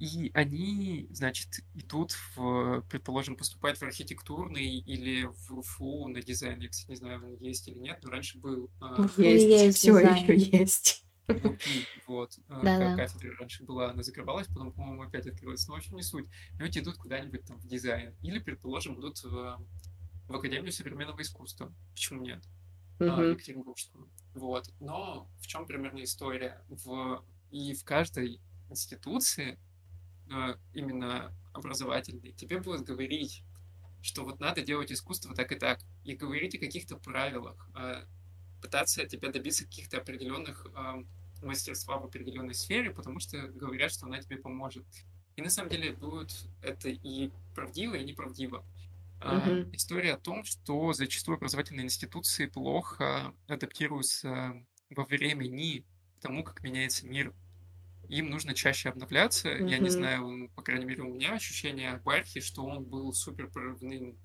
И 0.00 0.30
они, 0.34 1.08
значит, 1.10 1.60
идут 1.74 2.12
в, 2.36 2.82
предположим, 2.88 3.36
поступают 3.36 3.78
в 3.78 3.82
архитектурный 3.82 4.78
или 4.78 5.24
в 5.24 5.62
ФУ 5.62 6.06
на 6.06 6.22
дизайн. 6.22 6.60
Я, 6.60 6.68
кстати, 6.68 6.90
не 6.90 6.96
знаю, 6.96 7.26
он 7.26 7.36
есть 7.40 7.66
или 7.66 7.78
нет, 7.78 7.98
но 8.02 8.10
раньше 8.10 8.38
был. 8.38 8.70
А, 8.80 9.08
есть, 9.16 9.44
есть 9.44 9.78
все 9.78 9.98
еще 9.98 10.36
есть. 10.36 11.04
вот, 12.06 12.38
э, 12.48 12.60
да, 12.62 12.96
кафедра 12.96 13.36
раньше 13.38 13.64
была, 13.64 13.90
она 13.90 14.02
закрывалась, 14.02 14.46
потом, 14.46 14.72
по-моему, 14.72 15.02
опять 15.02 15.26
открылась, 15.26 15.66
но 15.68 15.74
в 15.74 15.78
общем 15.78 15.96
не 15.96 16.02
суть. 16.02 16.26
Люди 16.58 16.78
идут 16.78 16.96
куда-нибудь 16.96 17.44
там 17.44 17.58
в 17.58 17.66
дизайн, 17.66 18.14
или, 18.22 18.38
предположим, 18.38 18.98
идут 18.98 19.22
в, 19.24 19.60
в 20.28 20.34
Академию 20.34 20.72
современного 20.72 21.20
искусства. 21.20 21.74
Почему 21.92 22.22
нет? 22.22 22.42
Uh-huh. 22.98 23.30
Екатеринбургскую. 23.30 24.08
Вот. 24.34 24.70
Но 24.80 25.28
в 25.40 25.46
чем 25.46 25.66
примерно 25.66 26.02
история? 26.02 26.62
В, 26.68 27.24
и 27.50 27.74
в 27.74 27.84
каждой 27.84 28.40
институции, 28.70 29.58
э, 30.30 30.54
именно 30.74 31.32
образовательной, 31.52 32.32
тебе 32.32 32.60
будут 32.60 32.82
говорить, 32.82 33.42
что 34.02 34.24
вот 34.24 34.40
надо 34.40 34.62
делать 34.62 34.92
искусство 34.92 35.34
так 35.34 35.52
и 35.52 35.56
так, 35.56 35.80
и 36.04 36.14
говорить 36.14 36.54
о 36.54 36.58
каких-то 36.58 36.96
правилах, 36.96 37.68
э, 37.76 38.04
пытаться 38.60 39.06
тебя 39.06 39.30
добиться 39.30 39.64
каких-то 39.64 39.98
определенных 39.98 40.66
мастерства 41.42 41.98
в 41.98 42.04
определенной 42.04 42.54
сфере, 42.54 42.90
потому 42.90 43.20
что 43.20 43.38
говорят, 43.48 43.92
что 43.92 44.06
она 44.06 44.20
тебе 44.20 44.36
поможет. 44.36 44.84
И 45.36 45.42
на 45.42 45.50
самом 45.50 45.70
деле 45.70 45.92
будет 45.92 46.34
это 46.62 46.88
и 46.88 47.30
правдиво, 47.54 47.94
и 47.94 48.04
неправдиво. 48.04 48.64
Uh-huh. 49.20 49.68
История 49.74 50.14
о 50.14 50.18
том, 50.18 50.44
что 50.44 50.92
зачастую 50.92 51.36
образовательные 51.36 51.84
институции 51.84 52.46
плохо 52.46 53.34
адаптируются 53.48 54.54
во 54.90 55.04
времени 55.04 55.84
к 56.18 56.22
тому, 56.22 56.44
как 56.44 56.62
меняется 56.62 57.06
мир. 57.06 57.34
Им 58.08 58.30
нужно 58.30 58.54
чаще 58.54 58.88
обновляться. 58.88 59.48
Uh-huh. 59.48 59.68
Я 59.68 59.78
не 59.78 59.90
знаю, 59.90 60.50
по 60.54 60.62
крайней 60.62 60.84
мере, 60.84 61.02
у 61.02 61.14
меня 61.14 61.34
ощущение 61.34 61.92
об 61.92 62.08
Архе, 62.08 62.40
что 62.40 62.64
он 62.64 62.84
был 62.84 63.12
супер 63.12 63.48
прорывным 63.48 64.16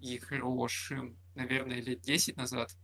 и 0.00 0.18
хорошим, 0.18 1.16
наверное, 1.34 1.80
лет 1.80 2.00
10 2.00 2.36
назад. 2.36 2.74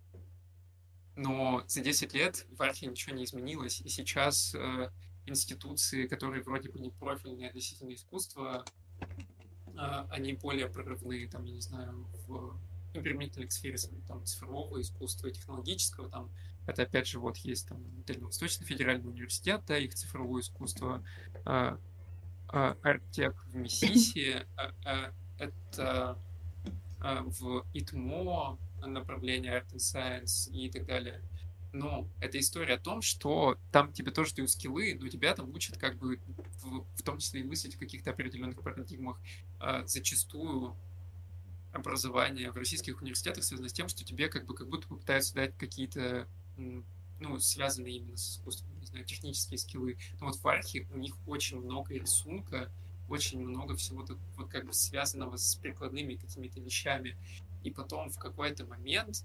Но 1.16 1.64
за 1.66 1.80
10 1.80 2.12
лет 2.14 2.46
в 2.50 2.62
Архе 2.62 2.86
ничего 2.86 3.14
не 3.16 3.24
изменилось, 3.24 3.80
и 3.80 3.88
сейчас 3.88 4.54
э, 4.54 4.90
институции, 5.24 6.06
которые 6.06 6.42
вроде 6.42 6.70
бы 6.70 6.78
не 6.78 6.90
профильные 6.90 7.48
относительно 7.48 7.94
искусства, 7.94 8.64
э, 9.00 9.06
они 10.10 10.34
более 10.34 10.68
прорывные, 10.68 11.28
там, 11.28 11.44
я 11.44 11.54
не 11.54 11.60
знаю, 11.60 12.06
в 12.26 12.58
ну, 12.94 13.02
применительно 13.02 13.48
сфере 13.50 13.76
там, 14.08 14.24
цифрового 14.24 14.80
искусства, 14.80 15.30
технологического, 15.30 16.08
там, 16.08 16.30
это 16.66 16.82
опять 16.82 17.06
же 17.06 17.20
вот 17.20 17.36
есть 17.38 17.68
там 17.68 17.78
Дальневосточный 18.06 18.66
федеральный 18.66 19.08
университет, 19.08 19.62
да, 19.66 19.78
их 19.78 19.94
цифровое 19.94 20.42
искусство, 20.42 21.04
э, 21.44 21.76
э, 22.52 22.74
Артек 22.82 23.36
в 23.46 23.54
Миссиси, 23.54 24.46
э, 24.84 25.12
это 25.38 26.18
в 26.98 27.64
ИТМО, 27.74 28.58
направления 28.86 29.50
Art 29.50 29.72
and 29.72 29.76
Science 29.76 30.50
и 30.50 30.70
так 30.70 30.86
далее. 30.86 31.22
Но 31.76 32.08
это 32.20 32.38
история 32.38 32.74
о 32.74 32.78
том, 32.78 33.02
что 33.02 33.58
там 33.70 33.92
тебе 33.92 34.10
тоже 34.10 34.34
дают 34.34 34.50
скиллы, 34.50 34.96
но 34.98 35.08
тебя 35.08 35.34
там 35.34 35.50
учат 35.50 35.76
как 35.76 35.98
бы 35.98 36.18
в, 36.62 36.86
в 36.96 37.02
том 37.02 37.18
числе 37.18 37.42
и 37.42 37.44
мыслить 37.44 37.74
в 37.74 37.78
каких-то 37.78 38.12
определенных 38.12 38.62
парадигмах. 38.62 39.20
А, 39.60 39.86
зачастую 39.86 40.74
образование 41.72 42.50
в 42.50 42.56
российских 42.56 43.02
университетах 43.02 43.44
связано 43.44 43.68
с 43.68 43.74
тем, 43.74 43.88
что 43.88 44.04
тебе 44.04 44.28
как 44.28 44.46
бы 44.46 44.54
как 44.54 44.70
будто 44.70 44.88
пытаются 44.88 45.34
дать 45.34 45.54
какие-то 45.58 46.26
ну, 46.56 47.38
связанные 47.38 47.96
именно 47.96 48.16
с 48.16 48.36
искусством, 48.36 48.78
не 48.80 48.86
знаю, 48.86 49.04
технические 49.04 49.58
скиллы. 49.58 49.98
Но 50.18 50.26
вот 50.26 50.36
в 50.36 50.48
Архе 50.48 50.88
у 50.92 50.96
них 50.96 51.14
очень 51.26 51.60
много 51.60 51.92
рисунка, 51.92 52.72
очень 53.08 53.40
много 53.40 53.76
всего 53.76 54.02
вот 54.36 54.48
как 54.48 54.64
бы 54.64 54.72
связанного 54.72 55.36
с 55.36 55.56
прикладными 55.56 56.14
какими-то 56.14 56.58
вещами 56.60 57.18
и 57.62 57.70
потом 57.70 58.10
в 58.10 58.18
какой-то 58.18 58.64
момент 58.64 59.24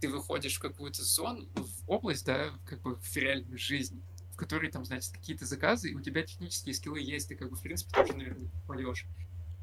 ты 0.00 0.08
выходишь 0.08 0.56
в 0.56 0.60
какую-то 0.60 1.02
зону, 1.02 1.46
в 1.54 1.90
область, 1.90 2.26
да, 2.26 2.52
как 2.66 2.82
бы 2.82 2.96
в 2.96 3.16
реальную 3.16 3.58
жизнь, 3.58 4.02
в 4.32 4.36
которой 4.36 4.70
там, 4.70 4.84
значит, 4.84 5.12
какие-то 5.12 5.46
заказы, 5.46 5.90
и 5.90 5.94
у 5.94 6.00
тебя 6.00 6.22
технические 6.22 6.74
скиллы 6.74 7.00
есть, 7.00 7.28
ты 7.28 7.36
как 7.36 7.50
бы, 7.50 7.56
в 7.56 7.62
принципе, 7.62 7.92
тоже, 7.92 8.14
наверное, 8.14 8.50
попадешь. 8.50 9.06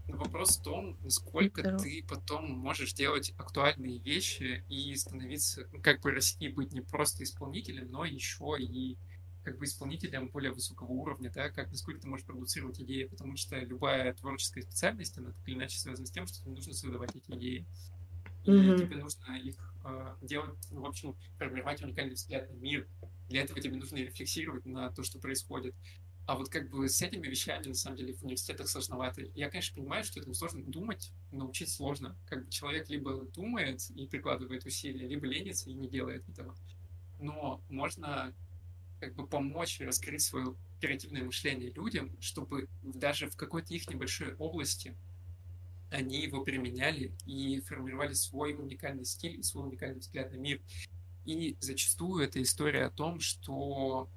Но 0.08 0.18
вопрос 0.18 0.58
в 0.58 0.64
том, 0.64 0.98
насколько 1.02 1.62
Здорово. 1.62 1.80
ты 1.80 2.04
потом 2.08 2.52
можешь 2.52 2.94
делать 2.94 3.34
актуальные 3.38 4.00
вещи 4.00 4.64
и 4.68 4.94
становиться, 4.96 5.68
ну, 5.72 5.80
как 5.82 6.02
бы 6.02 6.12
расти, 6.12 6.50
быть 6.50 6.74
не 6.74 6.82
просто 6.82 7.24
исполнителем, 7.24 7.90
но 7.90 8.04
еще 8.04 8.58
и 8.60 8.98
как 9.44 9.58
бы 9.58 9.66
исполнителем 9.66 10.30
более 10.30 10.52
высокого 10.52 10.92
уровня, 10.92 11.32
да, 11.34 11.50
как 11.50 11.70
насколько 11.72 12.02
ты 12.02 12.08
можешь 12.08 12.26
продуцировать 12.26 12.80
идеи, 12.82 13.04
потому 13.06 13.38
что 13.38 13.58
любая 13.60 14.14
творческая 14.14 14.64
специальность, 14.64 15.18
она 15.18 15.32
так 15.32 15.48
или 15.48 15.56
иначе 15.56 15.78
связана 15.78 16.08
с 16.08 16.12
тем, 16.12 16.28
что 16.28 16.40
тебе 16.40 16.52
нужно 16.52 16.74
создавать 16.74 17.16
эти 17.16 17.32
идеи 17.32 17.66
и 18.46 18.52
mm-hmm. 18.52 18.78
тебе 18.78 18.98
нужно 18.98 19.38
их 19.38 19.73
э, 19.84 20.16
делать, 20.22 20.58
ну, 20.72 20.82
в 20.82 20.86
общем, 20.86 21.16
формировать 21.38 21.82
уникальный 21.82 22.16
взгляд 22.16 22.50
на 22.50 22.56
мир. 22.56 22.88
Для 23.30 23.42
этого 23.42 23.60
тебе 23.60 23.78
нужно 23.78 23.98
рефлексировать 23.98 24.66
на 24.66 24.92
то, 24.92 25.04
что 25.04 25.20
происходит. 25.20 25.76
А 26.26 26.38
вот 26.38 26.50
как 26.50 26.70
бы 26.70 26.88
с 26.88 27.02
этими 27.02 27.28
вещами, 27.28 27.68
на 27.68 27.74
самом 27.74 27.98
деле, 27.98 28.14
в 28.14 28.24
университетах 28.24 28.70
сложновато. 28.70 29.24
Я, 29.36 29.50
конечно, 29.50 29.76
понимаю, 29.76 30.06
что 30.06 30.22
это 30.22 30.34
сложно 30.34 30.64
думать, 30.64 31.12
научить 31.32 31.70
сложно. 31.70 32.18
Как 32.28 32.46
бы 32.46 32.52
человек 32.52 32.90
либо 32.90 33.26
думает 33.26 33.90
и 33.90 34.08
прикладывает 34.08 34.66
усилия, 34.66 35.08
либо 35.08 35.26
ленится 35.26 35.70
и 35.70 35.74
не 35.74 35.90
делает 35.90 36.28
этого. 36.30 36.56
Но 37.20 37.62
можно 37.70 38.34
как 39.02 39.16
бы 39.16 39.28
помочь 39.28 39.82
раскрыть 39.82 40.22
свое 40.22 40.56
креативное 40.80 41.24
мышление 41.24 41.72
людям, 41.72 42.16
чтобы 42.22 42.70
даже 42.82 43.30
в 43.30 43.36
какой-то 43.36 43.74
их 43.74 43.90
небольшой 43.90 44.36
области 44.36 44.96
они 45.92 46.22
его 46.22 46.44
применяли 46.44 47.12
и 47.26 47.62
формировали 47.62 48.14
свой 48.14 48.54
уникальный 48.54 49.06
стиль 49.06 49.40
и 49.40 49.44
свой 49.44 49.68
уникальный 49.68 50.00
взгляд 50.00 50.32
на 50.32 50.38
мир. 50.38 50.62
И 51.26 51.56
зачастую 51.60 52.24
это 52.24 52.42
история 52.42 52.86
о 52.86 52.90
том, 52.90 53.20
что 53.20 54.10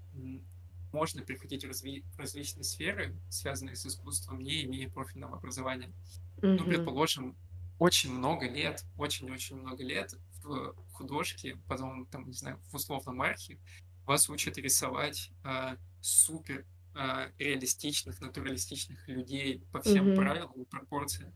можно 0.93 1.23
приходить 1.23 1.64
в, 1.64 1.69
разви- 1.69 2.05
в 2.14 2.19
различные 2.19 2.64
сферы, 2.64 3.14
связанные 3.29 3.77
с 3.77 3.87
искусством, 3.87 4.41
не 4.41 4.64
имея 4.64 4.89
профильного 4.89 5.37
образования. 5.37 5.93
Mm-hmm. 6.39 6.57
Ну, 6.57 6.64
предположим, 6.64 7.37
очень 7.79 8.12
много 8.12 8.49
лет, 8.49 8.85
очень-очень 8.97 9.57
много 9.57 9.85
лет 9.85 10.14
в 10.43 10.75
художке, 10.93 11.59
потом, 11.69 12.07
там, 12.07 12.27
не 12.27 12.33
знаю, 12.33 12.59
в 12.71 12.75
условном 12.75 13.21
архе, 13.21 13.59
вас 14.07 14.31
учат 14.31 14.57
рисовать 14.57 15.31
э, 15.45 15.77
супер 16.01 16.64
реалистичных, 17.38 18.20
натуралистичных 18.20 19.07
людей 19.09 19.62
по 19.72 19.80
всем 19.82 20.12
Мгм. 20.12 20.16
правилам 20.16 20.53
и 20.62 20.64
пропорциям. 20.64 21.32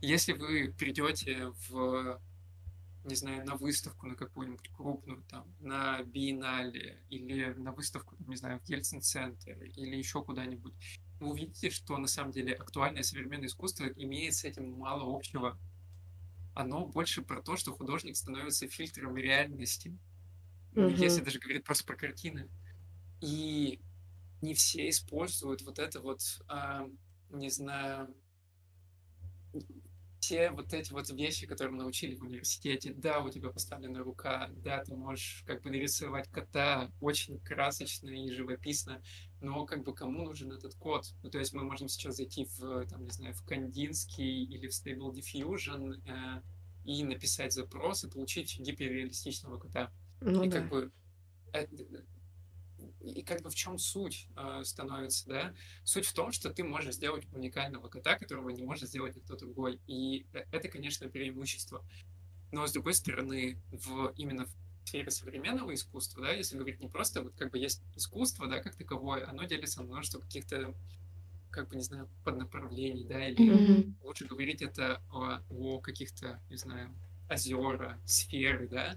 Если 0.00 0.32
вы 0.32 0.74
придете 0.78 1.48
в, 1.68 2.20
не 3.04 3.14
знаю, 3.14 3.44
на 3.46 3.56
выставку 3.56 4.06
на 4.06 4.16
какую-нибудь 4.16 4.68
крупную, 4.70 5.22
там, 5.24 5.54
на 5.60 6.02
биеннале 6.02 7.02
или 7.10 7.54
на 7.54 7.72
выставку, 7.72 8.16
не 8.26 8.36
знаю, 8.36 8.60
в 8.60 8.68
Ельцин-центре 8.68 9.68
или 9.76 9.96
еще 9.96 10.22
куда-нибудь, 10.22 10.74
вы 11.20 11.28
увидите, 11.30 11.70
что 11.70 11.96
на 11.98 12.08
самом 12.08 12.32
деле 12.32 12.54
актуальное 12.54 13.02
современное 13.02 13.48
искусство 13.48 13.86
имеет 13.86 14.34
с 14.34 14.44
этим 14.44 14.70
мало 14.72 15.14
общего. 15.16 15.58
Оно 16.54 16.86
больше 16.86 17.22
про 17.22 17.42
то, 17.42 17.56
что 17.56 17.74
художник 17.74 18.16
становится 18.16 18.68
фильтром 18.68 19.16
реальности. 19.16 19.98
Ну, 20.74 20.88
Если 20.88 21.22
даже 21.22 21.38
говорить 21.38 21.64
просто 21.64 21.84
про 21.84 21.96
картины. 21.96 22.48
И 23.20 23.80
не 24.42 24.54
все 24.54 24.88
используют 24.88 25.62
вот 25.62 25.78
это 25.78 26.00
вот, 26.00 26.20
а, 26.48 26.88
не 27.30 27.50
знаю, 27.50 28.14
те 30.26 30.50
вот 30.50 30.72
эти 30.72 30.92
вот 30.92 31.08
вещи, 31.10 31.46
которые 31.46 31.72
мы 31.74 31.82
научили 31.82 32.16
в 32.16 32.22
университете. 32.22 32.92
Да, 32.92 33.20
у 33.20 33.30
тебя 33.30 33.50
поставлена 33.50 34.00
рука, 34.00 34.50
да, 34.56 34.82
ты 34.82 34.94
можешь 34.94 35.44
как 35.46 35.62
бы 35.62 35.70
нарисовать 35.70 36.28
кота 36.30 36.90
очень 37.00 37.38
красочно 37.40 38.08
и 38.08 38.30
живописно, 38.30 39.00
но 39.40 39.64
как 39.66 39.84
бы 39.84 39.94
кому 39.94 40.24
нужен 40.24 40.50
этот 40.52 40.74
код? 40.74 41.06
Ну, 41.22 41.30
то 41.30 41.38
есть 41.38 41.52
мы 41.52 41.62
можем 41.62 41.88
сейчас 41.88 42.16
зайти 42.16 42.46
в, 42.56 42.86
там, 42.86 43.04
не 43.04 43.10
знаю, 43.10 43.34
в 43.34 43.44
Кандинский 43.44 44.44
или 44.44 44.66
в 44.66 44.72
Stable 44.72 45.12
Diffusion 45.12 46.02
э, 46.04 46.42
и 46.84 47.04
написать 47.04 47.52
запрос 47.52 48.04
и 48.04 48.10
получить 48.10 48.58
гиперреалистичного 48.58 49.58
кота. 49.58 49.92
Ну 50.20 50.42
И 50.42 50.48
да. 50.48 50.60
как 50.60 50.70
бы 50.70 50.92
э, 51.52 51.66
и 53.00 53.22
как 53.22 53.42
бы 53.42 53.50
в 53.50 53.54
чем 53.54 53.78
суть 53.78 54.28
э, 54.36 54.62
становится, 54.64 55.28
да? 55.28 55.54
Суть 55.84 56.06
в 56.06 56.12
том, 56.12 56.32
что 56.32 56.50
ты 56.50 56.64
можешь 56.64 56.94
сделать 56.94 57.26
уникального 57.32 57.88
кота, 57.88 58.18
которого 58.18 58.50
не 58.50 58.62
может 58.62 58.88
сделать 58.88 59.16
никто 59.16 59.36
другой. 59.36 59.80
И 59.86 60.26
э- 60.32 60.44
это, 60.50 60.68
конечно, 60.68 61.08
преимущество. 61.08 61.84
Но 62.52 62.66
с 62.66 62.72
другой 62.72 62.94
стороны, 62.94 63.60
в 63.70 64.12
именно 64.16 64.46
в 64.46 64.88
сфере 64.88 65.10
современного 65.10 65.74
искусства, 65.74 66.22
да, 66.22 66.32
если 66.32 66.56
говорить 66.56 66.80
не 66.80 66.88
просто, 66.88 67.22
вот 67.22 67.34
как 67.36 67.50
бы 67.50 67.58
есть 67.58 67.82
искусство, 67.96 68.46
да, 68.46 68.60
как 68.60 68.76
таковое, 68.76 69.28
оно 69.28 69.44
делится 69.44 69.80
на 69.80 69.86
множество 69.86 70.20
каких-то, 70.20 70.74
как 71.50 71.68
бы, 71.68 71.76
не 71.76 71.82
знаю, 71.82 72.08
поднаправлений, 72.24 73.04
да, 73.04 73.28
или 73.28 73.50
Мгм. 73.50 73.96
лучше 74.02 74.26
говорить 74.26 74.62
это 74.62 75.02
о, 75.10 75.40
о 75.50 75.80
каких-то, 75.80 76.40
не 76.50 76.56
знаю, 76.56 76.94
озера, 77.28 78.00
сферы, 78.06 78.68
да, 78.68 78.96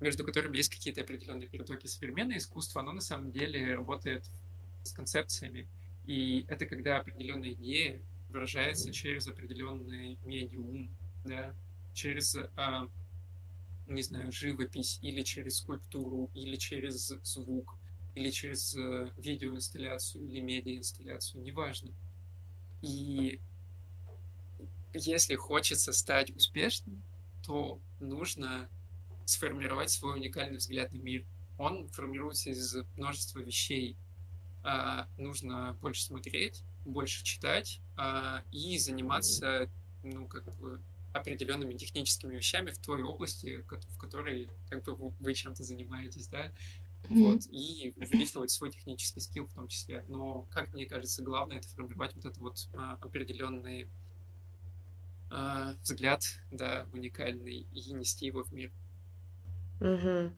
между 0.00 0.24
которыми 0.24 0.56
есть 0.56 0.70
какие-то 0.70 1.00
определенные 1.00 1.48
перетоки. 1.48 1.86
Современное 1.86 2.38
искусство, 2.38 2.80
оно 2.80 2.92
на 2.92 3.00
самом 3.00 3.32
деле 3.32 3.74
работает 3.74 4.24
с 4.84 4.92
концепциями. 4.92 5.66
И 6.06 6.44
это 6.48 6.66
когда 6.66 6.98
определенная 6.98 7.52
идея 7.52 8.00
выражается 8.30 8.92
через 8.92 9.26
определенный 9.26 10.18
медиум, 10.24 10.90
да, 11.24 11.54
через, 11.94 12.36
а, 12.56 12.88
не 13.86 14.02
знаю, 14.02 14.32
живопись, 14.32 14.98
или 15.02 15.22
через 15.22 15.58
скульптуру, 15.58 16.30
или 16.34 16.56
через 16.56 17.08
звук, 17.24 17.74
или 18.14 18.30
через 18.30 18.74
э, 18.76 19.10
видеоинсталляцию, 19.16 20.26
или 20.26 20.40
медиаинсталляцию, 20.40 21.42
неважно. 21.42 21.92
И 22.82 23.40
если 24.94 25.34
хочется 25.34 25.92
стать 25.92 26.34
успешным, 26.34 27.02
то 27.44 27.80
нужно 28.00 28.68
сформировать 29.28 29.90
свой 29.90 30.16
уникальный 30.16 30.56
взгляд 30.56 30.90
на 30.92 30.98
мир. 30.98 31.24
Он 31.58 31.88
формируется 31.88 32.50
из 32.50 32.76
множества 32.96 33.40
вещей. 33.40 33.96
А, 34.64 35.06
нужно 35.18 35.76
больше 35.82 36.02
смотреть, 36.02 36.62
больше 36.84 37.22
читать 37.24 37.80
а, 37.96 38.42
и 38.50 38.78
заниматься, 38.78 39.70
ну, 40.02 40.26
как 40.26 40.44
бы 40.56 40.80
определенными 41.12 41.74
техническими 41.74 42.36
вещами 42.36 42.70
в 42.70 42.78
той 42.78 43.02
области, 43.02 43.64
в 43.68 43.98
которой 43.98 44.48
как 44.70 44.84
бы 44.84 44.94
вы 45.20 45.34
чем-то 45.34 45.62
занимаетесь, 45.62 46.28
да, 46.28 46.52
вот, 47.08 47.42
и 47.50 47.94
увеличивать 47.96 48.50
свой 48.50 48.70
технический 48.70 49.20
скилл 49.20 49.46
в 49.46 49.54
том 49.54 49.68
числе. 49.68 50.04
Но, 50.08 50.46
как 50.50 50.72
мне 50.72 50.86
кажется, 50.86 51.22
главное 51.22 51.58
это 51.58 51.68
формировать 51.68 52.14
вот 52.14 52.24
этот 52.24 52.38
вот 52.38 52.68
а, 52.74 52.94
определенный 53.00 53.88
а, 55.30 55.74
взгляд, 55.82 56.24
да, 56.50 56.86
уникальный, 56.92 57.66
и 57.72 57.92
нести 57.92 58.26
его 58.26 58.42
в 58.44 58.52
мир. 58.52 58.72
Мгм. 59.80 60.36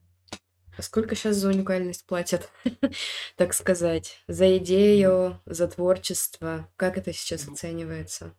А 0.78 0.82
сколько 0.82 1.14
сейчас 1.14 1.36
за 1.36 1.48
уникальность 1.48 2.06
платят, 2.06 2.50
так 3.36 3.54
сказать? 3.54 4.18
За 4.28 4.56
идею, 4.58 5.40
за 5.46 5.68
творчество? 5.68 6.68
Как 6.76 6.98
это 6.98 7.12
сейчас 7.12 7.46
Ну, 7.46 7.54
оценивается? 7.54 8.34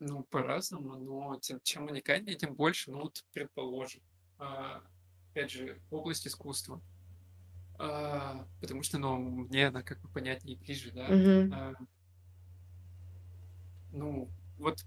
ну, 0.00 0.24
по-разному, 0.24 0.96
но 0.96 1.38
тем, 1.40 1.60
чем 1.62 1.86
уникальнее, 1.86 2.36
тем 2.36 2.54
больше, 2.54 2.90
ну, 2.90 3.02
вот, 3.02 3.24
предположим. 3.32 4.02
А, 4.38 4.82
опять 5.30 5.50
же, 5.50 5.80
область 5.90 6.26
искусства. 6.26 6.80
А, 7.78 8.46
потому 8.60 8.82
что, 8.82 8.98
ну, 8.98 9.16
мне 9.18 9.68
она 9.68 9.82
как 9.82 10.00
бы 10.00 10.08
понятнее 10.08 10.56
и 10.56 10.58
ближе, 10.58 10.92
да. 10.92 11.08
Мгм. 11.08 11.52
А, 11.52 11.74
ну, 13.92 14.28
вот, 14.58 14.78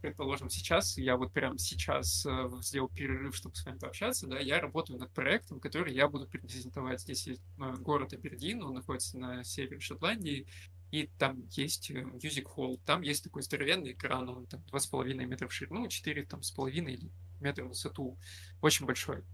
предположим, 0.00 0.50
сейчас, 0.50 0.96
я 0.98 1.16
вот 1.16 1.32
прямо 1.32 1.58
сейчас 1.58 2.24
э, 2.26 2.50
сделал 2.62 2.88
перерыв, 2.88 3.36
чтобы 3.36 3.54
с 3.54 3.64
вами 3.64 3.78
пообщаться, 3.78 4.26
да, 4.26 4.38
я 4.38 4.60
работаю 4.60 4.98
над 4.98 5.12
проектом, 5.12 5.60
который 5.60 5.94
я 5.94 6.08
буду 6.08 6.26
презентовать. 6.26 7.00
Здесь 7.00 7.26
есть 7.26 7.42
э, 7.58 7.74
город 7.78 8.12
Абердин, 8.12 8.62
он 8.62 8.74
находится 8.74 9.18
на 9.18 9.44
севере 9.44 9.80
Шотландии, 9.80 10.46
и 10.90 11.08
там 11.18 11.46
есть 11.50 11.90
э, 11.90 12.02
Music 12.02 12.46
Hall, 12.56 12.80
там 12.84 13.02
есть 13.02 13.24
такой 13.24 13.42
здоровенный 13.42 13.92
экран, 13.92 14.28
он 14.28 14.46
там 14.46 14.62
2,5 14.72 15.14
метра 15.26 15.48
в 15.48 15.52
ширину, 15.52 15.86
4 15.86 16.24
там 16.24 16.42
с 16.42 16.50
половиной 16.50 17.10
метра 17.40 17.64
в 17.64 17.68
высоту, 17.68 18.18
очень 18.60 18.86
большой. 18.86 19.24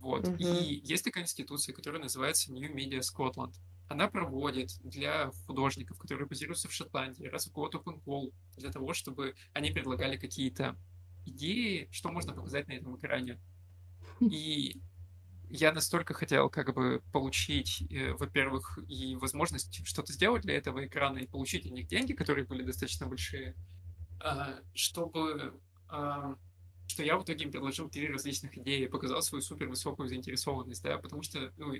Вот. 0.00 0.26
Мгм. 0.26 0.36
И 0.36 0.80
есть 0.84 1.04
такая 1.04 1.24
институция, 1.24 1.74
которая 1.74 2.02
называется 2.02 2.52
New 2.52 2.74
Media 2.74 3.00
Scotland. 3.00 3.54
Она 3.88 4.08
проводит 4.08 4.70
для 4.82 5.30
художников, 5.46 5.98
которые 5.98 6.26
базируются 6.26 6.68
в 6.68 6.72
Шотландии, 6.72 7.26
раз 7.26 7.46
в 7.46 7.52
год 7.52 7.74
open 7.74 8.02
call 8.04 8.32
для 8.56 8.70
того, 8.70 8.94
чтобы 8.94 9.34
они 9.52 9.70
предлагали 9.70 10.16
какие-то 10.16 10.76
идеи, 11.24 11.88
что 11.92 12.10
можно 12.10 12.34
показать 12.34 12.68
на 12.68 12.72
этом 12.72 12.96
экране. 12.96 13.40
И 14.20 14.80
я 15.50 15.72
настолько 15.72 16.14
хотел 16.14 16.50
как 16.50 16.74
бы 16.74 17.02
получить, 17.12 17.82
э, 17.90 18.12
во-первых, 18.14 18.78
и 18.88 19.14
возможность 19.16 19.86
что-то 19.86 20.12
сделать 20.12 20.42
для 20.42 20.56
этого 20.56 20.84
экрана, 20.84 21.18
и 21.18 21.26
получить 21.26 21.66
от 21.66 21.72
них 21.72 21.86
деньги, 21.86 22.12
которые 22.12 22.44
были 22.44 22.62
достаточно 22.62 23.06
большие, 23.06 23.54
а, 24.20 24.58
чтобы 24.74 25.60
а, 25.88 26.36
что 26.88 27.02
я 27.02 27.18
в 27.18 27.24
итоге 27.24 27.44
им 27.44 27.50
предложил 27.50 27.88
три 27.88 28.08
различных 28.08 28.56
идеи 28.58 28.84
и 28.84 28.88
показал 28.88 29.22
свою 29.22 29.42
супер 29.42 29.68
высокую 29.68 30.08
заинтересованность, 30.08 30.82
да, 30.82 30.98
потому 30.98 31.22
что 31.22 31.52
ну, 31.56 31.72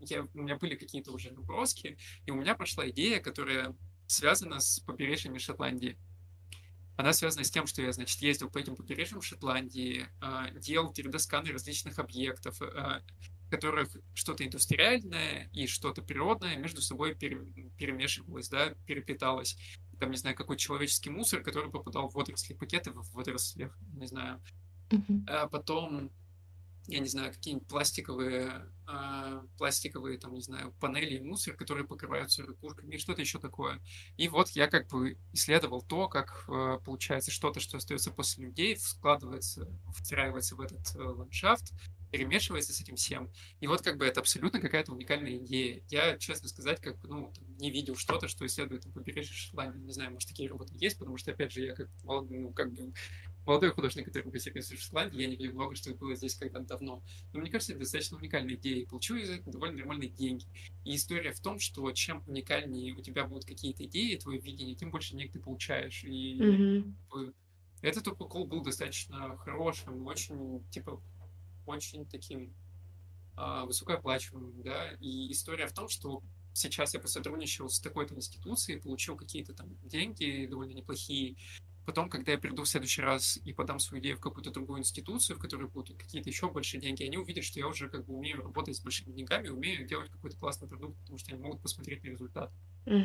я, 0.00 0.22
у 0.22 0.38
меня 0.38 0.56
были 0.56 0.74
какие-то 0.74 1.12
уже 1.12 1.32
наброски, 1.32 1.96
и 2.26 2.30
у 2.30 2.34
меня 2.34 2.54
пошла 2.54 2.88
идея, 2.90 3.20
которая 3.20 3.74
связана 4.06 4.60
с 4.60 4.80
побережьями 4.80 5.38
Шотландии. 5.38 5.96
Она 6.96 7.12
связана 7.12 7.44
с 7.44 7.50
тем, 7.50 7.66
что 7.66 7.82
я, 7.82 7.92
значит, 7.92 8.20
ездил 8.22 8.48
по 8.48 8.58
этим 8.58 8.76
побережьям 8.76 9.20
Шотландии, 9.20 10.06
а, 10.20 10.50
делал 10.50 10.92
3D-сканы 10.92 11.50
различных 11.50 11.98
объектов, 11.98 12.60
а, 12.62 13.02
в 13.46 13.50
которых 13.50 13.96
что-то 14.14 14.44
индустриальное 14.44 15.48
и 15.52 15.66
что-то 15.66 16.02
природное 16.02 16.56
между 16.56 16.80
собой 16.82 17.14
пере- 17.14 17.44
перемешивалось, 17.76 18.48
да, 18.48 18.74
переплеталось. 18.86 19.56
Там, 19.98 20.10
не 20.10 20.16
знаю, 20.16 20.36
какой 20.36 20.56
человеческий 20.56 21.10
мусор, 21.10 21.42
который 21.42 21.70
попадал 21.70 22.08
в 22.08 22.14
водоросли, 22.14 22.54
пакеты 22.54 22.92
в 22.92 23.12
водорослях, 23.12 23.76
не 23.94 24.06
знаю. 24.06 24.40
Мгм. 24.90 25.26
А 25.28 25.48
потом, 25.48 26.10
я 26.86 26.98
не 26.98 27.08
знаю, 27.08 27.32
какие-нибудь 27.32 27.66
пластиковые, 27.66 28.66
а, 28.86 29.42
пластиковые, 29.56 30.18
там, 30.18 30.34
не 30.34 30.42
знаю, 30.42 30.74
панели 30.80 31.16
и 31.16 31.20
мусор, 31.20 31.54
которые 31.54 31.86
покрываются 31.86 32.44
ракушками 32.44 32.94
и 32.94 32.98
что-то 32.98 33.22
еще 33.22 33.38
такое. 33.38 33.80
И 34.16 34.28
вот 34.28 34.50
я 34.50 34.66
как 34.66 34.88
бы 34.88 35.18
исследовал 35.32 35.82
то, 35.82 36.08
как 36.08 36.44
э, 36.48 36.78
получается 36.84 37.30
что-то, 37.30 37.60
что 37.60 37.78
остается 37.78 38.10
после 38.10 38.46
людей, 38.46 38.76
складывается, 38.76 39.68
встраивается 39.94 40.56
в 40.56 40.60
этот 40.60 40.94
э, 40.94 41.02
ландшафт, 41.02 41.72
перемешивается 42.10 42.72
с 42.72 42.80
этим 42.80 42.96
всем. 42.96 43.32
И 43.60 43.66
вот 43.66 43.82
как 43.82 43.96
бы 43.96 44.04
это 44.04 44.20
абсолютно 44.20 44.60
какая-то 44.60 44.92
уникальная 44.92 45.36
идея. 45.38 45.82
Я, 45.88 46.18
честно 46.18 46.48
сказать, 46.48 46.80
как 46.80 46.98
бы, 47.00 47.08
ну, 47.08 47.32
там, 47.34 47.44
не 47.56 47.70
видел 47.70 47.96
что-то, 47.96 48.28
что 48.28 48.46
исследует 48.46 48.84
побережье 48.92 49.34
Шотландии. 49.34 49.78
Не 49.78 49.92
знаю, 49.92 50.12
может, 50.12 50.28
такие 50.28 50.48
работы 50.48 50.74
есть, 50.76 50.98
потому 50.98 51.16
что, 51.16 51.32
опять 51.32 51.52
же, 51.52 51.62
я 51.62 51.74
как, 51.74 51.88
ну, 52.04 52.52
как 52.52 52.72
бы 52.72 52.92
молодой 53.46 53.70
художник, 53.70 54.06
который 54.06 54.30
базируется 54.30 54.76
в 54.76 54.80
Шотландии, 54.80 55.20
я 55.20 55.28
не 55.28 55.36
видел 55.36 55.54
много, 55.54 55.74
что 55.74 55.94
было 55.94 56.14
здесь 56.14 56.34
когда-то 56.34 56.66
давно. 56.66 57.02
Но 57.32 57.40
мне 57.40 57.50
кажется, 57.50 57.72
это 57.72 57.80
достаточно 57.80 58.16
уникальная 58.16 58.54
идея. 58.54 58.82
И 58.82 58.86
получил 58.86 59.16
из 59.16 59.30
этого 59.30 59.52
довольно 59.52 59.78
нормальные 59.78 60.10
деньги. 60.10 60.46
И 60.84 60.96
история 60.96 61.32
в 61.32 61.40
том, 61.40 61.58
что 61.58 61.90
чем 61.92 62.22
уникальнее 62.26 62.94
у 62.94 63.02
тебя 63.02 63.26
будут 63.26 63.44
какие-то 63.44 63.84
идеи, 63.84 64.16
твое 64.16 64.40
видение, 64.40 64.74
тем 64.74 64.90
больше 64.90 65.12
денег 65.12 65.32
ты 65.32 65.40
получаешь. 65.40 66.04
И 66.04 66.84
бы, 67.10 67.34
этот 67.82 68.08
опыт 68.08 68.48
был 68.48 68.62
достаточно 68.62 69.36
хорошим, 69.36 70.06
очень, 70.06 70.64
типа, 70.70 71.02
очень 71.66 72.06
таким 72.06 72.54
а, 73.36 73.64
высокооплачиваемым, 73.66 74.62
да, 74.62 74.92
и 75.00 75.30
история 75.32 75.66
в 75.66 75.72
том, 75.72 75.88
что 75.88 76.22
сейчас 76.54 76.94
я 76.94 77.00
посотрудничал 77.00 77.68
с 77.68 77.80
такой-то 77.80 78.14
институцией, 78.14 78.80
получил 78.80 79.16
какие-то 79.16 79.54
там 79.54 79.76
деньги 79.82 80.46
довольно 80.48 80.72
неплохие, 80.72 81.36
Потом, 81.84 82.08
когда 82.08 82.32
я 82.32 82.38
приду 82.38 82.64
в 82.64 82.68
следующий 82.68 83.02
раз 83.02 83.38
и 83.44 83.52
подам 83.52 83.78
свою 83.78 84.02
идею 84.02 84.16
в 84.16 84.20
какую-то 84.20 84.50
другую 84.50 84.80
институцию, 84.80 85.36
в 85.36 85.40
которой 85.40 85.68
будут 85.68 85.96
какие-то 85.98 86.28
еще 86.30 86.50
большие 86.50 86.80
деньги, 86.80 87.04
они 87.04 87.18
увидят, 87.18 87.44
что 87.44 87.58
я 87.58 87.68
уже 87.68 87.88
как 87.88 88.06
бы 88.06 88.14
умею 88.14 88.42
работать 88.42 88.76
с 88.76 88.80
большими 88.80 89.12
деньгами, 89.12 89.48
умею 89.48 89.86
делать 89.86 90.10
какой-то 90.10 90.36
классный 90.36 90.68
продукт, 90.68 90.98
потому 91.00 91.18
что 91.18 91.32
они 91.32 91.42
могут 91.42 91.60
посмотреть 91.60 92.02
на 92.04 92.08
результат, 92.08 92.52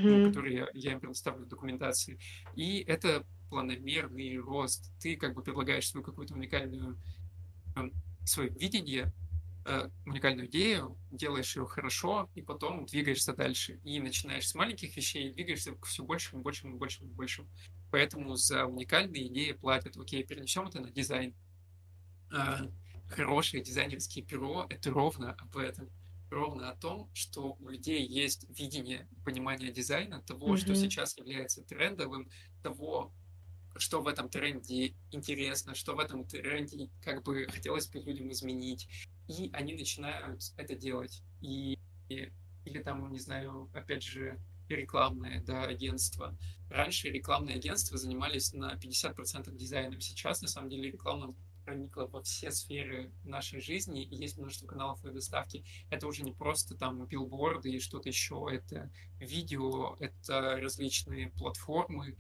ну, 0.09 0.27
который 0.27 0.53
я, 0.55 0.67
я 0.73 0.93
им 0.93 0.99
предоставлю 0.99 1.45
в 1.45 1.49
документации. 1.49 2.19
И 2.55 2.79
это 2.87 3.25
планомерный 3.49 4.37
рост. 4.37 4.91
Ты 4.99 5.15
как 5.17 5.33
бы 5.33 5.41
предлагаешь 5.41 5.89
свою 5.89 6.03
какую-то 6.03 6.35
уникальную 6.35 6.97
эм, 7.75 7.93
свое 8.25 8.49
видение, 8.49 9.11
уникальную 10.05 10.47
идею, 10.47 10.97
делаешь 11.11 11.55
ее 11.55 11.65
хорошо, 11.65 12.29
и 12.35 12.41
потом 12.41 12.85
двигаешься 12.85 13.33
дальше. 13.33 13.79
И 13.83 13.99
начинаешь 13.99 14.47
с 14.47 14.55
маленьких 14.55 14.95
вещей, 14.95 15.29
и 15.29 15.33
двигаешься 15.33 15.73
к 15.75 15.85
все 15.85 16.03
большему, 16.03 16.41
большему, 16.41 16.77
большему, 16.77 17.09
большему. 17.13 17.49
Поэтому 17.91 18.35
за 18.35 18.65
уникальные 18.65 19.27
идеи 19.27 19.51
платят. 19.53 19.97
Окей, 19.97 20.23
перенесем 20.23 20.67
это 20.67 20.79
на 20.81 20.91
дизайн. 20.91 21.35
А, 22.31 22.67
Хорошее 23.07 23.63
дизайнерские 23.63 24.23
перо— 24.23 24.65
это 24.69 24.91
ровно 24.91 25.33
об 25.33 25.57
этом. 25.57 25.89
Ровно 26.29 26.69
о 26.69 26.75
том, 26.75 27.09
что 27.15 27.55
у 27.59 27.69
людей 27.69 28.05
есть 28.05 28.45
видение, 28.49 29.07
понимание 29.25 29.71
дизайна, 29.71 30.21
того, 30.21 30.55
что 30.55 30.73
Мгм. 30.73 30.75
сейчас 30.75 31.17
является 31.17 31.63
трендовым, 31.63 32.29
того, 32.61 33.11
что 33.77 34.01
в 34.01 34.07
этом 34.07 34.29
тренде 34.29 34.93
интересно, 35.11 35.73
что 35.73 35.95
в 35.95 35.99
этом 35.99 36.23
тренде 36.27 36.89
как 37.03 37.23
бы 37.23 37.47
хотелось 37.49 37.87
бы 37.87 37.99
людям 37.99 38.31
изменить. 38.31 38.87
И 39.29 39.49
они 39.53 39.75
начинают 39.75 40.41
это 40.57 40.75
делать. 40.75 41.21
И, 41.41 41.79
и- 42.09 42.29
или 42.65 42.83
там, 42.83 43.09
не 43.13 43.19
знаю, 43.19 43.69
опять 43.73 44.03
же, 44.03 44.37
рекламное 44.67 45.41
да, 45.43 45.63
агентство. 45.63 46.37
Раньше 46.69 47.09
рекламные 47.09 47.55
агентства 47.55 47.97
занимались 47.97 48.53
на 48.53 48.75
50% 48.75 49.55
дизайном. 49.55 50.01
Сейчас, 50.01 50.41
на 50.41 50.47
самом 50.47 50.69
деле, 50.69 50.91
реклама 50.91 51.33
проникла 51.65 52.07
во 52.07 52.21
все 52.23 52.51
сферы 52.51 53.11
нашей 53.23 53.61
жизни, 53.61 54.03
и 54.03 54.15
есть 54.15 54.37
множество 54.37 54.65
каналов 54.67 55.03
ее 55.05 55.11
доставки. 55.11 55.63
Это 55.91 56.07
уже 56.07 56.23
не 56.23 56.31
просто 56.33 56.75
там 56.75 57.05
билборды 57.05 57.71
и 57.71 57.79
что-то 57.79 58.09
еще, 58.09 58.47
это 58.51 58.91
видео, 59.19 59.95
это 59.99 60.57
различные 60.59 61.29
платформы, 61.29 62.17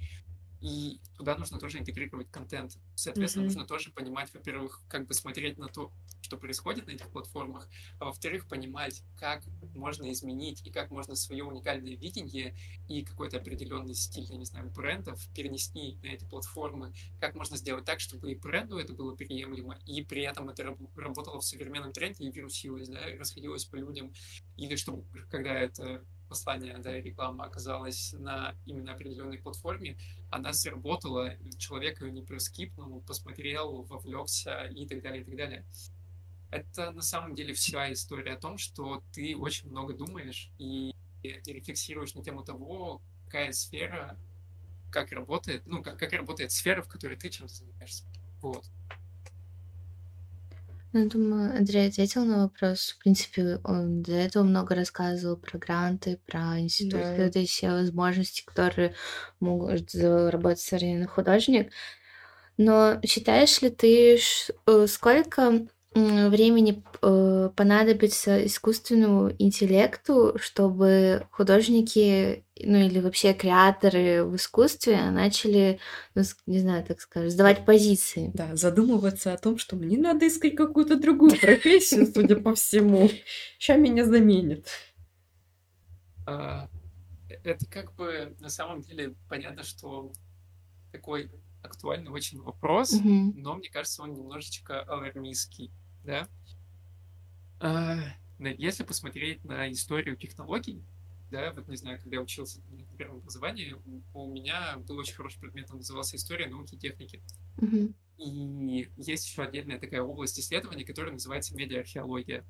и 0.61 0.99
туда 1.17 1.37
нужно 1.37 1.59
тоже 1.59 1.79
интегрировать 1.79 2.29
контент. 2.31 2.77
Соответственно, 2.95 3.45
Мгм. 3.45 3.55
нужно 3.55 3.65
тоже 3.65 3.91
понимать, 3.91 4.33
во-первых, 4.33 4.81
как 4.89 5.07
бы 5.07 5.13
смотреть 5.13 5.57
на 5.57 5.67
то, 5.67 5.91
что 6.21 6.37
происходит 6.37 6.87
на 6.87 6.91
этих 6.91 7.09
платформах, 7.09 7.67
а 7.97 8.05
во-вторых, 8.05 8.47
понимать, 8.47 9.03
как 9.17 9.43
можно 9.73 10.11
изменить 10.11 10.65
и 10.65 10.71
как 10.71 10.91
можно 10.91 11.15
свое 11.15 11.43
уникальное 11.43 11.95
видение 11.95 12.55
и 12.87 13.03
какой-то 13.03 13.37
определенный 13.37 13.95
стиль, 13.95 14.25
я 14.29 14.37
не 14.37 14.45
знаю, 14.45 14.69
брендов 14.69 15.19
перенести 15.33 15.97
на 16.03 16.07
эти 16.07 16.25
платформы, 16.25 16.93
как 17.19 17.35
можно 17.35 17.57
сделать 17.57 17.85
так, 17.85 17.99
чтобы 17.99 18.31
и 18.31 18.35
бренду 18.35 18.77
это 18.77 18.93
было 18.93 19.15
приемлемо, 19.15 19.77
и 19.85 20.03
при 20.03 20.23
этом 20.23 20.49
это 20.49 20.63
раб- 20.63 20.97
работало 20.97 21.39
в 21.39 21.45
современном 21.45 21.93
тренде 21.93 22.25
и 22.25 22.31
вирусилось, 22.31 22.89
да, 22.89 22.99
расходилось 23.17 23.65
по 23.65 23.75
людям, 23.77 24.13
или 24.57 24.75
чтобы, 24.75 25.05
когда 25.29 25.53
это 25.53 26.03
послание, 26.29 26.77
да, 26.77 26.93
реклама 26.93 27.45
оказалась 27.45 28.13
на 28.13 28.55
именно 28.65 28.93
определенной 28.93 29.39
платформе, 29.39 29.97
она 30.29 30.53
сработала, 30.53 31.35
человек 31.57 32.01
ее 32.01 32.11
не 32.11 32.21
проскипнул, 32.21 33.01
посмотрел, 33.01 33.81
вовлекся 33.83 34.65
и 34.65 34.87
так 34.87 35.01
далее, 35.01 35.21
и 35.21 35.25
так 35.25 35.35
далее. 35.35 35.65
Это 36.51 36.91
на 36.91 37.01
самом 37.01 37.35
деле 37.35 37.53
вся 37.53 37.91
история 37.91 38.33
о 38.33 38.39
том, 38.39 38.57
что 38.57 39.03
ты 39.13 39.35
очень 39.35 39.69
много 39.69 39.93
думаешь 39.93 40.49
и, 40.57 40.93
и 41.23 41.29
рефлексируешь 41.45 42.15
на 42.15 42.23
тему 42.23 42.43
того, 42.43 43.01
какая 43.25 43.51
сфера, 43.51 44.17
как 44.91 45.11
работает, 45.11 45.67
ну, 45.67 45.83
как, 45.83 45.99
как 45.99 46.13
работает 46.13 46.51
сфера, 46.51 46.81
в 46.81 46.87
которой 46.87 47.17
ты 47.17 47.29
чем 47.29 47.47
занимаешься. 47.47 48.05
Вот. 48.41 48.65
Ну, 50.91 51.07
думаю, 51.07 51.55
Андрей 51.55 51.87
ответил 51.87 52.25
на 52.25 52.43
вопрос. 52.43 52.89
В 52.97 53.03
принципе, 53.03 53.59
он 53.63 54.01
до 54.01 54.13
этого 54.13 54.43
много 54.43 54.73
рассказывал 54.73 55.37
про 55.37 55.59
гранты, 55.59 56.19
про 56.25 56.59
институт, 56.59 57.01
Да. 57.01 57.45
все 57.45 57.69
возможности, 57.69 58.43
которые 58.43 58.95
могут 59.39 59.91
заработать 59.91 60.61
современный 60.61 61.05
художник. 61.05 61.71
Но 62.57 62.99
считаешь 63.05 63.61
ли 63.61 63.69
ты, 63.69 64.17
ш- 64.17 64.53
э, 64.67 64.87
сколько 64.87 65.67
времени 65.95 66.83
э, 67.01 67.49
понадобится 67.55 68.45
искусственному 68.45 69.31
интеллекту, 69.39 70.37
чтобы 70.39 71.27
художники, 71.31 72.45
ну 72.59 72.77
или 72.77 72.99
вообще 72.99 73.33
креаторы 73.33 74.23
в 74.23 74.35
искусстве 74.35 75.09
начали, 75.09 75.79
ну, 76.13 76.21
не 76.45 76.59
знаю, 76.59 76.85
так 76.85 77.01
скажем, 77.01 77.31
сдавать 77.31 77.65
позиции? 77.65 78.29
Да, 78.35 78.55
задумываться 78.55 79.33
о 79.33 79.37
том, 79.37 79.57
что 79.57 79.75
мне 79.75 79.97
надо 79.97 80.27
искать 80.27 80.55
какую-то 80.55 80.99
другую 80.99 81.39
профессию, 81.39 82.05
судя 82.05 82.35
по 82.35 82.53
всему. 82.53 83.09
Сейчас 83.57 83.79
меня 83.79 84.05
заменят. 84.05 84.67
А, 86.27 86.69
Это 87.43 87.65
как 87.65 87.95
бы 87.95 88.35
на 88.39 88.49
самом 88.49 88.81
деле 88.81 89.15
понятно, 89.27 89.63
что 89.63 90.11
такой 90.91 91.31
актуальный 91.61 92.11
очень 92.11 92.41
вопрос, 92.41 92.93
Мгм. 92.93 93.33
но 93.41 93.55
мне 93.55 93.69
кажется, 93.69 94.03
он 94.03 94.13
немножечко 94.13 94.81
алармистский, 94.81 95.71
да? 96.03 96.27
А, 97.59 97.97
Если 98.39 98.83
посмотреть 98.83 99.43
на 99.43 99.69
историю 99.69 100.15
технологий, 100.15 100.81
да, 101.29 101.51
вот 101.51 101.67
не 101.67 101.75
знаю, 101.75 101.99
когда 102.01 102.15
я 102.15 102.21
учился 102.23 102.61
на 102.69 102.85
первом 102.97 103.17
образовании, 103.17 103.73
у- 103.73 104.01
у 104.13 104.31
меня 104.31 104.77
был 104.77 104.97
очень 104.97 105.13
хороший 105.15 105.41
предмет, 105.41 105.69
он 105.69 105.77
назывался 105.77 106.15
«История 106.15 106.47
науки 106.47 106.75
и 106.75 106.77
техники». 106.77 107.21
Мгм. 107.57 107.93
И 108.17 108.89
есть 108.95 109.27
еще 109.27 109.43
отдельная 109.43 109.77
такая 109.77 110.01
область 110.01 110.39
исследований, 110.39 110.85
которая 110.85 111.11
называется 111.11 111.53
медиаархеология. 111.55 112.45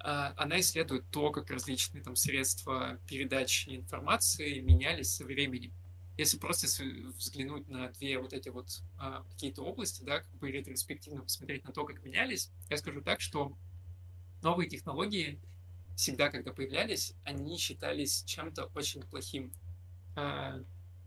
А, 0.00 0.34
Она 0.36 0.58
исследует 0.60 1.04
то, 1.10 1.30
как 1.30 1.50
различные 1.50 2.02
там 2.02 2.16
средства 2.16 2.98
передачи 3.08 3.70
информации 3.76 4.60
менялись 4.60 5.14
со 5.14 5.24
временем. 5.24 5.72
Если 6.16 6.38
просто 6.38 6.66
взглянуть 7.18 7.68
на 7.68 7.90
две 7.90 8.18
вот 8.18 8.32
эти 8.32 8.48
вот 8.48 8.82
а, 8.98 9.22
какие-то 9.24 9.62
области, 9.62 10.02
да, 10.02 10.20
как 10.20 10.34
бы 10.38 10.50
ретроспективно 10.50 11.22
посмотреть 11.22 11.64
на 11.64 11.72
то, 11.72 11.84
как 11.84 12.02
менялись, 12.02 12.50
я 12.70 12.78
скажу 12.78 13.02
так, 13.02 13.20
что 13.20 13.56
новые 14.42 14.68
технологии 14.68 15.38
всегда, 15.96 16.30
когда 16.30 16.52
появлялись, 16.52 17.14
они 17.24 17.58
считались 17.58 18.22
чем-то 18.24 18.66
очень 18.74 19.02
плохим. 19.02 19.52
А, 20.16 20.58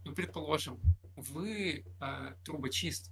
Ну, 0.05 0.13
предположим, 0.13 0.79
вы 1.15 1.85
а, 1.99 2.35
трубочист, 2.45 3.11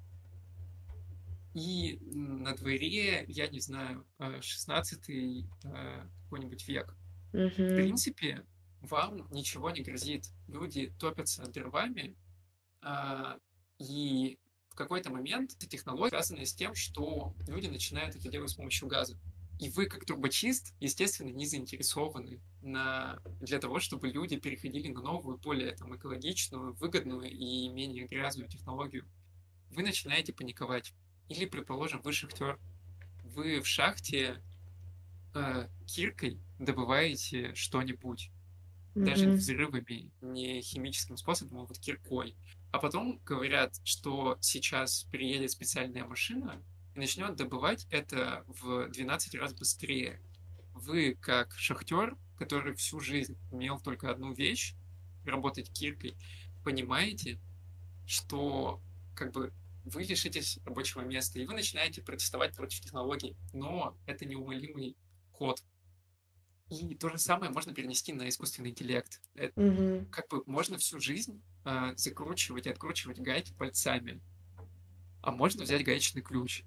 и 1.54 2.00
на 2.02 2.56
дворе, 2.56 3.26
я 3.28 3.48
не 3.48 3.60
знаю, 3.60 4.06
16 4.42 5.46
какой-нибудь 5.62 6.68
век. 6.68 6.96
В 7.32 7.34
Мгм. 7.34 7.76
принципе, 7.76 8.46
вам 8.82 9.28
ничего 9.32 9.70
не 9.72 9.82
грозит. 9.82 10.26
Люди 10.48 10.94
топятся 11.00 11.44
дровами, 11.48 12.16
а, 12.82 13.38
и 13.80 14.38
в 14.70 14.76
какой-то 14.76 15.10
момент 15.12 15.58
технология 15.58 16.10
связана 16.10 16.46
с 16.46 16.54
тем, 16.54 16.76
что 16.76 17.34
люди 17.48 17.68
начинают 17.68 18.16
это 18.16 18.30
делать 18.30 18.52
с 18.52 18.56
помощью 18.56 18.88
газа. 18.88 19.18
И 19.60 19.70
вы, 19.70 19.88
как 19.88 20.06
трубочист, 20.06 20.76
естественно, 20.80 21.30
не 21.30 21.48
заинтересованы 21.48 22.40
на... 22.62 23.20
для 23.42 23.58
того, 23.60 23.80
чтобы 23.80 24.10
люди 24.10 24.38
переходили 24.38 24.90
на 24.90 25.02
новую, 25.02 25.38
более 25.38 25.76
там, 25.76 25.96
экологичную, 25.96 26.74
выгодную 26.76 27.30
и 27.32 27.68
менее 27.70 28.06
грязную 28.06 28.48
технологию. 28.50 29.06
Вы 29.72 29.82
начинаете 29.82 30.32
паниковать. 30.32 30.94
Или, 31.28 31.46
предположим, 31.46 32.02
вы 32.04 32.14
шахтер. 32.14 32.60
Вы 33.24 33.62
в 33.62 33.68
шахте 33.68 34.44
э, 35.34 35.68
киркой 35.88 36.40
добываете 36.60 37.56
что-нибудь 37.56 38.30
даже 39.06 39.28
Мгм. 39.28 39.36
взрывами, 39.36 40.12
не 40.22 40.62
химическим 40.62 41.18
способом, 41.18 41.60
а 41.60 41.66
вот 41.66 41.78
киркой. 41.80 42.36
А 42.72 42.80
потом 42.80 43.20
говорят, 43.26 43.80
что 43.84 44.38
сейчас 44.42 45.04
приедет 45.12 45.52
специальная 45.52 46.06
машина 46.06 46.62
и 46.96 47.00
начнет 47.00 47.36
добывать 47.36 47.88
это 47.92 48.44
в 48.48 48.90
12 48.90 49.36
раз 49.36 49.54
быстрее. 49.54 50.22
Вы, 50.74 51.16
как 51.20 51.54
шахтер, 51.58 52.18
который 52.38 52.76
всю 52.76 53.00
жизнь 53.00 53.38
имел 53.52 53.80
только 53.80 54.12
одну 54.12 54.34
вещь, 54.34 54.76
работать 55.26 55.72
киркой, 55.72 56.16
понимаете, 56.64 57.40
что 58.06 58.82
как 59.16 59.32
бы 59.32 59.54
вы 59.86 60.04
лишитесь 60.04 60.60
рабочего 60.66 61.02
места, 61.02 61.40
и 61.40 61.46
вы 61.46 61.54
начинаете 61.54 62.02
протестовать 62.02 62.56
против 62.56 62.82
технологий, 62.82 63.36
но 63.54 63.98
это 64.06 64.26
неумолимый 64.26 64.96
ход. 65.32 65.64
И 66.70 66.96
то 66.96 67.10
же 67.10 67.18
самое 67.18 67.52
можно 67.52 67.74
перенести 67.74 68.12
на 68.14 68.28
искусственный 68.28 68.72
интеллект. 68.72 69.22
Это 69.36 69.60
Мгм. 69.60 70.06
как 70.08 70.28
бы 70.30 70.44
можно 70.46 70.78
всю 70.78 71.00
жизнь 71.00 71.42
а, 71.64 71.96
закручивать 71.96 72.66
и 72.68 72.70
откручивать 72.70 73.20
гайки 73.20 73.54
пальцами, 73.54 74.22
а 75.22 75.32
можно 75.32 75.64
взять 75.64 75.84
гаечный 75.84 76.22
ключ 76.22 76.64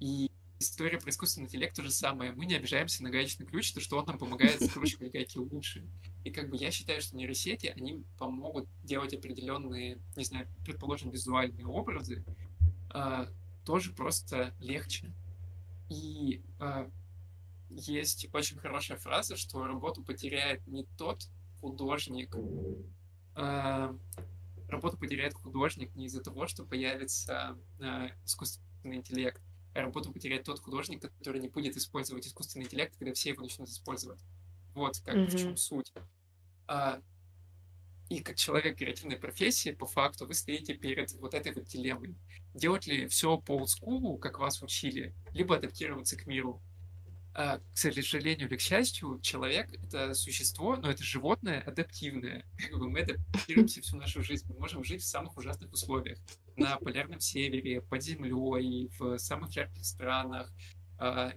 и 0.00 0.30
история 0.58 0.98
про 0.98 1.10
искусственный 1.10 1.46
интеллект 1.46 1.74
то 1.76 1.82
же 1.82 1.90
самое. 1.90 2.32
Мы 2.32 2.46
не 2.46 2.54
обижаемся 2.54 3.02
на 3.02 3.10
гаечный 3.10 3.46
ключ, 3.46 3.72
то 3.72 3.80
что 3.80 3.98
он 3.98 4.06
нам 4.06 4.18
помогает 4.18 4.60
закручивать 4.60 5.12
гайки 5.12 5.38
лучше. 5.38 5.84
И 6.24 6.30
как 6.30 6.48
бы 6.48 6.56
я 6.56 6.70
считаю, 6.70 7.02
что 7.02 7.16
нейросети, 7.16 7.66
они 7.66 8.04
помогут 8.18 8.68
делать 8.84 9.12
определенные, 9.12 9.98
не 10.16 10.24
знаю, 10.24 10.46
предположим, 10.64 11.10
визуальные 11.10 11.66
образы, 11.66 12.24
э, 12.94 13.26
тоже 13.64 13.92
просто 13.92 14.54
легче. 14.60 15.12
И 15.90 16.42
э, 16.60 16.88
есть 17.76 18.28
очень 18.32 18.58
хорошая 18.58 18.98
фраза, 18.98 19.36
что 19.36 19.64
работу 19.64 20.02
потеряет 20.02 20.66
не 20.66 20.84
тот 20.98 21.28
художник, 21.60 22.34
э, 23.36 23.94
работу 24.68 24.98
потеряет 24.98 25.34
художник 25.34 25.94
не 25.94 26.06
из-за 26.06 26.22
того, 26.22 26.46
что 26.46 26.64
появится 26.64 27.58
э, 27.80 28.08
искусственный 28.24 28.96
интеллект, 28.96 29.40
а 29.74 29.80
работу 29.80 30.12
потеряет 30.12 30.44
тот 30.44 30.60
художник, 30.60 31.02
который 31.02 31.40
не 31.40 31.48
будет 31.48 31.76
использовать 31.76 32.26
искусственный 32.26 32.66
интеллект, 32.66 32.94
когда 32.98 33.14
все 33.14 33.30
его 33.30 33.42
начнут 33.42 33.68
использовать. 33.68 34.20
Вот 34.74 34.98
как 35.00 35.16
mm-hmm. 35.16 35.26
в 35.26 35.38
чем 35.38 35.56
суть. 35.56 35.92
А, 36.66 37.00
и 38.08 38.20
как 38.20 38.36
человек 38.36 38.76
креативной 38.76 39.16
профессии, 39.16 39.70
по 39.70 39.86
факту, 39.86 40.26
вы 40.26 40.34
стоите 40.34 40.74
перед 40.74 41.12
вот 41.14 41.32
этой 41.32 41.52
вот 41.52 41.64
дилеммой. 41.64 42.14
Делать 42.54 42.86
ли 42.86 43.06
все 43.06 43.38
по 43.38 43.52
олдскулу, 43.52 44.18
как 44.18 44.38
вас 44.38 44.62
учили, 44.62 45.14
либо 45.32 45.56
адаптироваться 45.56 46.16
к 46.16 46.26
миру. 46.26 46.60
А, 47.34 47.58
к 47.58 47.78
сожалению 47.78 48.48
или 48.48 48.56
к 48.56 48.60
счастью, 48.60 49.18
человек— 49.22 49.72
это 49.84 50.12
существо, 50.12 50.76
но 50.76 50.90
это 50.90 51.02
животное 51.02 51.62
адаптивное. 51.62 52.44
Мы 52.72 53.00
адаптируемся 53.00 53.80
всю 53.80 53.96
нашу 53.96 54.22
жизнь. 54.22 54.46
Мы 54.48 54.58
можем 54.58 54.84
жить 54.84 55.02
в 55.02 55.06
самых 55.06 55.36
ужасных 55.36 55.72
условиях. 55.72 56.18
На 56.56 56.76
полярном 56.76 57.20
севере, 57.20 57.80
под 57.80 58.02
землей, 58.02 58.90
в 58.98 59.16
самых 59.18 59.50
жарких 59.50 59.84
странах. 59.84 60.52
А, 60.98 61.32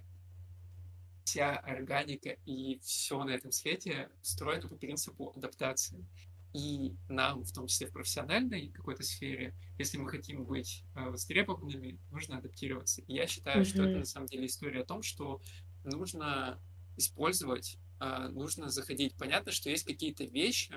вся 1.24 1.56
органика 1.56 2.36
и 2.44 2.78
все 2.82 3.24
на 3.24 3.30
этом 3.30 3.50
свете 3.50 4.10
строят 4.22 4.68
по 4.68 4.76
принципу 4.76 5.32
адаптации. 5.34 6.06
И 6.52 6.94
нам, 7.08 7.44
в 7.44 7.52
том 7.52 7.66
числе 7.66 7.86
в 7.86 7.92
профессиональной 7.92 8.68
какой-то 8.68 9.02
сфере, 9.02 9.54
если 9.78 9.98
мы 9.98 10.08
хотим 10.08 10.44
быть 10.44 10.84
э, 10.94 11.10
востребованными, 11.10 11.98
нужно 12.10 12.38
адаптироваться. 12.38 13.02
И 13.02 13.12
я 13.12 13.26
считаю, 13.26 13.62
mm-hmm. 13.62 13.68
что 13.68 13.82
это 13.82 13.98
на 13.98 14.04
самом 14.06 14.26
деле 14.26 14.46
история 14.46 14.80
о 14.80 14.86
том, 14.86 15.02
что 15.02 15.42
нужно 15.90 16.60
использовать, 16.96 17.78
э, 18.00 18.28
нужно 18.28 18.68
заходить. 18.68 19.16
Понятно, 19.16 19.52
что 19.52 19.70
есть 19.70 19.84
какие-то 19.84 20.24
вещи, 20.24 20.74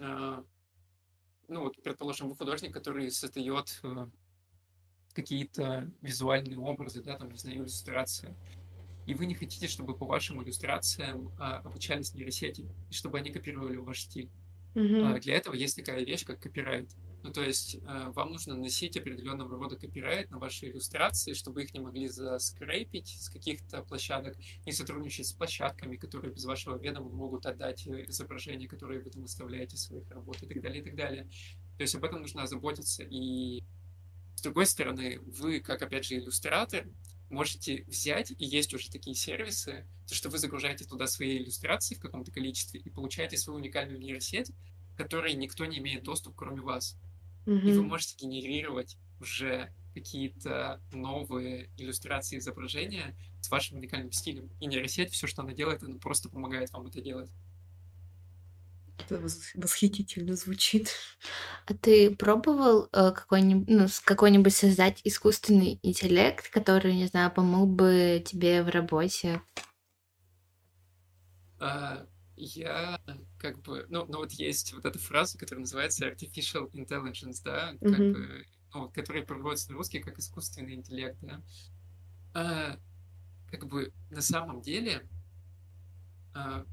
э, 0.00 0.42
ну 1.48 1.60
вот, 1.60 1.82
предположим, 1.82 2.28
вы 2.28 2.36
художник, 2.36 2.72
который 2.72 3.10
создает 3.10 3.80
э, 3.82 4.06
какие-то 5.12 5.90
визуальные 6.00 6.58
образы, 6.58 7.02
да, 7.02 7.16
там, 7.16 7.30
не 7.30 7.38
знаю, 7.38 7.58
иллюстрации, 7.58 8.34
и 9.06 9.14
вы 9.14 9.26
не 9.26 9.34
хотите, 9.34 9.66
чтобы 9.66 9.96
по 9.96 10.06
вашим 10.06 10.42
иллюстрациям 10.42 11.28
э, 11.38 11.42
обучались 11.42 12.14
нейросети, 12.14 12.68
и 12.90 12.92
чтобы 12.92 13.18
они 13.18 13.30
копировали 13.30 13.76
ваш 13.76 14.02
стиль. 14.02 14.30
Mm-hmm. 14.74 15.20
Для 15.20 15.34
этого 15.34 15.54
есть 15.54 15.76
такая 15.76 16.04
вещь, 16.04 16.24
как 16.24 16.40
копирайт. 16.40 16.88
Ну, 17.22 17.32
то 17.32 17.42
есть 17.42 17.76
э, 17.76 18.10
вам 18.14 18.32
нужно 18.32 18.56
носить 18.56 18.96
определенного 18.96 19.56
рода 19.56 19.76
копирайт 19.76 20.30
на 20.30 20.38
ваши 20.38 20.66
иллюстрации, 20.66 21.34
чтобы 21.34 21.62
их 21.62 21.72
не 21.72 21.78
могли 21.78 22.08
заскрейпить 22.08 23.08
с 23.08 23.30
каких-то 23.30 23.82
площадок, 23.82 24.36
не 24.66 24.72
сотрудничать 24.72 25.28
с 25.28 25.32
площадками, 25.32 25.96
которые 25.96 26.32
без 26.32 26.44
вашего 26.44 26.76
ведома 26.76 27.10
могут 27.10 27.46
отдать 27.46 27.86
э, 27.86 28.06
изображения, 28.08 28.66
которые 28.66 29.00
вы 29.00 29.10
там 29.10 29.22
выставляете 29.22 29.76
своих 29.76 30.10
работ 30.10 30.42
и 30.42 30.46
так 30.46 30.60
далее, 30.60 30.82
и 30.82 30.84
так 30.84 30.96
далее. 30.96 31.28
То 31.76 31.82
есть 31.82 31.94
об 31.94 32.04
этом 32.04 32.22
нужно 32.22 32.42
озаботиться. 32.42 33.04
И 33.04 33.62
с 34.34 34.42
другой 34.42 34.66
стороны, 34.66 35.20
вы, 35.20 35.60
как, 35.60 35.82
опять 35.82 36.04
же, 36.04 36.16
иллюстратор, 36.16 36.88
можете 37.30 37.84
взять, 37.84 38.32
и 38.32 38.44
есть 38.44 38.74
уже 38.74 38.90
такие 38.90 39.14
сервисы, 39.14 39.86
то, 40.08 40.14
что 40.14 40.28
вы 40.28 40.38
загружаете 40.38 40.84
туда 40.84 41.06
свои 41.06 41.38
иллюстрации 41.38 41.94
в 41.94 42.00
каком-то 42.00 42.32
количестве 42.32 42.80
и 42.80 42.90
получаете 42.90 43.36
свою 43.36 43.60
уникальную 43.60 44.00
нейросеть, 44.00 44.50
которой 44.96 45.34
никто 45.34 45.64
не 45.64 45.78
имеет 45.78 46.02
доступ, 46.02 46.34
кроме 46.36 46.60
вас. 46.60 46.98
Mm-hmm. 47.46 47.70
И 47.70 47.72
вы 47.72 47.82
можете 47.82 48.16
генерировать 48.16 48.96
уже 49.20 49.72
какие-то 49.94 50.80
новые 50.92 51.70
иллюстрации 51.76 52.38
изображения 52.38 53.14
с 53.40 53.50
вашим 53.50 53.78
уникальным 53.78 54.12
стилем. 54.12 54.50
И 54.60 54.66
нейросеть, 54.66 55.12
все, 55.12 55.26
что 55.26 55.42
она 55.42 55.52
делает, 55.52 55.82
она 55.82 55.98
просто 55.98 56.28
помогает 56.28 56.70
вам 56.72 56.86
это 56.86 57.00
делать. 57.00 57.30
Это 58.98 59.20
восхитительно 59.54 60.36
звучит. 60.36 60.90
А 61.66 61.74
ты 61.74 62.14
пробовал 62.14 62.88
э, 62.92 63.10
какой-нибудь, 63.12 63.68
ну, 63.68 63.86
какой-нибудь 64.04 64.54
создать 64.54 65.00
искусственный 65.04 65.80
интеллект, 65.82 66.48
который, 66.50 66.94
не 66.94 67.06
знаю, 67.06 67.32
помог 67.32 67.70
бы 67.70 68.22
тебе 68.24 68.62
в 68.62 68.68
работе? 68.68 69.42
А, 71.58 72.06
я 72.44 73.00
как 73.38 73.60
бы, 73.62 73.86
ну, 73.88 74.04
ну 74.06 74.18
вот 74.18 74.32
есть 74.32 74.72
вот 74.72 74.84
эта 74.84 74.98
фраза, 74.98 75.38
которая 75.38 75.60
называется 75.60 76.08
artificial 76.08 76.70
intelligence, 76.72 77.40
да, 77.44 77.72
как 77.80 77.80
mm-hmm. 77.82 78.12
бы, 78.12 78.46
ну, 78.74 78.88
которая 78.90 79.24
переводится 79.24 79.70
на 79.70 79.76
русский 79.76 80.00
как 80.00 80.18
искусственный 80.18 80.74
интеллект, 80.74 81.18
да. 81.22 81.42
А, 82.34 82.78
как 83.50 83.66
бы 83.66 83.92
на 84.10 84.22
самом 84.22 84.62
деле 84.62 85.06
а, 86.34 86.64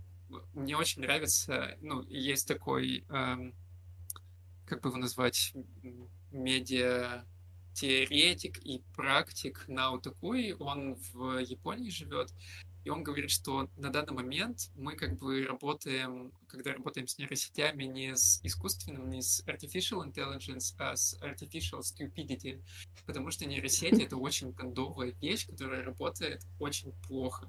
мне 0.54 0.78
очень 0.78 1.02
нравится, 1.02 1.78
ну, 1.82 2.04
есть 2.04 2.48
такой, 2.48 3.06
эм, 3.10 3.54
как 4.66 4.82
бы 4.82 4.90
его 4.90 4.98
назвать, 4.98 5.54
медиа 6.32 7.26
теоретик 7.74 8.58
и 8.60 8.84
практик 8.96 9.64
Нао 9.68 10.00
Такуи, 10.00 10.56
он 10.60 10.96
в 11.14 11.40
Японии 11.40 11.90
живет, 11.90 12.34
и 12.90 12.92
он 12.92 13.04
говорит, 13.04 13.30
что 13.30 13.70
на 13.78 13.92
данный 13.92 14.14
момент 14.14 14.72
мы 14.76 14.96
как 14.96 15.16
бы 15.16 15.46
работаем, 15.46 16.32
когда 16.48 16.74
работаем 16.74 17.08
с 17.08 17.20
нейросетями, 17.20 17.84
не 17.84 18.16
с 18.16 18.40
искусственным, 18.44 19.12
не 19.12 19.22
с 19.22 19.44
artificial 19.46 20.04
intelligence, 20.04 20.74
а 20.80 20.96
с 20.96 21.16
artificial 21.22 21.82
stupidity, 21.82 22.64
потому 23.06 23.30
что 23.30 23.46
нейросети— 23.46 24.02
это 24.04 24.18
очень 24.18 24.54
кондовая 24.54 25.12
вещь, 25.22 25.46
которая 25.46 25.84
работает 25.84 26.48
очень 26.60 26.92
плохо. 27.08 27.48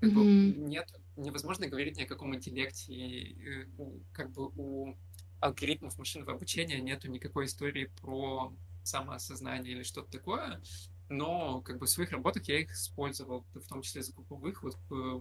Как 0.00 0.12
бы 0.12 0.24
нет, 0.24 0.88
невозможно 1.16 1.66
говорить 1.66 1.96
ни 1.96 2.04
о 2.04 2.06
каком 2.06 2.36
интеллекте, 2.36 2.92
и, 2.92 3.44
э, 3.44 3.66
как 4.12 4.30
бы 4.30 4.52
у 4.54 4.94
алгоритмов 5.40 5.98
машинного 5.98 6.34
обучения 6.34 6.80
нету 6.80 7.10
никакой 7.10 7.46
истории 7.46 7.90
про 8.00 8.52
самоосознание 8.84 9.72
или 9.72 9.82
что-то 9.82 10.12
такое, 10.12 10.60
но 11.08 11.60
как 11.60 11.78
бы 11.78 11.86
в 11.86 11.90
своих 11.90 12.10
работах 12.10 12.44
я 12.48 12.60
их 12.60 12.72
использовал, 12.72 13.44
в 13.54 13.66
том 13.66 13.82
числе 13.82 14.02
за 14.02 14.12
групповых. 14.12 14.62
Вот 14.62 14.76
э, 14.90 15.20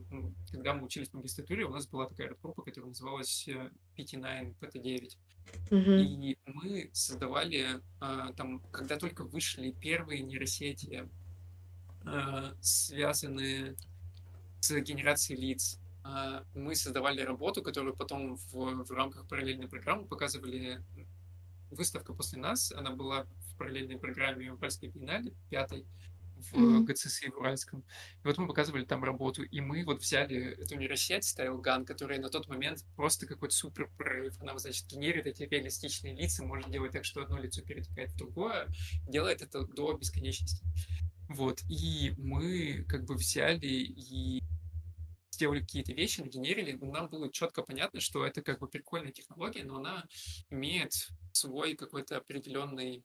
когда 0.52 0.74
мы 0.74 0.86
учились 0.86 1.10
в 1.10 1.14
магистратуре, 1.14 1.66
у 1.66 1.70
нас 1.70 1.88
была 1.88 2.08
такая 2.08 2.36
группа, 2.42 2.64
которая 2.64 2.90
называлась 2.90 3.48
PT9, 3.98 4.56
PT9. 4.60 5.18
Mm-hmm. 5.70 6.02
И 6.02 6.38
мы 6.46 6.90
создавали 6.94 7.80
э, 8.02 8.34
там, 8.36 8.60
когда 8.72 8.98
только 8.98 9.24
вышли 9.24 9.72
первые 9.72 10.22
нейросети, 10.22 11.08
связанные 12.62 13.76
с 14.60 14.80
генерацией 14.80 15.40
лиц. 15.40 15.80
А, 16.04 16.44
мы 16.54 16.76
создавали 16.76 17.22
работу, 17.22 17.64
которую 17.64 17.96
потом 17.96 18.36
в, 18.36 18.84
в 18.84 18.92
рамках 18.92 19.28
параллельной 19.28 19.68
программы 19.68 20.06
показывали. 20.06 20.82
Выставка 21.72 22.14
после 22.14 22.40
нас, 22.40 22.72
она 22.72 22.92
была 22.92 23.26
в 23.56 23.58
параллельной 23.58 23.98
программе 23.98 24.52
Уральской 24.52 24.90
биеннале, 24.90 25.34
пятой, 25.50 25.86
в 26.36 26.54
mm-hmm. 26.54 26.84
ГЦСИ 26.84 27.30
в 27.30 27.38
Уральском. 27.38 27.80
И 27.80 28.28
вот 28.28 28.38
мы 28.38 28.48
показывали 28.48 28.84
там 28.86 29.04
работу, 29.04 29.44
и 29.44 29.62
мы 29.62 29.84
вот 29.86 30.02
взяли 30.02 30.54
эту 30.62 30.76
нейросеть 30.76 31.24
Stylegun, 31.24 31.86
которая 31.86 32.20
на 32.20 32.30
тот 32.30 32.48
момент 32.48 32.84
просто 32.96 33.26
какой-то 33.26 33.56
супер 33.56 33.90
прорыв. 33.98 34.40
Она, 34.42 34.58
значит, 34.58 34.86
генерит 34.88 35.26
эти 35.28 35.44
реалистичные 35.44 36.14
лица, 36.14 36.44
может 36.44 36.70
делать 36.70 36.92
так, 36.92 37.06
что 37.06 37.22
одно 37.22 37.40
лицо 37.40 37.62
перетекает 37.62 38.12
в 38.12 38.18
другое, 38.18 38.68
делает 39.08 39.42
это 39.42 39.66
до 39.66 39.94
бесконечности. 39.94 40.66
Вот, 41.30 41.62
и 41.70 42.14
мы 42.18 42.84
как 42.88 43.06
бы 43.06 43.16
взяли 43.16 43.66
и 43.66 44.44
сделали 45.32 45.62
какие-то 45.62 45.92
вещи, 45.92 46.22
нагенерили, 46.22 46.78
нам 46.82 47.10
было 47.10 47.32
четко 47.32 47.62
понятно, 47.62 48.00
что 48.00 48.26
это 48.26 48.42
как 48.42 48.60
бы 48.60 48.68
прикольная 48.68 49.12
технология, 49.12 49.64
но 49.66 49.78
она 49.78 50.06
имеет 50.50 50.94
свой 51.34 51.76
какой-то 51.76 52.18
определенный 52.18 53.04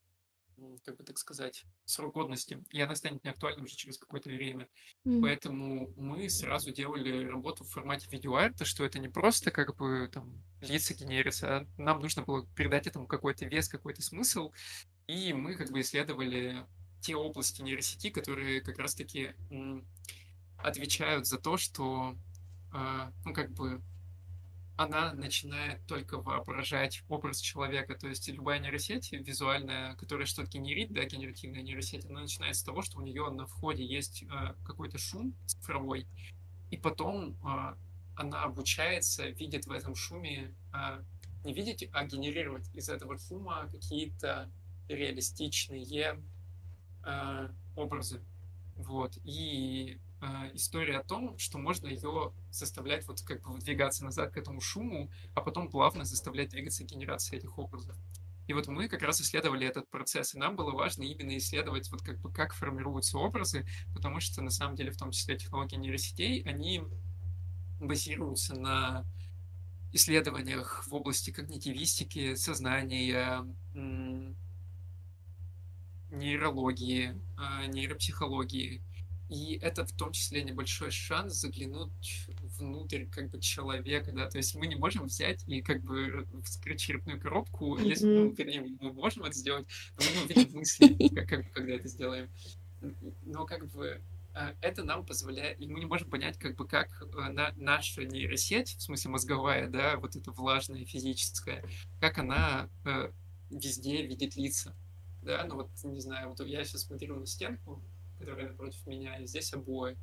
как 0.85 0.97
бы 0.97 1.05
так 1.05 1.19
сказать, 1.19 1.65
срок 1.85 2.15
годности, 2.15 2.63
и 2.71 2.81
она 2.81 2.95
станет 2.95 3.25
неактуальной 3.25 3.65
уже 3.65 3.75
через 3.75 3.99
какое-то 3.99 4.31
время. 4.31 4.69
Mm. 5.05 5.21
Поэтому 5.23 5.93
мы 5.97 6.29
сразу 6.29 6.73
делали 6.73 7.27
работу 7.27 7.65
в 7.65 7.71
формате 7.71 8.09
видеоарта, 8.11 8.65
что 8.65 8.85
это 8.85 8.99
не 8.99 9.09
просто 9.09 9.51
как 9.51 9.77
бы 9.77 10.09
там 10.13 10.43
лица 10.61 10.95
генерятся, 10.95 11.59
а 11.59 11.67
нам 11.79 12.01
нужно 12.01 12.23
было 12.23 12.47
передать 12.55 12.87
этому 12.87 13.07
какой-то 13.07 13.47
вес, 13.47 13.69
какой-то 13.69 14.03
смысл, 14.03 14.53
и 15.07 15.33
мы 15.33 15.55
как 15.55 15.71
бы 15.71 15.81
исследовали 15.81 16.67
те 17.01 17.17
области 17.17 17.63
нейросети, 17.63 18.11
которые 18.11 18.61
как 18.61 18.79
раз-таки 18.79 19.35
отвечают 20.59 21.27
за 21.27 21.39
то, 21.39 21.57
что, 21.57 22.15
э, 22.75 23.11
ну, 23.25 23.33
как 23.33 23.51
бы 23.53 23.81
она 24.81 25.13
начинает 25.13 25.87
только 25.87 26.19
воображать 26.23 27.03
образ 27.11 27.39
человека. 27.41 27.95
То 27.95 28.09
есть 28.09 28.27
любая 28.29 28.59
нейросеть 28.61 29.13
визуальная, 29.13 29.95
которая 29.97 30.25
что-то 30.25 30.49
генерит, 30.49 30.91
да, 30.91 31.05
генеративная 31.05 31.61
нейросеть, 31.61 32.07
она 32.07 32.23
начинает 32.23 32.57
с 32.57 32.63
того, 32.63 32.81
что 32.81 32.99
у 32.99 33.03
нее 33.03 33.29
на 33.29 33.45
входе 33.45 33.85
есть 33.85 34.23
э, 34.23 34.55
какой-то 34.65 34.97
шум 34.97 35.35
цифровой, 35.45 36.07
и 36.71 36.79
потом 36.79 37.37
э, 37.45 37.75
она 38.17 38.43
обучается, 38.43 39.29
видит 39.29 39.67
в 39.67 39.71
этом 39.71 39.95
шуме, 39.95 40.55
э, 40.73 41.03
не 41.45 41.53
видеть, 41.53 41.87
а 41.93 42.07
генерировать 42.07 42.75
из 42.75 42.89
этого 42.89 43.19
шума 43.19 43.69
какие-то 43.71 44.51
реалистичные 44.89 46.19
э, 47.05 47.49
образы. 47.77 48.23
Вот. 48.77 49.19
И 49.25 49.99
э, 50.21 50.27
история 50.55 50.99
о 50.99 51.05
том, 51.05 51.39
что 51.39 51.59
можно 51.59 51.89
ее 51.89 52.33
заставлять 52.51 53.07
вот 53.07 53.23
как 53.23 53.43
бы 53.43 53.59
двигаться 53.59 54.05
назад 54.05 54.33
к 54.33 54.37
этому 54.37 54.61
шуму, 54.61 55.11
а 55.35 55.41
потом 55.41 55.69
плавно 55.69 56.05
заставлять 56.05 56.51
двигаться 56.51 56.85
генерация 56.85 57.39
этих 57.39 57.59
образов. 57.59 57.97
И 58.47 58.53
вот 58.53 58.67
мы 58.67 58.89
как 58.89 59.03
раз 59.03 59.21
исследовали 59.21 59.67
этот 59.67 59.89
процесс, 59.91 60.35
и 60.35 60.39
нам 60.39 60.57
было 60.57 60.73
важно 60.73 61.05
именно 61.05 61.37
исследовать 61.39 61.89
вот 61.93 62.03
как 62.03 62.19
бы 62.19 62.33
как 62.33 62.53
формируются 62.53 63.17
образы, 63.17 63.65
потому 63.95 64.19
что 64.19 64.43
на 64.43 64.51
самом 64.51 64.75
деле 64.75 64.91
в 64.91 64.97
том 64.97 65.13
числе 65.13 65.37
технологии 65.37 65.77
нейросетей, 65.77 66.43
они 66.43 66.83
базируются 67.79 68.55
на 68.59 69.05
исследованиях 69.93 70.85
в 70.87 70.95
области 70.95 71.31
когнитивистики, 71.31 72.35
сознания, 72.35 73.47
нейрологии, 76.11 77.21
а, 77.37 77.67
нейропсихологии. 77.67 78.83
И 79.31 79.61
это 79.63 79.87
в 79.87 79.93
том 79.93 80.11
числе 80.11 80.43
небольшой 80.43 80.91
шанс 80.91 81.35
заглянуть 81.35 82.27
внутрь 82.59 83.07
как 83.07 83.31
бы 83.31 83.41
человека, 83.41 84.11
да, 84.11 84.29
то 84.29 84.39
есть 84.39 84.57
мы 84.57 84.67
не 84.67 84.75
можем 84.75 85.07
взять 85.07 85.47
и 85.47 85.63
как 85.63 85.85
бы 85.85 86.27
вскрыть 86.45 86.81
черепную 86.81 87.21
коробку, 87.21 87.79
mm-hmm. 87.79 87.89
если, 87.89 88.07
ну, 88.07 88.31
вернее, 88.31 88.77
мы 88.81 88.93
можем 88.93 89.23
это 89.23 89.39
сделать, 89.39 89.69
но 89.97 90.05
мы 90.05 90.17
не 90.17 90.25
увидим 90.25 90.59
мысли, 90.59 91.09
как, 91.15 91.29
как, 91.29 91.53
когда 91.53 91.75
это 91.75 91.87
сделаем. 91.87 92.29
Но 93.25 93.47
как 93.47 93.71
бы 93.71 94.03
а, 94.35 94.53
это 94.63 94.83
нам 94.83 95.07
позволяет, 95.07 95.61
и 95.61 95.69
мы 95.69 95.79
не 95.79 95.87
можем 95.87 96.11
понять, 96.11 96.37
как 96.37 96.57
бы, 96.57 96.67
как 96.67 96.89
э, 97.01 97.31
на, 97.31 97.53
наша 97.55 98.05
нейросеть, 98.05 98.71
в 98.71 98.83
смысле 98.83 99.13
мозговая, 99.13 99.69
да, 99.69 99.97
вот 99.99 100.17
эта 100.17 100.33
влажная, 100.33 100.85
физическая, 100.85 101.63
как 102.01 102.19
она 102.19 102.69
э, 102.85 103.13
везде 103.49 104.05
видит 104.05 104.35
лица 104.35 104.75
да, 105.23 105.45
ну 105.45 105.57
вот, 105.57 105.71
не 105.85 106.01
знаю, 106.01 106.31
вот 106.31 106.41
я 106.47 106.65
сейчас 106.65 106.83
смотрю 106.83 107.19
на 107.19 107.27
стенку, 107.27 107.83
которая 108.21 108.49
напротив 108.49 108.87
меня, 108.87 109.17
и 109.19 109.27
здесь 109.27 109.53
обои, 109.53 109.97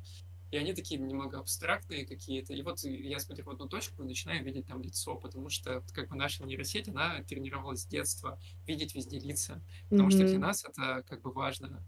и 0.50 0.56
они 0.56 0.72
такие 0.72 0.98
немного 0.98 1.38
абстрактные 1.38 2.06
какие-то. 2.06 2.54
И 2.54 2.62
вот 2.62 2.82
я 2.82 3.18
смотрю 3.18 3.44
в 3.44 3.50
одну 3.50 3.68
точку 3.68 4.02
и 4.02 4.06
начинаю 4.06 4.42
видеть 4.42 4.66
там 4.66 4.80
лицо, 4.80 5.14
потому 5.16 5.50
что 5.50 5.84
как 5.92 6.08
бы 6.08 6.16
наша 6.16 6.44
нейросеть, 6.44 6.88
она 6.88 7.22
тренировалась 7.22 7.82
с 7.82 7.86
детства 7.86 8.40
видеть 8.66 8.94
везде 8.94 9.18
лица. 9.18 9.62
Потому 9.90 10.08
mm-hmm. 10.08 10.12
что 10.12 10.26
для 10.26 10.38
нас 10.38 10.64
это 10.64 11.04
как 11.06 11.20
бы 11.20 11.32
важно, 11.32 11.84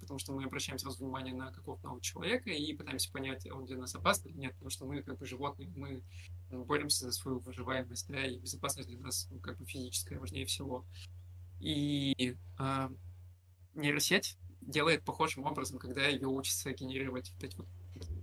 потому 0.00 0.18
что 0.20 0.32
мы 0.32 0.44
обращаем 0.44 0.78
сразу 0.78 0.98
внимание 0.98 1.34
на 1.34 1.50
какого-то 1.50 1.84
нового 1.84 2.00
человека 2.00 2.50
и 2.50 2.72
пытаемся 2.72 3.10
понять, 3.10 3.50
он 3.50 3.66
для 3.66 3.78
нас 3.78 3.94
опасный 3.96 4.30
или 4.30 4.38
нет, 4.38 4.52
потому 4.52 4.70
что 4.70 4.86
мы 4.86 5.02
как 5.02 5.18
бы 5.18 5.26
животные, 5.26 5.72
мы 5.74 6.02
боремся 6.50 7.06
за 7.06 7.12
свою 7.12 7.40
выживаемость, 7.40 8.08
да, 8.08 8.24
и 8.24 8.38
безопасность 8.38 8.88
для 8.88 9.00
нас 9.00 9.26
ну, 9.30 9.40
как 9.40 9.58
бы 9.58 9.66
физическая 9.66 10.20
важнее 10.20 10.46
всего. 10.46 10.84
И 11.58 12.36
э, 12.58 12.88
нейросеть 13.74 14.36
делает 14.66 15.04
похожим 15.04 15.44
образом, 15.44 15.78
когда 15.78 16.06
ее 16.06 16.28
учится 16.28 16.72
генерировать 16.72 17.32
вот 17.32 17.44
эти 17.44 17.56
вот 17.56 17.66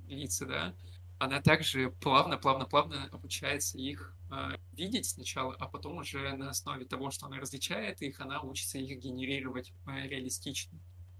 лица, 0.08 0.46
да, 0.46 0.76
она 1.20 1.39
также 1.39 1.92
плавно, 2.02 2.38
плавно, 2.38 2.66
плавно 2.66 3.08
обучается 3.12 3.78
их 3.78 4.16
э, 4.32 4.58
видеть 4.74 5.06
сначала, 5.06 5.56
а 5.60 5.68
потом 5.68 5.98
уже 5.98 6.36
на 6.36 6.50
основе 6.50 6.86
того, 6.86 7.12
что 7.12 7.28
она 7.28 7.39
различает 7.39 8.02
их, 8.02 8.20
она 8.20 8.42
учится 8.42 8.80
их 8.80 8.98
генерировать 8.98 9.72
э, 9.88 10.08
реалистично. 10.08 10.80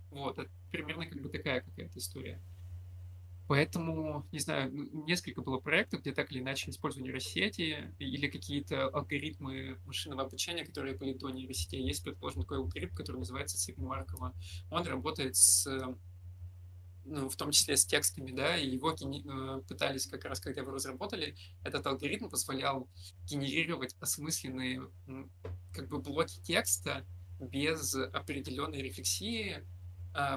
Вот, 0.10 0.40
это 0.40 0.50
примерно 0.72 1.06
как 1.06 1.22
бы 1.22 1.30
такая 1.30 1.62
какая-то 1.62 2.00
история. 2.00 2.42
Поэтому, 3.52 4.26
не 4.32 4.40
знаю, 4.40 4.72
несколько 5.06 5.42
было 5.42 5.60
проектов, 5.60 6.00
где 6.00 6.14
так 6.14 6.32
или 6.32 6.40
иначе 6.40 6.70
использовали 6.70 7.10
нейросети 7.10 7.94
или 8.00 8.30
какие-то 8.30 8.88
алгоритмы 8.88 9.78
машинного 9.86 10.22
обучения, 10.22 10.64
которые 10.64 10.96
были 10.96 11.12
до 11.12 11.30
нейросети. 11.32 11.76
Есть, 11.76 12.02
предположим, 12.02 12.44
такой 12.44 12.60
алгоритм, 12.60 12.96
который 12.96 13.18
называется 13.18 13.58
цепь 13.58 13.78
Маркова. 13.78 14.34
Он 14.72 14.88
работает 14.88 15.36
с 15.36 15.68
ну, 17.04 17.28
в 17.28 17.36
том 17.36 17.52
числе 17.52 17.76
с 17.76 17.86
текстами, 17.86 18.32
да, 18.32 18.56
и 18.56 18.70
его 18.70 18.94
э, 18.94 19.62
пытались 19.68 20.08
как 20.08 20.24
раз, 20.24 20.40
когда 20.40 20.62
его 20.62 20.72
разработали, 20.72 21.36
этот 21.66 21.86
алгоритм 21.86 22.30
позволял 22.30 22.88
генерировать 23.26 23.98
осмысленные 24.00 24.90
как 25.74 25.90
бы 25.90 26.00
блоки 26.00 26.40
текста 26.42 27.06
без 27.42 27.96
определенной 27.96 28.82
рефлексии, 28.82 29.58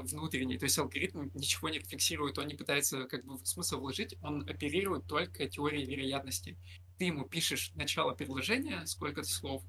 внутренний, 0.05 0.59
то 0.59 0.65
есть 0.65 0.79
алгоритм 0.79 1.31
ничего 1.35 1.69
не 1.69 1.81
фиксирует, 1.81 2.39
он 2.39 2.47
не 2.47 2.55
пытается 2.55 3.05
как 3.05 3.25
бы 3.25 3.39
смысл 3.45 3.81
вложить, 3.81 4.15
он 4.21 4.49
оперирует 4.49 5.07
только 5.07 5.49
теорией 5.49 5.85
вероятности. 5.85 6.57
Ты 6.99 7.07
ему 7.07 7.25
пишешь 7.25 7.73
начало 7.75 8.15
предложения, 8.15 8.87
сколько-то 8.87 9.29
слов, 9.29 9.65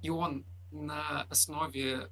и 0.00 0.10
он 0.10 0.44
на 0.70 1.22
основе 1.22 2.10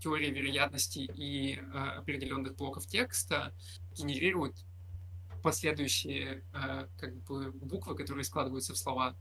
теории 0.00 0.30
вероятности 0.30 1.10
и 1.14 1.56
э, 1.56 1.60
определенных 1.60 2.56
блоков 2.56 2.86
текста 2.86 3.54
генерирует 3.94 4.54
последующие 5.42 6.42
э, 6.54 6.88
как 6.98 7.14
бы 7.24 7.52
буквы, 7.52 7.94
которые 7.94 8.24
складываются 8.24 8.72
в 8.72 8.78
слова. 8.78 9.14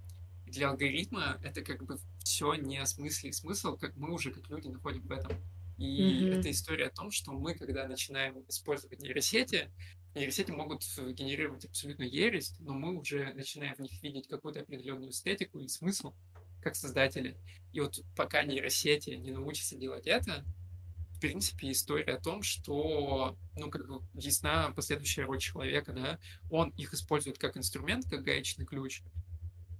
Для 0.46 0.70
алгоритма 0.70 1.38
это 1.44 1.62
как 1.62 1.84
бы 1.84 2.00
все 2.20 2.54
не 2.56 2.84
смысле 2.86 3.34
смысл, 3.34 3.78
как 3.78 3.96
мы 3.98 4.14
уже 4.14 4.32
как 4.32 4.50
люди 4.50 4.68
находим 4.68 5.02
в 5.02 5.12
этом. 5.12 5.32
И 5.80 6.02
mm-hmm. 6.02 6.40
это 6.40 6.52
история 6.52 6.88
о 6.88 6.92
том, 6.92 7.10
что 7.10 7.32
мы, 7.32 7.56
когда 7.56 7.88
начинаем 7.88 8.44
использовать 8.50 9.02
нейросети, 9.02 9.72
нейросети 10.14 10.52
могут 10.52 10.84
генерировать 10.98 11.66
абсолютно 11.66 12.04
ересь, 12.04 12.54
но 12.60 12.74
мы 12.74 12.98
уже 12.98 13.34
начинаем 13.34 13.76
в 13.76 13.80
них 13.80 14.04
видеть 14.04 14.28
какую-то 14.28 14.60
определенную 14.60 15.12
эстетику 15.12 15.60
и 15.60 15.70
смысл, 15.70 16.14
как 16.62 16.76
создатели. 16.76 17.38
И 17.72 17.80
вот 17.80 18.04
пока 18.18 18.44
нейросети 18.44 19.12
не 19.12 19.32
научатся 19.32 19.78
делать 19.78 20.06
это, 20.06 20.44
в 21.16 21.22
принципе, 21.22 21.72
история 21.72 22.16
о 22.16 22.22
том, 22.22 22.44
что, 22.44 23.38
ну, 23.56 23.70
как 23.70 23.88
бы 23.88 24.02
ясна 24.16 24.72
последующая 24.72 25.24
роль 25.24 25.40
человека, 25.40 25.94
да, 25.94 26.20
он 26.50 26.70
их 26.72 26.94
использует 26.94 27.38
как 27.38 27.56
инструмент, 27.56 28.06
как 28.10 28.24
гаечный 28.24 28.66
ключ, 28.66 29.02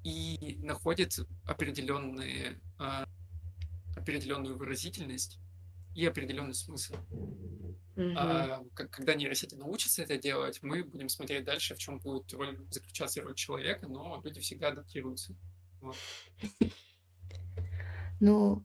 и 0.06 0.58
находит 0.62 1.20
определенные, 1.46 2.60
а, 2.78 3.06
определенную 3.98 4.58
выразительность 4.58 5.40
и 6.00 6.06
определенный 6.06 6.54
смысл. 6.54 6.96
Mm-hmm. 7.96 8.14
А, 8.16 8.64
когда 8.74 9.14
нейросети 9.16 9.56
научатся 9.56 10.04
это 10.04 10.18
делать, 10.18 10.60
мы 10.62 10.86
будем 10.86 11.10
смотреть 11.10 11.44
дальше, 11.44 11.76
в 11.76 11.78
чем 11.78 12.00
будет 12.00 12.32
роль, 12.34 12.58
заключаться 12.70 13.22
роль 13.22 13.36
человека, 13.36 13.88
но 13.90 14.22
люди 14.24 14.40
всегда 14.40 14.70
адаптируются. 14.70 15.36
Вот. 15.82 15.98
Ну, 18.22 18.64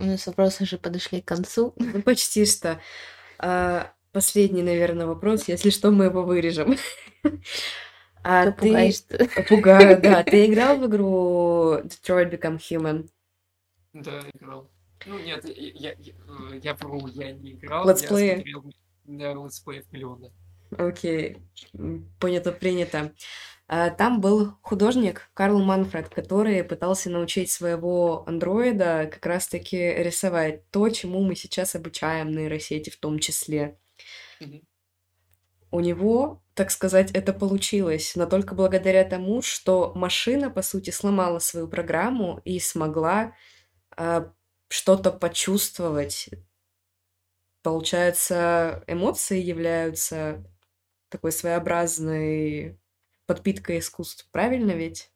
у 0.00 0.04
нас 0.04 0.26
вопросы 0.26 0.64
уже 0.64 0.78
подошли 0.78 1.20
к 1.20 1.28
концу. 1.28 1.74
Ну, 1.76 2.02
почти 2.02 2.44
что. 2.44 2.80
А, 3.38 3.92
последний, 4.10 4.62
наверное, 4.62 5.06
вопрос. 5.06 5.46
Если 5.46 5.70
что, 5.70 5.92
мы 5.92 6.06
его 6.06 6.24
вырежем. 6.24 6.76
А 8.24 8.50
ты... 8.50 8.68
Пугаешь 8.68 9.02
Пугаю, 9.48 10.02
да. 10.02 10.24
Ты 10.24 10.46
играл 10.46 10.78
в 10.78 10.86
игру 10.86 11.78
Detroit 11.84 12.30
Become 12.32 12.58
Human? 12.58 13.08
Да, 13.92 14.24
играл. 14.34 14.68
Ну, 15.06 15.18
нет, 15.18 15.44
я, 15.44 15.94
я, 15.98 16.14
я 16.62 16.74
вру, 16.74 17.06
я 17.08 17.32
не 17.32 17.52
играл. 17.52 17.88
Летсплеи? 17.88 18.26
Я 18.26 18.34
смотрел 18.34 18.64
да, 19.04 19.32
летсплеев 19.32 19.90
миллион, 19.92 20.20
да. 20.22 20.30
Окей, 20.76 21.38
понято, 22.20 22.52
принято. 22.52 23.14
А, 23.66 23.90
там 23.90 24.20
был 24.20 24.52
художник 24.62 25.30
Карл 25.32 25.60
Манфред, 25.60 26.08
который 26.10 26.62
пытался 26.62 27.10
научить 27.10 27.50
своего 27.50 28.24
андроида 28.26 29.08
как 29.10 29.24
раз-таки 29.24 29.76
рисовать 29.76 30.68
то, 30.70 30.88
чему 30.90 31.22
мы 31.22 31.36
сейчас 31.36 31.74
обучаем 31.74 32.30
нейросети 32.32 32.90
в 32.90 32.98
том 32.98 33.18
числе. 33.18 33.78
Mm-hmm. 34.40 34.64
У 35.70 35.80
него, 35.80 36.42
так 36.54 36.70
сказать, 36.70 37.10
это 37.12 37.34
получилось, 37.34 38.14
но 38.14 38.26
только 38.26 38.54
благодаря 38.54 39.04
тому, 39.04 39.42
что 39.42 39.92
машина, 39.94 40.50
по 40.50 40.62
сути, 40.62 40.90
сломала 40.90 41.38
свою 41.38 41.68
программу 41.68 42.40
и 42.44 42.58
смогла 42.58 43.34
а, 43.96 44.32
что-то 44.68 45.10
почувствовать. 45.10 46.30
Получается, 47.62 48.84
эмоции 48.86 49.40
являются 49.40 50.44
такой 51.08 51.32
своеобразной 51.32 52.78
подпиткой 53.26 53.80
искусств, 53.80 54.28
правильно 54.30 54.72
ведь? 54.72 55.12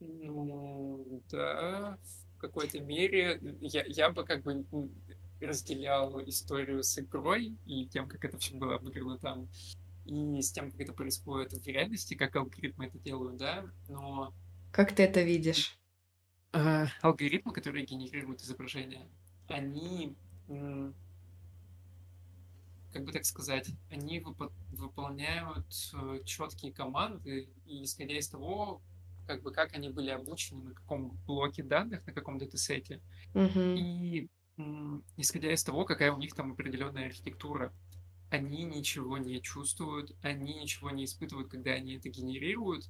Ну, 0.00 1.22
да, 1.30 1.98
в 2.36 2.38
какой-то 2.38 2.80
мере. 2.80 3.40
Я, 3.60 3.84
я 3.86 4.10
бы 4.10 4.24
как 4.24 4.42
бы 4.42 4.64
разделял 5.40 6.20
историю 6.28 6.82
с 6.82 6.98
игрой 6.98 7.56
и 7.66 7.86
тем, 7.88 8.08
как 8.08 8.24
это 8.24 8.38
все 8.38 8.56
было 8.56 8.76
обыграно 8.76 9.18
там 9.18 9.48
и 10.06 10.40
с 10.40 10.52
тем, 10.52 10.70
как 10.70 10.80
это 10.80 10.92
происходит 10.92 11.52
в 11.52 11.66
реальности, 11.66 12.14
как 12.14 12.36
алгоритмы 12.36 12.86
это 12.86 12.98
делают, 12.98 13.36
да, 13.36 13.64
но... 13.88 14.32
Как 14.72 14.94
ты 14.94 15.02
это 15.02 15.22
видишь? 15.22 15.78
Э, 16.56 16.86
алгоритмы, 17.02 17.52
которые 17.52 17.84
генерируют 17.84 18.40
изображения, 18.42 19.06
они, 19.48 20.16
как 22.92 23.04
бы 23.04 23.12
так 23.12 23.24
сказать, 23.26 23.70
они 23.90 24.20
вып- 24.20 24.52
выполняют 24.72 25.66
э, 25.92 26.20
четкие 26.24 26.72
команды, 26.72 27.48
и 27.66 27.84
исходя 27.84 28.16
из 28.18 28.28
того, 28.28 28.80
как 29.26 29.42
бы 29.42 29.50
как 29.52 29.74
они 29.74 29.90
были 29.90 30.10
обучены, 30.10 30.62
на 30.62 30.74
каком 30.74 31.10
блоке 31.26 31.62
данных, 31.62 32.06
на 32.06 32.12
каком 32.12 32.38
датасете, 32.38 33.02
Угу. 33.34 33.60
и 33.76 34.28
исходя 35.18 35.52
из 35.52 35.62
того, 35.62 35.84
какая 35.84 36.10
у 36.12 36.18
них 36.18 36.34
там 36.34 36.52
определенная 36.52 37.06
архитектура, 37.06 37.74
они 38.30 38.64
ничего 38.64 39.18
не 39.18 39.42
чувствуют, 39.42 40.16
они 40.22 40.54
ничего 40.54 40.90
не 40.90 41.04
испытывают, 41.04 41.50
когда 41.50 41.72
они 41.72 41.96
это 41.96 42.08
генерируют, 42.08 42.88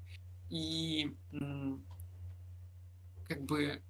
и 0.51 1.17
как 3.29 3.43
бы 3.43 3.83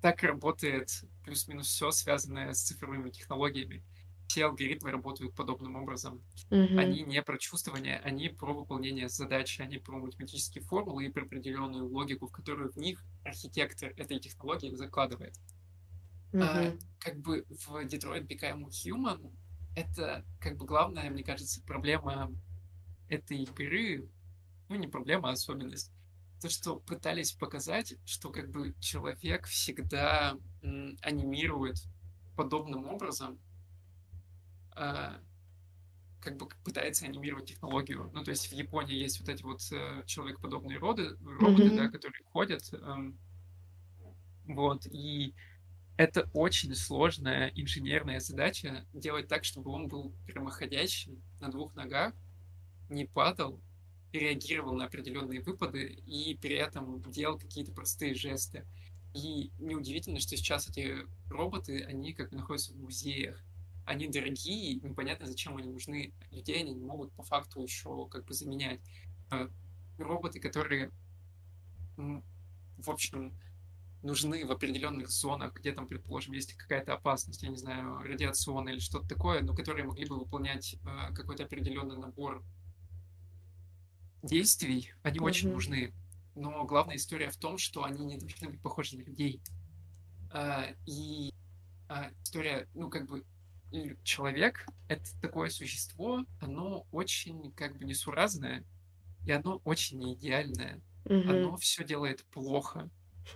так 0.00 0.22
работает 0.22 1.04
плюс-минус 1.24 1.68
все, 1.68 1.90
связанное 1.90 2.52
с 2.52 2.62
цифровыми 2.62 3.10
технологиями. 3.10 3.84
Все 4.26 4.46
алгоритмы 4.46 4.90
работают 4.90 5.34
подобным 5.34 5.76
образом. 5.76 6.22
Угу. 6.50 6.78
Они 6.78 7.02
не 7.02 7.22
про 7.22 7.38
чувствование, 7.38 7.98
они 7.98 8.30
про 8.30 8.54
выполнение 8.54 9.08
задачи, 9.08 9.60
они 9.60 9.78
про 9.78 9.98
математические 9.98 10.64
формулы 10.64 11.06
и 11.06 11.10
про 11.10 11.24
определенную 11.24 11.86
логику, 11.86 12.26
в 12.26 12.32
которую 12.32 12.72
в 12.72 12.76
них 12.76 13.04
архитектор 13.24 13.92
этой 13.96 14.18
технологии 14.18 14.74
закладывает. 14.74 15.36
Угу. 16.32 16.42
А, 16.42 16.72
как 16.98 17.18
бы 17.18 17.44
в 17.48 17.76
Detroit 17.84 18.26
Become 18.26 18.68
Human 18.70 19.32
это 19.76 20.24
как 20.40 20.56
бы 20.56 20.66
главная, 20.66 21.10
мне 21.10 21.24
кажется, 21.24 21.62
проблема 21.62 22.32
этой 23.08 23.42
игры, 23.42 24.08
ну 24.68 24.76
не 24.76 24.88
проблема, 24.88 25.30
а 25.30 25.32
особенность, 25.32 25.92
то, 26.42 26.48
что 26.50 26.76
пытались 26.76 27.32
показать, 27.32 27.94
что 28.04 28.30
как 28.30 28.50
бы 28.50 28.74
человек 28.80 29.46
всегда 29.46 30.36
анимирует 31.00 31.76
подобным 32.36 32.86
образом, 32.86 33.38
э, 34.76 35.20
как 36.20 36.36
бы 36.36 36.48
пытается 36.64 37.06
анимировать 37.06 37.46
технологию. 37.46 38.10
Ну, 38.12 38.24
то 38.24 38.30
есть 38.30 38.48
в 38.48 38.52
Японии 38.52 38.96
есть 38.96 39.20
вот 39.20 39.28
эти 39.28 39.42
вот 39.42 39.60
э, 39.70 40.02
человекоподобные 40.06 40.78
роды, 40.78 41.16
роботы, 41.24 41.64
Мгм. 41.64 41.76
да, 41.76 41.88
которые 41.88 42.24
ходят, 42.32 42.62
эм, 42.72 43.18
вот, 44.46 44.86
и 44.86 45.34
это 45.96 46.28
очень 46.32 46.74
сложная 46.74 47.52
инженерная 47.54 48.18
задача 48.18 48.84
делать 48.92 49.28
так, 49.28 49.44
чтобы 49.44 49.70
он 49.70 49.86
был 49.86 50.12
прямоходящим 50.26 51.22
на 51.40 51.50
двух 51.50 51.74
ногах, 51.76 52.14
не 52.88 53.04
падал, 53.04 53.60
реагировал 54.12 54.74
на 54.74 54.86
определенные 54.86 55.40
выпады 55.42 55.84
и 55.84 56.36
при 56.36 56.56
этом 56.56 57.02
делал 57.10 57.38
какие-то 57.38 57.72
простые 57.72 58.14
жесты. 58.14 58.66
И 59.14 59.50
неудивительно, 59.58 60.20
что 60.20 60.36
сейчас 60.36 60.68
эти 60.68 61.06
роботы, 61.28 61.82
они 61.82 62.12
как 62.12 62.30
бы 62.30 62.36
находятся 62.36 62.72
в 62.72 62.76
музеях. 62.76 63.42
Они 63.84 64.08
дорогие, 64.08 64.76
непонятно, 64.76 65.26
зачем 65.26 65.56
они 65.56 65.68
нужны. 65.68 66.12
Людей 66.30 66.60
они 66.60 66.74
не 66.74 66.84
могут 66.84 67.12
по 67.12 67.22
факту 67.22 67.62
еще 67.62 68.06
как 68.08 68.24
бы 68.24 68.32
заменять. 68.32 68.80
А 69.30 69.50
Роботы, 69.98 70.40
которые, 70.40 70.90
в 71.96 72.90
общем, 72.90 73.32
нужны 74.02 74.44
в 74.44 74.50
определенных 74.50 75.10
зонах, 75.10 75.54
где 75.54 75.72
там, 75.72 75.86
предположим, 75.86 76.32
есть 76.32 76.54
какая-то 76.54 76.94
опасность, 76.94 77.42
я 77.42 77.48
не 77.48 77.56
знаю, 77.56 77.98
радиационная 78.00 78.72
или 78.74 78.80
что-то 78.80 79.06
такое, 79.06 79.42
но 79.42 79.54
которые 79.54 79.84
могли 79.84 80.06
бы 80.06 80.18
выполнять 80.18 80.74
э, 80.74 81.14
какой-то 81.14 81.44
определенный 81.44 81.96
набор 81.96 82.42
действий, 84.22 84.92
они 85.02 85.20
очень 85.20 85.48
Мгм. 85.48 85.54
нужны. 85.54 85.92
Но 86.34 86.64
главная 86.64 86.96
история 86.96 87.30
в 87.30 87.36
том, 87.36 87.58
что 87.58 87.84
они 87.84 88.04
не 88.04 88.18
должны 88.18 88.48
быть 88.48 88.60
похожи 88.62 88.96
на 88.96 89.02
людей. 89.02 89.40
А, 90.30 90.66
и 90.86 91.32
а, 91.88 92.10
история, 92.24 92.68
ну, 92.74 92.88
как 92.88 93.06
бы, 93.06 93.24
человек— 94.02 94.66
это 94.88 95.04
такое 95.20 95.50
существо, 95.50 96.24
оно 96.40 96.86
очень, 96.90 97.52
как 97.52 97.76
бы, 97.76 97.84
несуразное, 97.84 98.64
и 99.26 99.30
оно 99.32 99.60
очень 99.64 99.98
не 99.98 100.14
идеальное. 100.14 100.80
Мгм. 101.04 101.30
Оно 101.30 101.56
все 101.56 101.84
делает 101.84 102.24
плохо. 102.30 102.88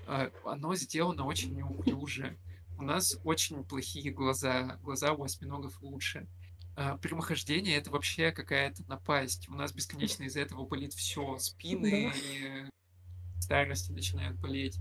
А, 0.07 0.31
Оно 0.45 0.75
сделано 0.75 1.25
очень 1.27 1.55
неуклюже. 1.55 2.39
У 2.79 2.83
нас 2.83 3.19
очень 3.25 3.65
плохие 3.65 4.11
глаза. 4.13 4.79
Глаза 4.83 5.13
у 5.13 5.23
осьминогов 5.23 5.81
лучше. 5.83 6.29
А, 6.77 6.99
Прямохождение 6.99 7.77
это 7.77 7.91
вообще 7.91 8.33
какая-то 8.33 8.85
напасть. 8.87 9.49
У 9.49 9.55
нас 9.55 9.73
бесконечно 9.73 10.25
из-за 10.25 10.41
этого 10.41 10.67
болит 10.67 10.93
все. 10.93 11.39
Спины 11.39 12.13
и 12.15 12.69
старости 13.41 13.91
начинают 13.93 14.39
болеть. 14.39 14.79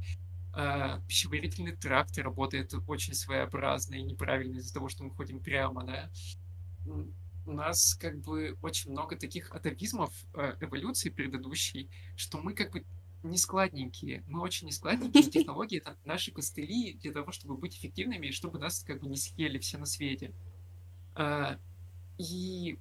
А, 0.53 0.99
Пищеварительный 1.07 1.75
тракт 1.75 2.17
работает 2.17 2.73
очень 2.87 3.13
своеобразно 3.13 3.95
и 3.95 4.03
неправильно 4.03 4.57
из-за 4.57 4.73
того, 4.73 4.89
что 4.89 5.03
мы 5.05 5.11
ходим 5.11 5.39
прямо, 5.39 5.85
да. 5.85 6.11
У 7.45 7.51
нас 7.51 7.95
как 7.95 8.19
бы 8.19 8.57
очень 8.61 8.91
много 8.91 9.15
таких 9.15 9.51
атовизмов 9.51 10.11
э, 10.33 10.55
эволюции 10.61 11.09
предыдущей, 11.09 11.91
что 12.17 12.39
мы 12.39 12.53
как 12.53 12.71
бы 12.71 12.83
не 13.21 13.37
складненькие. 13.37 14.23
Мы 14.27 14.41
очень 14.41 14.65
не 14.65 14.71
складненькие. 14.71 15.23
Технологии— 15.31 15.77
это 15.85 15.95
наши 16.05 16.31
костыли 16.31 16.93
для 16.93 17.11
того, 17.11 17.31
чтобы 17.31 17.55
быть 17.55 17.77
эффективными 17.77 18.27
и 18.27 18.31
чтобы 18.31 18.57
нас 18.57 18.83
как 18.83 18.99
бы 18.99 19.07
не 19.07 19.17
съели 19.17 19.59
все 19.59 19.77
на 19.77 19.85
свете. 19.85 20.33
А, 21.13 21.59
И 22.17 22.77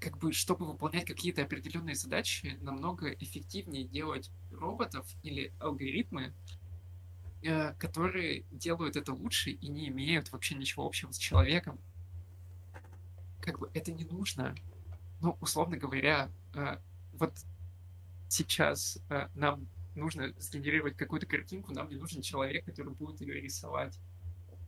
как 0.00 0.18
бы, 0.18 0.32
чтобы 0.32 0.66
выполнять 0.66 1.06
какие-то 1.06 1.42
определенные 1.42 1.94
задачи, 1.94 2.58
намного 2.60 3.10
эффективнее 3.10 3.84
делать 3.84 4.30
роботов 4.50 5.06
или 5.22 5.52
алгоритмы, 5.58 6.34
э, 7.42 7.72
которые 7.74 8.44
делают 8.50 8.96
это 8.96 9.14
лучше 9.14 9.50
и 9.50 9.68
не 9.68 9.88
имеют 9.88 10.30
вообще 10.32 10.56
ничего 10.56 10.84
общего 10.84 11.10
с 11.10 11.18
человеком. 11.18 11.78
Как 13.40 13.58
бы 13.58 13.70
это 13.74 13.92
не 13.92 14.04
нужно. 14.04 14.54
Ну, 15.20 15.38
условно 15.40 15.76
говоря, 15.78 16.28
э, 16.54 16.78
вот 17.14 17.32
сейчас 18.28 18.98
э, 19.08 19.28
нам 19.34 19.66
нужно 19.94 20.34
сгенерировать 20.38 20.96
какую-то 20.96 21.26
картинку, 21.26 21.72
нам 21.72 21.88
не 21.88 21.96
нужен 21.96 22.20
человек, 22.20 22.64
который 22.64 22.92
будет 22.92 23.20
ее 23.20 23.40
рисовать. 23.40 23.98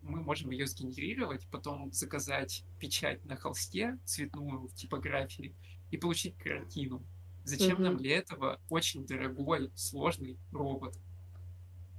Мы 0.06 0.22
можем 0.22 0.50
ее 0.50 0.66
сгенерировать, 0.66 1.46
потом 1.50 1.92
заказать 1.92 2.64
печать 2.78 3.24
на 3.24 3.36
холсте 3.36 3.98
цветную 4.04 4.68
в 4.68 4.74
типографии 4.74 5.54
и 5.90 5.96
получить 5.96 6.36
картину. 6.38 7.04
Зачем 7.44 7.82
нам 7.82 7.94
Мгм. 7.94 8.02
для 8.02 8.16
этого 8.18 8.60
очень 8.70 9.04
дорогой, 9.06 9.70
сложный 9.74 10.38
робот? 10.52 10.96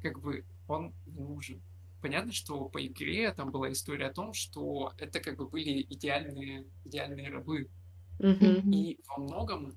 Как 0.02 0.20
бы 0.22 0.46
он 0.68 0.94
не 1.06 1.22
нужен. 1.22 1.62
Понятно, 2.02 2.32
что 2.32 2.70
по 2.70 2.86
игре 2.86 3.34
там 3.34 3.52
была 3.52 3.72
история 3.72 4.08
о 4.08 4.14
том, 4.14 4.34
что 4.34 4.94
это 4.98 5.20
как 5.20 5.38
бы 5.38 5.48
были 5.50 5.82
идеальные, 5.82 6.66
идеальные 6.86 7.30
рабы. 7.30 7.70
Мгм. 8.20 8.72
И 8.72 9.00
во 9.08 9.18
многом 9.18 9.74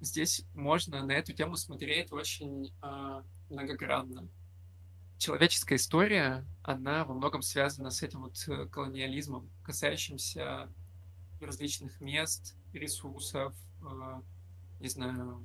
здесь 0.00 0.44
можно 0.54 1.04
на 1.04 1.12
эту 1.12 1.32
тему 1.32 1.56
смотреть 1.56 2.12
очень 2.12 2.72
а, 2.80 3.22
многогранно. 3.50 4.28
Человеческая 5.18 5.76
история, 5.76 6.46
она 6.62 7.04
во 7.04 7.12
многом 7.12 7.42
связана 7.42 7.90
с 7.90 8.04
этим 8.04 8.22
вот 8.22 8.36
э, 8.46 8.66
колониализмом, 8.66 9.50
касающимся 9.64 10.68
различных 11.40 12.00
мест, 12.00 12.54
ресурсов, 12.72 13.52
э, 13.82 14.20
не 14.78 14.88
знаю, 14.88 15.44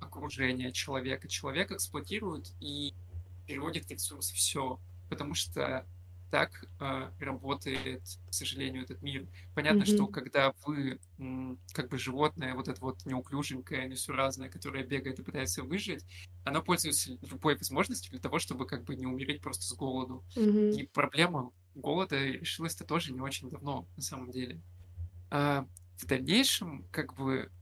окружения 0.00 0.72
человека. 0.72 1.28
Человек 1.28 1.70
эксплуатирует 1.70 2.52
и 2.60 2.94
переводит 3.46 3.84
в 3.84 3.90
ресурс 3.90 4.30
все, 4.30 4.80
потому 5.10 5.34
что 5.34 5.84
так 6.34 6.64
э, 6.80 7.12
работает, 7.20 8.02
к 8.28 8.34
сожалению, 8.34 8.82
этот 8.82 9.02
мир. 9.02 9.28
Понятно, 9.54 9.86
что 9.86 10.08
Мгм. 10.08 10.08
когда 10.08 10.52
вы 10.66 10.98
м, 11.16 11.60
как 11.72 11.88
бы 11.90 11.96
животное, 11.96 12.54
вот 12.56 12.66
это 12.66 12.80
вот 12.80 13.06
неуклюженькое, 13.06 13.86
несуразное, 13.88 14.48
которое 14.50 14.82
бегает 14.84 15.20
и 15.20 15.22
пытается 15.22 15.62
выжить, 15.62 16.04
оно 16.42 16.60
пользуется 16.60 17.16
любой 17.22 17.56
возможностью 17.56 18.10
для 18.10 18.18
того, 18.20 18.40
чтобы 18.40 18.66
как 18.66 18.82
бы 18.82 18.96
не 18.96 19.06
умереть 19.06 19.42
просто 19.42 19.62
с 19.62 19.72
голоду. 19.74 20.24
Мгм. 20.36 20.72
И 20.72 20.88
проблема 20.88 21.52
голода 21.76 22.16
решилась-то 22.20 22.84
тоже 22.84 23.12
не 23.12 23.20
очень 23.20 23.48
давно, 23.48 23.88
на 23.94 24.02
самом 24.02 24.32
деле. 24.32 24.60
А 25.30 25.66
в 25.96 26.06
дальнейшем, 26.06 26.88
как 26.90 27.14
бы, 27.14 27.52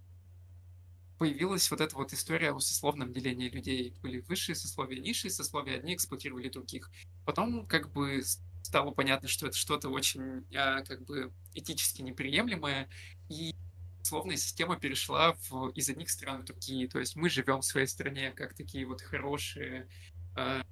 появилась 1.18 1.70
вот 1.70 1.80
эта 1.80 1.94
вот 1.96 2.12
история 2.12 2.52
о 2.52 2.58
сословном 2.60 3.12
делении 3.12 3.48
людей. 3.48 3.94
Были 4.02 4.20
высшие 4.20 4.56
сословия, 4.56 5.00
низшие 5.00 5.30
сословия, 5.30 5.76
одни 5.76 5.94
эксплуатировали 5.94 6.48
других. 6.48 6.90
Потом, 7.24 7.66
как 7.66 7.92
бы, 7.92 8.22
стало 8.62 8.90
понятно, 8.90 9.28
что 9.28 9.46
это 9.46 9.56
что-то 9.56 9.88
очень, 9.88 10.44
а, 10.54 10.82
как 10.82 11.04
бы, 11.04 11.32
этически 11.54 12.02
неприемлемое, 12.02 12.88
и 13.28 13.54
условная 14.00 14.36
система 14.36 14.76
перешла 14.76 15.34
в, 15.48 15.68
из 15.70 15.88
одних 15.88 16.10
стран 16.10 16.42
в 16.42 16.44
другие. 16.44 16.88
То 16.88 16.98
есть 16.98 17.16
мы 17.16 17.30
живем 17.30 17.60
в 17.60 17.64
своей 17.64 17.86
стране 17.86 18.32
как 18.32 18.54
такие 18.54 18.86
вот 18.86 19.00
хорошие, 19.00 19.88
а, 20.34 20.62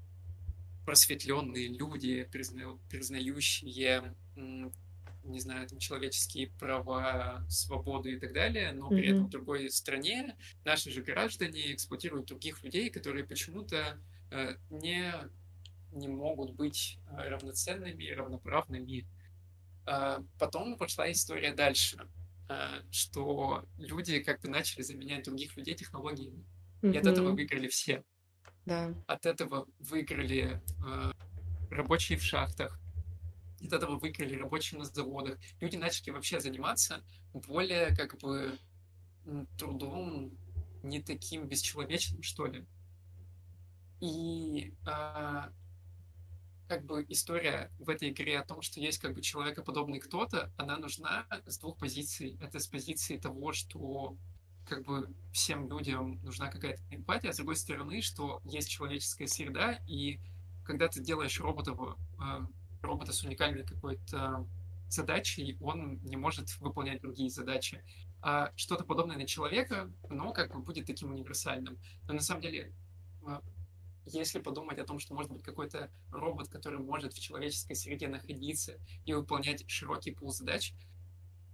просветленные 0.85 1.69
люди, 1.69 2.29
призна- 2.33 2.79
признающие 2.89 4.15
не 5.25 5.41
знаю, 5.41 5.69
там, 5.69 5.79
человеческие 5.79 6.49
права, 6.59 7.45
свободы 7.49 8.13
и 8.13 8.19
так 8.19 8.33
далее, 8.33 8.73
но 8.73 8.89
при 8.89 9.09
этом 9.09 9.27
в 9.27 9.31
другой 9.31 9.71
стране 9.71 10.37
наши 10.65 10.91
же 10.91 11.03
граждане 11.03 11.75
эксплуатируют 11.75 12.27
других 12.27 12.63
людей, 12.63 12.91
которые 12.91 13.25
почему-то 13.25 13.99
э, 14.31 14.57
не, 14.71 15.13
не 15.93 16.09
могут 16.09 16.55
быть 16.55 16.99
э, 17.11 17.29
равноценными 17.29 18.11
равноправными. 18.11 19.07
Э, 19.87 20.19
потом 20.39 20.77
пошла 20.77 21.11
история 21.11 21.53
дальше, 21.53 22.09
э, 22.49 22.83
что 22.91 23.65
люди 23.79 24.21
как 24.21 24.41
бы 24.41 24.49
начали 24.49 24.83
заменять 24.83 25.25
других 25.25 25.57
людей 25.57 25.75
технологиями. 25.75 26.45
И 26.83 26.97
от 26.97 27.07
этого 27.07 27.33
выиграли 27.33 27.69
все. 27.69 28.05
Да. 28.67 28.95
От 29.07 29.27
этого 29.27 29.67
выиграли 29.79 30.61
э, 30.87 31.13
рабочие 31.71 32.19
в 32.19 32.23
шахтах, 32.23 32.79
от 33.63 33.73
этого 33.73 33.99
выиграли 33.99 34.37
рабочие 34.37 34.79
на 34.79 34.85
заводах. 34.85 35.39
Люди 35.61 35.77
начали 35.77 36.11
вообще 36.11 36.41
заниматься 36.41 37.05
более 37.33 37.95
как 37.95 38.19
бы 38.19 38.59
трудом 39.59 40.33
не 40.83 41.03
таким 41.03 41.47
бесчеловечным, 41.47 42.23
что 42.23 42.47
ли. 42.47 42.65
И 44.01 44.73
а, 44.87 45.53
как 46.71 46.85
бы 46.85 47.05
история 47.09 47.69
в 47.81 47.91
этой 47.91 48.11
игре 48.11 48.39
о 48.39 48.45
том, 48.45 48.63
что 48.63 48.79
есть 48.79 49.01
как 49.01 49.13
бы 49.13 49.23
человекоподобный 49.23 49.99
кто-то, 49.99 50.53
она 50.57 50.77
нужна 50.79 51.27
с 51.45 51.59
двух 51.59 51.77
позиций. 51.77 52.39
Это 52.41 52.61
с 52.61 52.69
позиции 52.69 53.17
того, 53.17 53.53
что 53.53 54.17
как 54.67 54.85
бы 54.85 55.13
всем 55.33 55.69
людям 55.69 56.21
нужна 56.23 56.47
какая-то 56.47 56.81
эмпатия, 56.93 57.31
а 57.31 57.33
с 57.33 57.39
другой 57.39 57.57
стороны, 57.57 58.03
что 58.03 58.41
есть 58.45 58.71
человеческая 58.71 59.27
среда, 59.27 59.81
и 59.89 60.21
когда 60.65 60.87
ты 60.87 61.01
делаешь 61.03 61.41
робота 61.41 61.75
а, 62.21 62.47
робота 62.83 63.13
с 63.13 63.25
уникальной 63.25 63.65
какой-то 63.65 64.47
задачей, 64.89 65.59
он 65.61 65.99
не 66.05 66.17
может 66.17 66.57
выполнять 66.61 67.01
другие 67.01 67.31
задачи. 67.31 67.83
А 68.23 68.53
что-то 68.55 68.85
подобное 68.85 69.17
на 69.17 69.27
человека, 69.27 69.91
но 70.09 70.33
как 70.33 70.55
бы 70.55 70.61
будет 70.61 70.87
таким 70.87 71.11
универсальным. 71.11 71.79
Но 72.07 72.15
на 72.15 72.21
самом 72.21 72.43
деле, 72.43 72.73
а, 73.27 73.43
если 74.07 74.41
подумать 74.41 74.79
о 74.79 74.85
том, 74.85 74.99
что 74.99 75.15
может 75.15 75.31
быть 75.31 75.43
какой-то 75.43 75.91
робот, 76.11 76.49
который 76.49 76.79
может 76.79 77.13
в 77.13 77.21
человеческой 77.21 77.75
среде 77.75 78.09
находиться 78.09 78.79
и 79.05 79.13
выполнять 79.13 79.69
широкий 79.69 80.13
пул 80.13 80.33
задач, 80.33 80.75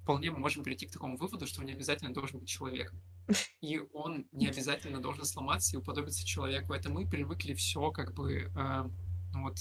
вполне 0.02 0.30
мы 0.30 0.38
можем 0.38 0.62
прийти 0.62 0.86
к 0.86 0.92
такому 0.92 1.16
выводу, 1.16 1.46
что 1.46 1.60
он 1.60 1.66
не 1.66 1.72
обязательно 1.72 2.14
должен 2.14 2.38
быть 2.38 2.48
человеком. 2.48 3.02
И 3.60 3.80
он 3.92 4.26
не 4.30 4.46
обязательно 4.46 5.00
должен 5.00 5.24
сломаться 5.24 5.74
и 5.74 5.78
уподобиться 5.80 6.24
человеку. 6.24 6.72
Это 6.72 6.88
мы 6.90 7.08
привыкли 7.08 7.54
все 7.54 7.90
как 7.90 8.14
бы 8.14 8.52
э, 8.54 8.88
вот 9.34 9.56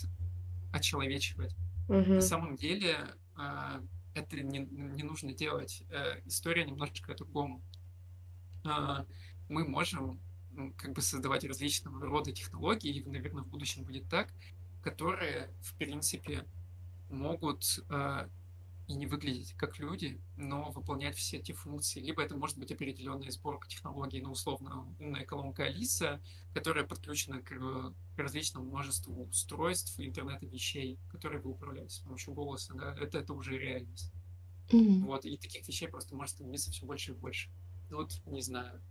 очеловечивать. 0.72 1.56
Угу. 1.88 2.14
На 2.14 2.22
самом 2.22 2.56
деле 2.56 2.98
э, 3.38 3.82
это 4.14 4.42
не, 4.42 4.60
не 4.60 5.02
нужно 5.02 5.34
делать. 5.34 5.82
Э, 5.90 6.22
история 6.26 6.64
немножечко 6.66 7.14
о 7.14 7.16
другом. 7.16 7.64
Э, 8.64 9.06
мы 9.50 9.68
можем 9.68 10.20
как 10.78 10.94
бы 10.94 11.02
создавать 11.02 11.44
различного 11.44 12.06
рода 12.06 12.32
технологии, 12.32 12.98
и, 12.98 13.06
наверное, 13.06 13.44
в 13.44 13.48
будущем 13.48 13.84
будет 13.84 14.08
так, 14.10 14.30
которые, 14.84 15.50
в 15.62 15.76
принципе, 15.78 16.46
могут 17.10 17.80
э, 17.90 18.28
и 18.88 18.94
не 18.94 19.08
выглядеть 19.08 19.54
как 19.54 19.80
люди, 19.80 20.20
но 20.38 20.72
выполнять 20.72 21.16
все 21.16 21.38
эти 21.38 21.54
функции. 21.54 22.00
Либо 22.00 22.22
это 22.22 22.38
может 22.38 22.58
быть 22.58 22.72
определенная 22.72 23.32
сборка 23.32 23.68
технологий, 23.68 24.22
ну, 24.22 24.32
условно, 24.32 24.96
умная 25.00 25.26
колонка 25.26 25.64
Алиса, 25.64 26.22
которая 26.54 26.86
подключена 26.86 27.42
к, 27.42 27.50
к 27.50 28.18
различному 28.18 28.68
множеству 28.68 29.24
устройств 29.24 30.00
и 30.00 30.08
интернета 30.08 30.46
вещей, 30.46 31.00
которые 31.10 31.42
вы 31.42 31.52
управляете 31.52 31.96
с 31.96 32.00
помощью 32.00 32.34
голоса, 32.34 32.74
да, 32.76 32.96
это, 33.00 33.20
это 33.20 33.34
уже 33.34 33.58
реальность. 33.58 34.12
Mm-hmm. 34.70 35.02
Вот, 35.02 35.26
и 35.26 35.38
таких 35.38 35.68
вещей 35.68 35.88
просто 35.88 36.16
может 36.16 36.36
становиться 36.36 36.72
все 36.72 36.86
больше 36.86 37.12
и 37.12 37.16
больше. 37.16 37.50
Ну, 37.90 37.98
вот, 37.98 38.22
не 38.26 38.42
знаю. 38.42 38.82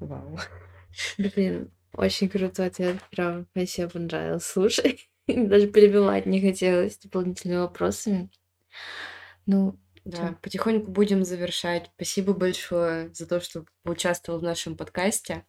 Вау. 0.00 0.38
Блин, 1.18 1.70
очень 1.92 2.28
крутой 2.28 2.66
ответ, 2.66 2.98
прям 3.10 3.46
вообще 3.54 3.88
понравился. 3.88 4.52
Слушай. 4.52 5.08
Даже 5.26 5.66
перебивать 5.66 6.26
не 6.26 6.40
хотелось 6.40 6.98
дополнительными 6.98 7.58
вопросами. 7.58 8.30
Ну, 9.46 9.78
да, 10.04 10.38
потихоньку 10.42 10.90
будем 10.90 11.24
завершать. 11.24 11.90
Спасибо 11.96 12.32
большое 12.32 13.12
за 13.12 13.26
то, 13.26 13.40
что 13.40 13.66
поучаствовал 13.82 14.40
в 14.40 14.42
нашем 14.42 14.76
подкасте. 14.76 15.44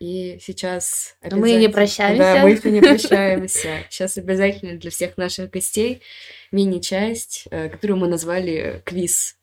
И 0.00 0.38
сейчас... 0.40 1.16
Но 1.22 1.36
мы 1.36 1.52
не 1.52 1.68
прощаемся. 1.68 2.18
Да, 2.18 2.42
мы 2.42 2.70
не 2.70 2.80
прощаемся. 2.82 3.84
Сейчас 3.88 4.18
обязательно 4.18 4.76
для 4.76 4.90
всех 4.90 5.16
наших 5.16 5.50
гостей 5.50 6.02
мини-часть, 6.50 7.46
э, 7.50 7.68
которую 7.68 7.98
мы 7.98 8.08
назвали 8.08 8.82
квиз. 8.84 9.35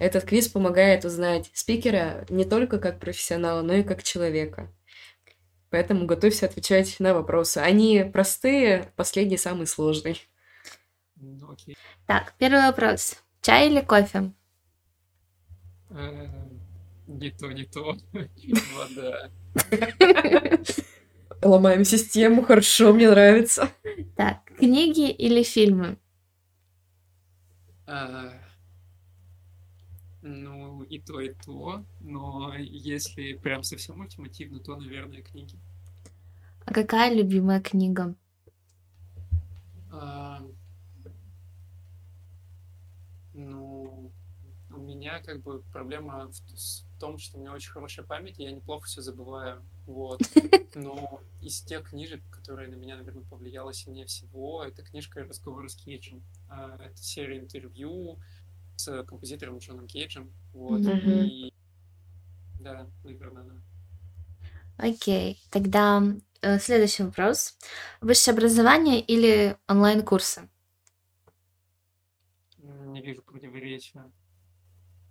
Этот 0.00 0.24
квиз 0.24 0.48
помогает 0.48 1.04
узнать 1.04 1.50
спикера 1.52 2.24
не 2.30 2.46
только 2.46 2.78
как 2.78 2.98
профессионала, 2.98 3.60
но 3.60 3.74
и 3.74 3.82
как 3.82 4.02
человека. 4.02 4.72
Поэтому 5.68 6.06
готовься 6.06 6.46
отвечать 6.46 6.98
на 7.00 7.12
вопросы. 7.12 7.58
Они 7.58 8.08
простые, 8.10 8.90
последний 8.96 9.36
самый 9.36 9.66
сложный. 9.66 10.26
Ну, 11.16 11.52
окей. 11.52 11.76
Так, 12.06 12.32
первый 12.38 12.62
вопрос. 12.62 13.22
Чай 13.42 13.68
или 13.68 13.82
кофе? 13.82 14.32
Э, 15.90 16.26
не 17.06 17.30
то, 17.32 17.52
не 17.52 17.64
то. 17.66 17.94
Вода. 18.74 19.30
Ломаем 21.42 21.84
систему, 21.84 22.42
хорошо, 22.42 22.94
мне 22.94 23.10
нравится. 23.10 23.68
Так, 24.16 24.44
книги 24.56 25.10
или 25.10 25.42
фильмы? 25.42 25.98
Ну, 30.30 30.82
и 30.82 30.98
то, 31.00 31.20
и 31.20 31.32
то. 31.34 31.84
Но 32.00 32.54
если 32.56 33.34
прям 33.34 33.62
совсем 33.62 34.00
ультимативно, 34.00 34.60
то, 34.60 34.76
наверное, 34.76 35.22
книги. 35.22 35.58
А 36.64 36.72
какая 36.72 37.12
любимая 37.12 37.60
книга? 37.60 38.14
А, 39.90 40.40
ну, 43.34 44.12
у 44.70 44.80
меня 44.80 45.20
как 45.20 45.42
бы 45.42 45.62
проблема 45.72 46.30
в, 46.30 46.34
в 46.34 47.00
том, 47.00 47.18
что 47.18 47.38
у 47.38 47.40
меня 47.40 47.52
очень 47.52 47.72
хорошая 47.72 48.06
память, 48.06 48.38
и 48.38 48.44
я 48.44 48.52
неплохо 48.52 48.86
все 48.86 49.02
забываю. 49.02 49.62
Вот. 49.86 50.20
Но 50.76 51.20
из 51.40 51.60
тех 51.62 51.88
книжек, 51.90 52.22
которые 52.30 52.68
на 52.68 52.76
меня, 52.76 52.96
наверное, 52.96 53.24
повлияла 53.24 53.72
сильнее 53.72 54.06
всего, 54.06 54.62
это 54.62 54.82
книжка 54.82 55.24
«Разговоры 55.24 55.68
с 55.68 55.74
Кейджем». 55.74 56.22
А, 56.48 56.76
это 56.76 57.02
серия 57.02 57.40
интервью, 57.40 58.18
с 58.80 59.04
композитором 59.04 59.58
Джоном 59.58 59.86
Кейджем. 59.86 60.32
Вот. 60.52 60.80
Mm-hmm. 60.80 61.24
И 61.26 61.52
да, 62.60 62.86
наверное, 63.04 63.44
да. 63.44 63.54
Окей, 64.76 65.42
тогда 65.50 66.02
э, 66.40 66.58
следующий 66.58 67.02
вопрос. 67.02 67.58
Высшее 68.00 68.34
образование 68.34 69.00
или 69.00 69.56
онлайн-курсы? 69.68 70.48
Не 72.58 73.02
вижу 73.02 73.22
противоречия. 73.22 74.10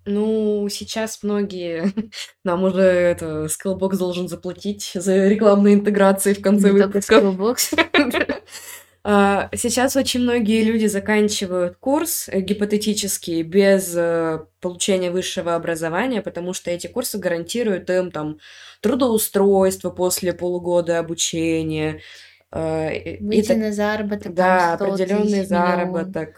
Ну, 0.05 0.67
сейчас 0.69 1.21
многие... 1.21 1.93
Нам 2.43 2.63
уже 2.63 2.81
это 2.81 3.45
Skillbox 3.45 3.97
должен 3.97 4.27
заплатить 4.27 4.91
за 4.95 5.27
рекламные 5.27 5.75
интеграции 5.75 6.33
в 6.33 6.41
конце 6.41 6.71
Не 6.71 6.81
выпуска. 6.81 7.19
Skillbox. 7.19 8.41
А, 9.03 9.49
сейчас 9.55 9.95
очень 9.95 10.21
многие 10.21 10.63
люди 10.63 10.85
заканчивают 10.85 11.77
курс 11.77 12.27
э, 12.27 12.41
гипотетический 12.41 13.43
без 13.43 13.95
э, 13.95 14.45
получения 14.59 15.09
высшего 15.09 15.55
образования, 15.55 16.21
потому 16.21 16.53
что 16.53 16.69
эти 16.69 16.87
курсы 16.87 17.17
гарантируют 17.17 17.89
им 17.89 18.11
там 18.11 18.39
трудоустройство 18.81 19.89
после 19.89 20.33
полугода 20.33 20.99
обучения. 20.99 22.01
Э, 22.51 23.17
Выйти 23.19 23.53
и, 23.53 23.55
на 23.55 23.71
заработок. 23.71 24.33
Да, 24.33 24.73
определенный 24.73 25.45
заработок. 25.45 26.35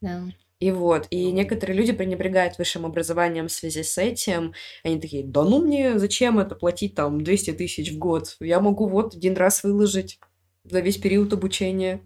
Да. 0.00 0.24
И 0.58 0.72
вот, 0.72 1.06
и 1.08 1.32
некоторые 1.32 1.76
люди 1.76 1.92
пренебрегают 1.92 2.58
высшим 2.58 2.84
образованием 2.84 3.48
в 3.48 3.52
связи 3.52 3.82
с 3.82 3.96
этим. 3.96 4.52
Они 4.84 5.00
такие, 5.00 5.24
да 5.24 5.42
ну 5.42 5.64
мне 5.64 5.98
зачем 5.98 6.38
это 6.38 6.54
платить 6.54 6.94
там 6.94 7.22
200 7.24 7.52
тысяч 7.52 7.92
в 7.92 7.98
год? 7.98 8.36
Я 8.40 8.60
могу 8.60 8.86
вот 8.86 9.14
один 9.14 9.36
раз 9.36 9.62
выложить 9.62 10.18
за 10.64 10.80
весь 10.80 10.98
период 10.98 11.32
обучения. 11.32 12.02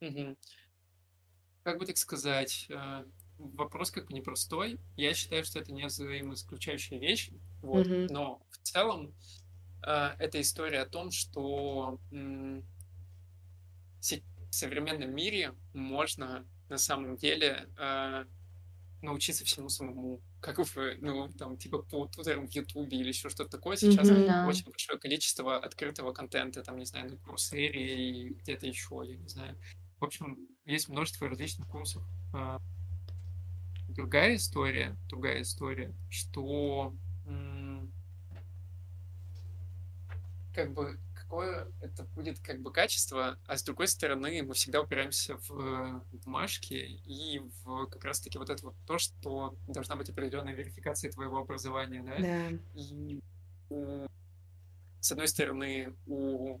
Угу. 0.00 0.36
Как 1.64 1.78
бы 1.78 1.86
так 1.86 1.96
сказать, 1.96 2.66
э, 2.70 3.04
вопрос 3.38 3.90
как 3.90 4.06
бы 4.06 4.14
непростой. 4.14 4.78
Я 4.96 5.14
считаю, 5.14 5.44
что 5.44 5.58
это 5.58 5.72
не 5.72 5.84
взаимоисключающая 5.86 6.98
вещь, 6.98 7.30
вот. 7.62 7.86
Угу. 7.86 8.12
но 8.12 8.42
в 8.50 8.58
целом 8.58 9.14
э, 9.86 10.10
это 10.18 10.40
история 10.40 10.80
о 10.80 10.86
том, 10.86 11.10
что 11.10 11.98
в 12.10 12.62
современном 14.50 15.14
мире 15.14 15.54
можно 15.74 16.46
на 16.68 16.78
самом 16.78 17.16
деле 17.16 17.68
э, 17.76 18.24
научиться 19.02 19.44
всему 19.44 19.68
самому 19.68 20.20
как 20.40 20.58
бы, 20.58 20.98
ну, 21.00 21.28
там, 21.32 21.56
типа 21.56 21.78
по 21.78 22.06
туторам 22.06 22.46
в 22.46 22.50
Ютубе 22.52 22.98
или 22.98 23.08
еще 23.08 23.28
что-то 23.28 23.50
такое. 23.50 23.76
Сейчас 23.76 24.08
mm-hmm, 24.08 24.26
да. 24.26 24.46
очень 24.46 24.64
большое 24.64 24.98
количество 24.98 25.56
открытого 25.56 26.12
контента, 26.12 26.62
там, 26.62 26.78
не 26.78 26.84
знаю, 26.84 27.10
на 27.10 27.16
Курсере 27.16 28.10
и 28.10 28.28
где-то 28.34 28.66
еще, 28.66 29.02
я 29.04 29.16
не 29.16 29.28
знаю. 29.28 29.56
В 30.00 30.04
общем, 30.04 30.38
есть 30.64 30.88
множество 30.88 31.28
различных 31.28 31.66
курсов. 31.68 32.02
А, 32.32 32.60
другая 33.88 34.36
история, 34.36 34.96
другая 35.08 35.42
история, 35.42 35.92
что 36.08 36.94
как 40.54 40.72
бы 40.72 40.98
какое 41.14 41.68
это 41.82 42.04
будет 42.14 42.38
как 42.40 42.60
бы 42.60 42.72
качество, 42.72 43.38
а 43.46 43.56
с 43.56 43.62
другой 43.62 43.86
стороны 43.86 44.42
мы 44.42 44.54
всегда 44.54 44.80
упираемся 44.80 45.36
в 45.46 46.02
бумажки 46.24 46.74
и 46.74 47.40
в 47.64 47.86
как 47.86 48.04
раз-таки 48.04 48.38
вот 48.38 48.48
это 48.48 48.64
вот 48.64 48.74
то, 48.86 48.98
что 48.98 49.54
должна 49.66 49.94
быть 49.96 50.08
определенная 50.08 50.54
верификация 50.54 51.12
твоего 51.12 51.38
образования, 51.38 52.02
да? 52.02 52.18
Да. 52.18 52.58
И 52.74 53.20
у, 53.68 54.06
с 55.00 55.12
одной 55.12 55.28
стороны 55.28 55.94
у 56.06 56.60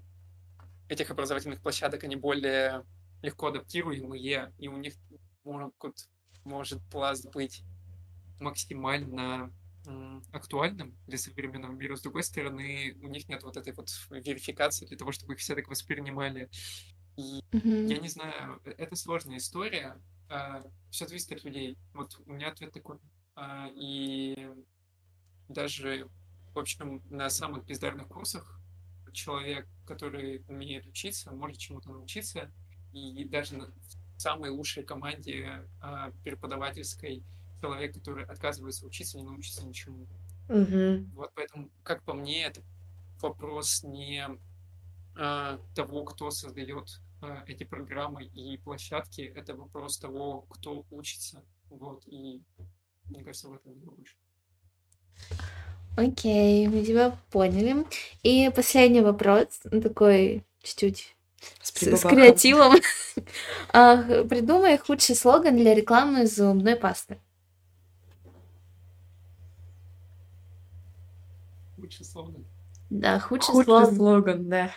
этих 0.88 1.10
образовательных 1.10 1.60
площадок 1.60 2.04
они 2.04 2.16
более 2.16 2.84
легко 3.22 3.48
адаптируемые, 3.48 4.52
и 4.58 4.68
у 4.68 4.76
них 4.76 4.94
может, 5.44 5.74
может 6.44 6.82
пласт 6.90 7.26
быть 7.32 7.62
максимально 8.40 9.52
актуальным 10.32 10.94
для 11.06 11.18
современного 11.18 11.72
мира. 11.72 11.96
С 11.96 12.02
другой 12.02 12.22
стороны, 12.22 12.94
у 13.02 13.08
них 13.08 13.28
нет 13.28 13.42
вот 13.42 13.56
этой 13.56 13.72
вот 13.72 13.88
верификации 14.10 14.86
для 14.86 14.96
того, 14.96 15.12
чтобы 15.12 15.34
их 15.34 15.38
все 15.38 15.54
так 15.54 15.68
воспринимали. 15.68 16.50
И 17.16 17.40
mm-hmm. 17.50 17.86
я 17.86 17.98
не 17.98 18.08
знаю, 18.08 18.60
э, 18.64 18.70
это 18.78 18.96
сложная 18.96 19.38
история. 19.38 20.00
А, 20.28 20.62
все 20.90 21.06
зависит 21.06 21.32
от 21.32 21.44
людей. 21.44 21.76
Вот 21.94 22.20
у 22.26 22.32
меня 22.32 22.48
ответ 22.48 22.72
такой. 22.72 22.98
А, 23.34 23.68
и 23.74 24.50
даже, 25.48 26.08
в 26.54 26.58
общем, 26.58 27.02
на 27.10 27.30
самых 27.30 27.64
бездарных 27.64 28.08
курсах 28.08 28.60
человек, 29.12 29.66
который 29.86 30.44
умеет 30.48 30.86
учиться, 30.86 31.32
может 31.32 31.58
чему-то 31.58 31.90
научиться. 31.90 32.52
И 32.98 33.24
даже 33.24 33.56
на 33.56 33.70
самой 34.16 34.50
лучшей 34.50 34.82
команде 34.82 35.64
а, 35.80 36.10
преподавательской 36.24 37.22
человек, 37.60 37.94
который 37.94 38.24
отказывается 38.24 38.86
учиться, 38.86 39.18
не 39.18 39.24
научится 39.24 39.66
ничему. 39.66 40.06
Угу. 40.48 41.10
Вот 41.14 41.30
поэтому, 41.34 41.70
как 41.82 42.02
по 42.02 42.14
мне, 42.14 42.44
это 42.44 42.62
вопрос 43.20 43.82
не 43.82 44.26
а, 45.16 45.58
того, 45.74 46.04
кто 46.04 46.30
создает 46.30 47.00
а, 47.20 47.44
эти 47.46 47.64
программы 47.64 48.24
и 48.24 48.56
площадки, 48.58 49.20
это 49.20 49.54
вопрос 49.54 49.98
того, 49.98 50.42
кто 50.48 50.84
учится. 50.90 51.42
Вот, 51.70 52.02
и 52.06 52.42
мне 53.06 53.22
кажется, 53.24 53.48
в 53.48 53.54
этом 53.54 53.78
дело 53.78 53.90
больше. 53.90 54.16
Окей, 55.96 56.68
мы 56.68 56.84
тебя 56.84 57.18
поняли. 57.30 57.84
И 58.22 58.50
последний 58.54 59.00
вопрос, 59.00 59.60
такой 59.82 60.44
чуть-чуть 60.62 61.16
с, 61.62 61.70
с, 61.70 62.00
с 62.00 62.02
креативом. 62.02 62.74
Придумай 63.72 64.78
худший 64.78 65.16
слоган 65.16 65.56
для 65.56 65.74
рекламы 65.74 66.26
зубной 66.26 66.76
пасты. 66.76 67.18
худший 71.88 72.04
слоган. 72.04 72.44
Да, 72.90 73.18
худший, 73.18 73.52
худший 73.52 73.64
слоган. 73.64 73.96
слоган, 73.96 74.48
да. 74.48 74.70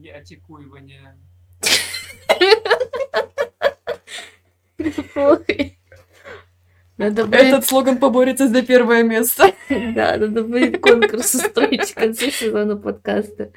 Я 0.00 0.22
текуивание. 0.22 1.16
Надо 7.02 7.24
будет... 7.24 7.40
Этот 7.40 7.66
слоган 7.66 7.98
поборется 7.98 8.48
за 8.48 8.62
первое 8.62 9.02
место. 9.02 9.52
Да, 9.68 10.16
надо 10.16 10.44
будет 10.44 10.80
конкурс 10.80 11.34
устроить 11.34 11.90
в 11.90 11.94
конце 11.94 12.30
сезона 12.30 12.76
подкаста. 12.76 13.50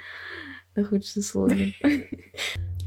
На 0.75 0.83
худший 0.83 1.21
слоган. 1.21 1.73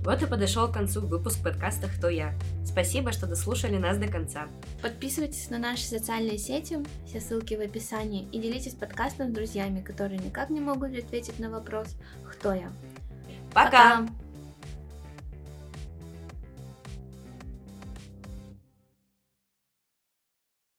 Вот 0.02 0.22
и 0.22 0.26
подошел 0.26 0.68
к 0.68 0.74
концу 0.74 1.00
выпуск 1.02 1.42
подкаста 1.42 1.88
«Кто 1.88 2.08
я?». 2.08 2.32
Спасибо, 2.64 3.12
что 3.12 3.26
дослушали 3.26 3.76
нас 3.76 3.98
до 3.98 4.08
конца. 4.08 4.46
Подписывайтесь 4.82 5.50
на 5.50 5.58
наши 5.58 5.84
социальные 5.84 6.38
сети, 6.38 6.78
все 7.06 7.20
ссылки 7.20 7.54
в 7.54 7.60
описании, 7.60 8.28
и 8.32 8.38
делитесь 8.38 8.74
подкастом 8.74 9.30
с 9.30 9.34
друзьями, 9.34 9.80
которые 9.80 10.18
никак 10.18 10.50
не 10.50 10.60
могут 10.60 10.96
ответить 10.96 11.38
на 11.38 11.50
вопрос 11.50 11.96
«Кто 12.30 12.52
я?». 12.52 12.70
Пока! 13.52 13.98
Пока! 13.98 14.27